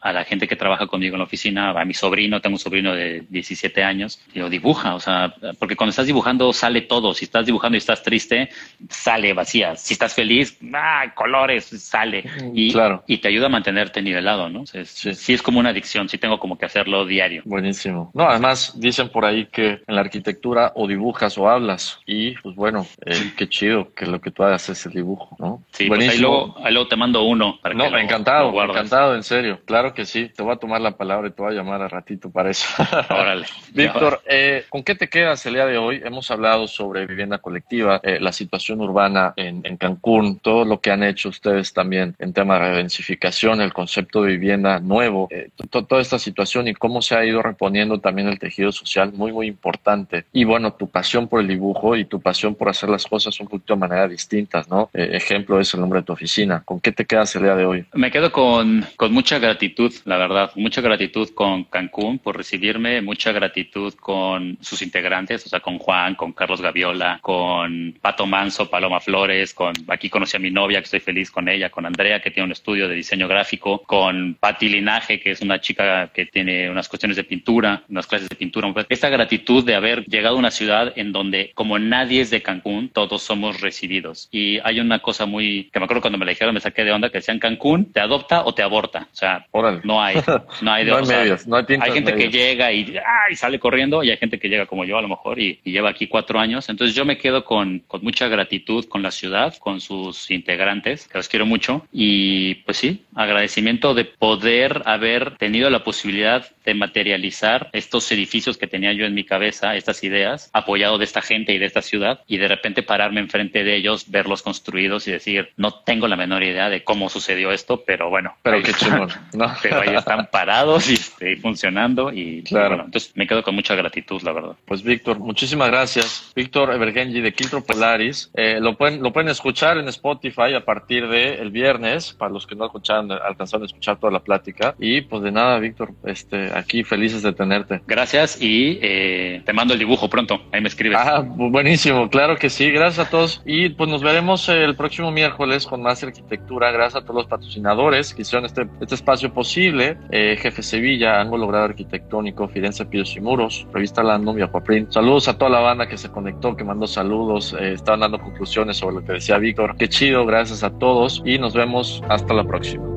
a, 0.02 0.14
la 0.14 0.24
gente 0.24 0.48
que 0.48 0.56
trabaja 0.56 0.88
conmigo 0.88 1.16
en 1.16 1.20
la 1.20 1.26
oficina, 1.26 1.70
a 1.70 1.86
mi 1.86 1.93
sobrino, 1.93 2.41
tengo 2.41 2.56
un 2.56 2.60
sobrino 2.60 2.93
de 2.93 3.24
17 3.30 3.84
años, 3.84 4.20
digo, 4.34 4.50
dibuja, 4.50 4.95
o 4.95 5.00
sea, 5.00 5.34
porque 5.60 5.76
cuando 5.76 5.91
estás 5.91 6.08
dibujando 6.08 6.52
sale 6.54 6.82
todo, 6.82 7.14
si 7.14 7.26
estás 7.26 7.45
dibujando 7.45 7.76
y 7.76 7.80
estás 7.80 8.02
triste, 8.02 8.50
sale 8.89 9.34
vacía, 9.34 9.76
si 9.76 9.93
estás 9.93 10.16
feliz, 10.16 10.58
¡ah, 10.74 11.14
colores, 11.14 11.66
sale. 11.66 12.24
Y, 12.54 12.72
claro. 12.72 13.04
y 13.08 13.18
te 13.20 13.28
ayuda 13.28 13.45
a 13.45 13.50
mantenerte 13.50 14.02
nivelado, 14.02 14.50
¿no? 14.50 14.66
sí. 14.66 15.34
es 15.34 15.41
como 15.43 15.60
una 15.60 15.70
adicción, 15.70 16.10
sí 16.10 16.18
tengo 16.18 16.39
como 16.39 16.58
que 16.58 16.66
hacerlo 16.66 17.06
diario. 17.06 17.43
Buenísimo. 17.45 18.12
No, 18.14 18.24
además 18.24 18.74
dicen 18.76 19.10
por 19.10 19.26
ahí 19.26 19.45
que 19.45 19.82
en 19.86 19.95
la 19.95 20.02
arquitectura 20.02 20.72
o 20.76 20.88
dibujas 20.88 21.38
o 21.38 21.48
hablas 21.48 22.00
y 22.06 22.32
pues 22.38 22.56
bueno, 22.56 22.88
eh, 23.06 23.34
qué 23.38 23.48
chido 23.48 23.93
que 23.93 24.06
lo 24.08 24.20
que 24.20 24.32
tú 24.32 24.43
hagas 24.43 24.70
es 24.70 24.86
el 24.88 24.93
dibujo, 24.93 25.36
¿no? 25.39 25.62
Sí, 25.72 25.86
pues 25.86 26.10
ahí, 26.10 26.18
luego, 26.20 26.56
te 26.88 26.96
mando 26.96 27.24
uno. 27.24 27.60
Para 27.62 27.76
no, 27.76 27.86
encantado, 27.98 28.52
encantado, 28.64 29.16
en 29.16 29.24
serio. 29.24 29.60
Claro 29.66 29.94
que 29.94 30.06
sí, 30.06 30.30
te 30.30 30.44
voy 30.44 30.54
a 30.54 30.58
tomar 30.58 30.82
la 30.82 30.92
palabra 30.92 31.28
y 31.28 31.32
te 31.32 31.42
voy 31.42 31.54
a 31.54 31.56
llamar 31.56 31.82
a 31.82 31.88
ratito 31.88 32.30
para 32.30 32.50
eso. 32.50 32.68
Órale. 33.10 33.46
Víctor, 33.74 34.22
eh, 34.26 34.66
¿con 34.70 34.84
qué 34.84 34.96
te 34.96 35.10
quedas 35.10 35.46
el 35.46 35.56
día 35.56 35.66
de 35.66 35.78
hoy? 35.78 36.02
Hemos 36.04 36.30
hablado 36.32 36.68
sobre 36.68 37.06
vivienda 37.06 37.38
colectiva, 37.40 38.00
eh, 38.04 38.20
la 38.20 38.32
situación 38.32 38.82
urbana 38.82 39.34
en, 39.36 39.62
en, 39.64 39.78
Cancún, 39.78 40.40
todo 40.40 40.66
lo 40.66 40.80
que 40.82 40.92
han 40.92 41.04
hecho 41.04 41.30
ustedes 41.30 41.74
también 41.74 42.16
en 42.20 42.34
tema 42.34 42.60
de 42.60 42.78
densificación, 42.78 43.62
el 43.62 43.74
concepto 43.74 44.24
de 44.24 44.32
vivienda 44.32 44.80
nuevo, 44.80 45.30
toda 45.70 46.02
esta 46.02 46.20
situación 46.20 46.68
y 46.68 46.74
cómo 46.74 47.02
se 47.02 47.16
ha 47.16 47.26
ido 47.26 47.42
reponiendo 47.42 48.00
también 48.00 48.28
el 48.28 48.40
tejido 48.40 48.72
social, 48.72 49.14
muy, 49.14 49.32
muy 49.32 49.48
importante. 49.48 50.26
Y 50.34 50.44
bueno, 50.44 50.74
tu 50.74 50.90
pasión 50.90 51.28
por 51.28 51.42
el 51.42 51.48
dibujo 51.48 51.96
y 51.96 52.06
tu 52.06 52.20
pasión 52.20 52.56
por 52.56 52.70
hacer 52.70 52.90
las 52.90 53.06
cosas 53.06 53.40
un 53.40 53.48
poquito 53.48 53.74
de 53.74 53.80
manera 53.80 54.08
distintas, 54.08 54.68
¿no? 54.68 54.90
Eh, 54.94 55.10
ejemplo 55.14 55.60
es 55.60 55.74
el 55.74 55.82
nombre 55.82 56.00
de 56.00 56.06
tu 56.06 56.14
oficina. 56.14 56.62
¿Con 56.64 56.76
qué 56.82 56.91
te 56.91 57.05
quedas 57.05 57.36
el 57.36 57.43
día 57.43 57.55
de 57.55 57.65
hoy? 57.65 57.86
Me 57.93 58.11
quedo 58.11 58.32
con, 58.32 58.86
con 58.95 59.13
mucha 59.13 59.39
gratitud, 59.39 59.93
la 60.05 60.17
verdad, 60.17 60.51
mucha 60.55 60.82
gratitud 60.82 61.30
con 61.34 61.63
Cancún 61.65 62.19
por 62.19 62.38
recibirme, 62.38 63.01
mucha 63.01 63.32
gratitud 63.32 63.93
con 63.95 64.57
sus 64.61 64.82
integrantes, 64.82 65.45
o 65.45 65.49
sea, 65.49 65.59
con 65.59 65.78
Juan, 65.78 66.15
con 66.15 66.34
Carlos 66.34 66.61
Gaviola, 66.61 67.19
con 67.21 67.97
Pato 68.01 68.25
Manso, 68.25 68.69
Paloma 68.69 68.99
Flores, 68.99 69.53
con 69.53 69.73
aquí 69.88 70.09
conocí 70.09 70.38
a 70.38 70.39
mi 70.39 70.51
novia, 70.51 70.80
que 70.80 70.86
estoy 70.86 70.99
feliz 70.99 71.32
con 71.32 71.47
ella, 71.47 71.69
con 71.69 71.86
Andrea, 71.86 72.21
que 72.21 72.32
tiene 72.32 72.45
un 72.45 72.51
estudio 72.51 72.88
de 72.88 72.95
diseño 72.95 73.28
gráfico, 73.28 73.84
con 73.84 74.36
Patti 74.39 74.69
Linaje, 74.69 75.19
que 75.19 75.32
es 75.32 75.41
una 75.41 75.59
chica 75.61 76.09
que 76.13 76.25
tiene 76.25 76.69
unas 76.69 76.89
cuestiones 76.89 77.17
de 77.17 77.23
pintura, 77.23 77.84
unas 77.89 78.07
clases 78.07 78.30
de 78.30 78.36
pintura. 78.36 78.73
Esta 78.89 79.09
gratitud 79.09 79.63
de 79.63 79.75
haber 79.75 80.03
llegado 80.05 80.36
a 80.36 80.39
una 80.39 80.51
ciudad 80.51 80.93
en 80.95 81.11
donde, 81.11 81.51
como 81.53 81.78
nadie 81.80 82.21
es 82.21 82.30
de 82.30 82.41
Cancún, 82.41 82.89
todos 82.89 83.21
somos 83.21 83.61
recibidos. 83.61 84.30
Y 84.32 84.59
hay 84.63 84.80
una 84.80 84.99
cosa 84.99 85.25
muy, 85.25 85.69
que 85.71 85.80
me 85.80 85.86
acuerdo 85.86 86.01
cuando 86.01 86.17
me 86.17 86.25
la 86.25 86.32
dijeron, 86.32 86.53
me 86.53 86.61
saqué 86.68 86.84
de 86.84 86.91
onda, 86.91 87.09
que 87.09 87.20
decían 87.20 87.39
Cancún, 87.39 87.91
te 87.91 87.99
adopta 87.99 88.43
o 88.45 88.53
te 88.53 88.63
aborta. 88.63 89.07
O 89.11 89.15
sea, 89.15 89.45
no 89.84 90.01
hay, 90.01 90.18
no 90.61 90.72
hay 90.72 90.86
de 90.86 90.91
no 90.91 90.97
hay, 90.97 91.05
medios, 91.05 91.47
no 91.47 91.57
hay, 91.57 91.65
hay 91.80 91.91
gente 91.91 92.15
que 92.15 92.30
llega 92.30 92.72
y, 92.72 92.97
sale 93.36 93.59
corriendo 93.59 94.03
y 94.03 94.11
hay 94.11 94.18
gente 94.18 94.39
que 94.39 94.49
llega 94.49 94.65
como 94.65 94.84
yo 94.86 94.97
a 94.97 95.01
lo 95.01 95.07
mejor 95.07 95.39
y, 95.39 95.59
lleva 95.63 95.89
aquí 95.89 96.07
cuatro 96.07 96.39
años. 96.39 96.70
Entonces 96.70 96.95
yo 96.95 97.05
me 97.05 97.18
quedo 97.18 97.43
con, 97.43 97.80
con 97.88 98.03
mucha 98.03 98.28
gratitud 98.28 98.86
con 98.86 99.03
la 99.03 99.11
ciudad, 99.11 99.55
con 99.57 99.80
sus 99.82 100.32
integrantes, 100.32 101.07
que 101.07 101.18
los 101.18 101.30
quiero 101.30 101.45
mucho. 101.45 101.86
Y 101.91 102.55
pues 102.65 102.78
sí, 102.78 103.05
agradecimiento 103.15 103.93
de 103.93 104.05
poder 104.05 104.82
haber 104.86 105.38
tenido 105.38 105.70
la 105.70 105.84
posibilidad 105.84 106.45
de 106.68 106.74
materializar 106.74 107.70
estos 107.72 108.11
edificios 108.11 108.57
que 108.57 108.68
tenía 108.68 108.91
yo 108.91 109.05
en 109.05 109.13
mi 109.13 109.24
cabeza, 109.24 109.76
estas 109.76 110.03
ideas, 110.03 110.49
apoyado 110.51 110.97
de 110.97 111.05
esta 111.05 111.22
gente 111.22 111.53
y 111.53 111.57
de 111.57 111.65
esta 111.65 111.82
ciudad, 111.82 112.22
y 112.28 112.38
de 112.38 112.49
repente 112.49 112.84
pararme 112.84 113.22
enfrente 113.22 113.63
de 113.63 113.76
ellos, 113.78 114.11
verlos 114.11 114.43
construidos 114.43 115.07
y 115.07 115.11
decir, 115.11 115.53
no 115.55 115.74
tengo 115.74 116.07
la 116.09 116.18
menor 116.18 116.43
idea 116.43 116.70
de 116.70 116.84
cómo 116.84 117.07
sucedió 117.09 117.51
esto, 117.51 117.84
pero 117.86 118.09
bueno. 118.09 118.36
Pero 118.43 118.61
qué 118.61 118.74
chingón, 118.74 119.09
¿no? 119.34 119.53
Pero 119.61 119.80
ahí 119.82 119.95
están 119.95 120.28
parados 120.30 120.89
y, 120.89 120.95
este, 120.95 121.38
funcionando 121.38 122.11
y, 122.11 122.43
claro. 122.43 122.84
entonces 122.86 123.13
me 123.15 123.26
quedo 123.26 123.43
con 123.43 123.55
mucha 123.55 123.74
gratitud, 123.76 124.22
la 124.24 124.34
verdad. 124.34 124.55
Pues 124.65 124.84
Víctor, 124.84 125.20
muchísimas 125.20 125.70
gracias. 125.70 126.34
Víctor 126.36 126.74
Evergenji 126.74 127.22
de 127.22 127.34
Quiltro 127.34 127.63
Polaris. 127.63 128.30
Eh, 128.34 128.59
lo, 128.59 128.76
pueden, 128.76 129.01
lo 129.01 129.13
pueden 129.13 129.30
escuchar 129.30 129.78
en 129.78 129.88
Spotify 129.88 130.53
a 130.53 130.65
partir 130.65 131.07
del 131.07 131.39
el 131.39 131.51
viernes, 131.51 132.13
para 132.13 132.32
los 132.32 132.45
que 132.45 132.55
no 132.55 132.65
alcanzaron 132.65 133.63
a 133.63 133.65
escuchar 133.65 133.97
toda 133.99 134.11
la 134.11 134.20
plática. 134.20 134.76
Y 134.80 135.01
pues 135.01 135.24
de 135.24 135.32
nada, 135.32 135.59
Víctor, 135.59 135.93
este, 136.03 136.51
aquí 136.58 136.84
felices 136.84 137.22
de 137.22 137.34
tenerte. 137.34 137.82
Gracias 137.88 138.41
y 138.41 138.80
eh, 138.82 139.41
te 139.45 139.53
mando 139.53 139.74
el 139.74 139.80
dibujo 139.80 140.10
pronto. 140.10 140.41
Ahí 140.51 140.62
me 140.62 140.68
escribes. 140.68 140.97
Ah, 140.99 141.24
buenísimo, 141.26 142.10
claro 142.10 142.36
que 142.38 142.49
sí. 142.49 142.72
Gracias 142.72 143.08
a 143.08 143.10
todos 143.10 143.41
y 143.45 143.70
pues 143.70 143.89
nos 143.89 144.01
veremos 144.01 144.47
el 144.49 144.76
próximo 144.76 145.12
miércoles 145.12 145.66
con 145.66 145.82
más 145.82 146.03
arquitectura. 146.03 146.72
Gracias 146.72 147.03
a 147.03 147.05
todos 147.05 147.16
los 147.16 147.28
patrocinadores 147.28 148.14
que 148.14 148.24
hicieron 148.24 148.45
este, 148.45 148.68
este 148.82 148.95
espacio 148.95 149.34
posible. 149.34 149.97
Eh, 150.12 150.38
Jefe 150.39 150.64
Sevilla, 150.64 151.22
Ángulo 151.22 151.47
Grado 151.47 151.66
Arquitectónico, 151.66 152.47
Firenze 152.47 152.86
Pisos 152.86 153.16
y 153.16 153.22
Muros, 153.22 153.68
Revista 153.74 154.03
Landum 154.03 154.38
y 154.39 154.41
Aquaprint. 154.41 154.91
Saludos 154.91 155.28
a 155.28 155.38
toda 155.38 155.51
la 155.51 155.60
banda 155.60 155.88
que 155.88 155.97
se 155.97 156.10
conectó, 156.10 156.55
que 156.55 156.64
mandó 156.64 156.88
saludos, 156.88 157.55
eh, 157.60 157.74
estaban 157.74 158.01
dando 158.01 158.20
conclusiones 158.20 158.78
sobre 158.78 158.95
lo 158.95 159.05
que 159.05 159.14
decía 159.14 159.38
Víctor. 159.38 159.76
Qué 159.78 159.88
chido, 159.88 160.26
gracias 160.26 160.64
a 160.64 160.72
todos 160.72 161.22
y 161.26 161.38
nos 161.38 161.53
vemos 161.53 162.01
hasta 162.10 162.34
la 162.34 162.43
próxima. 162.43 162.97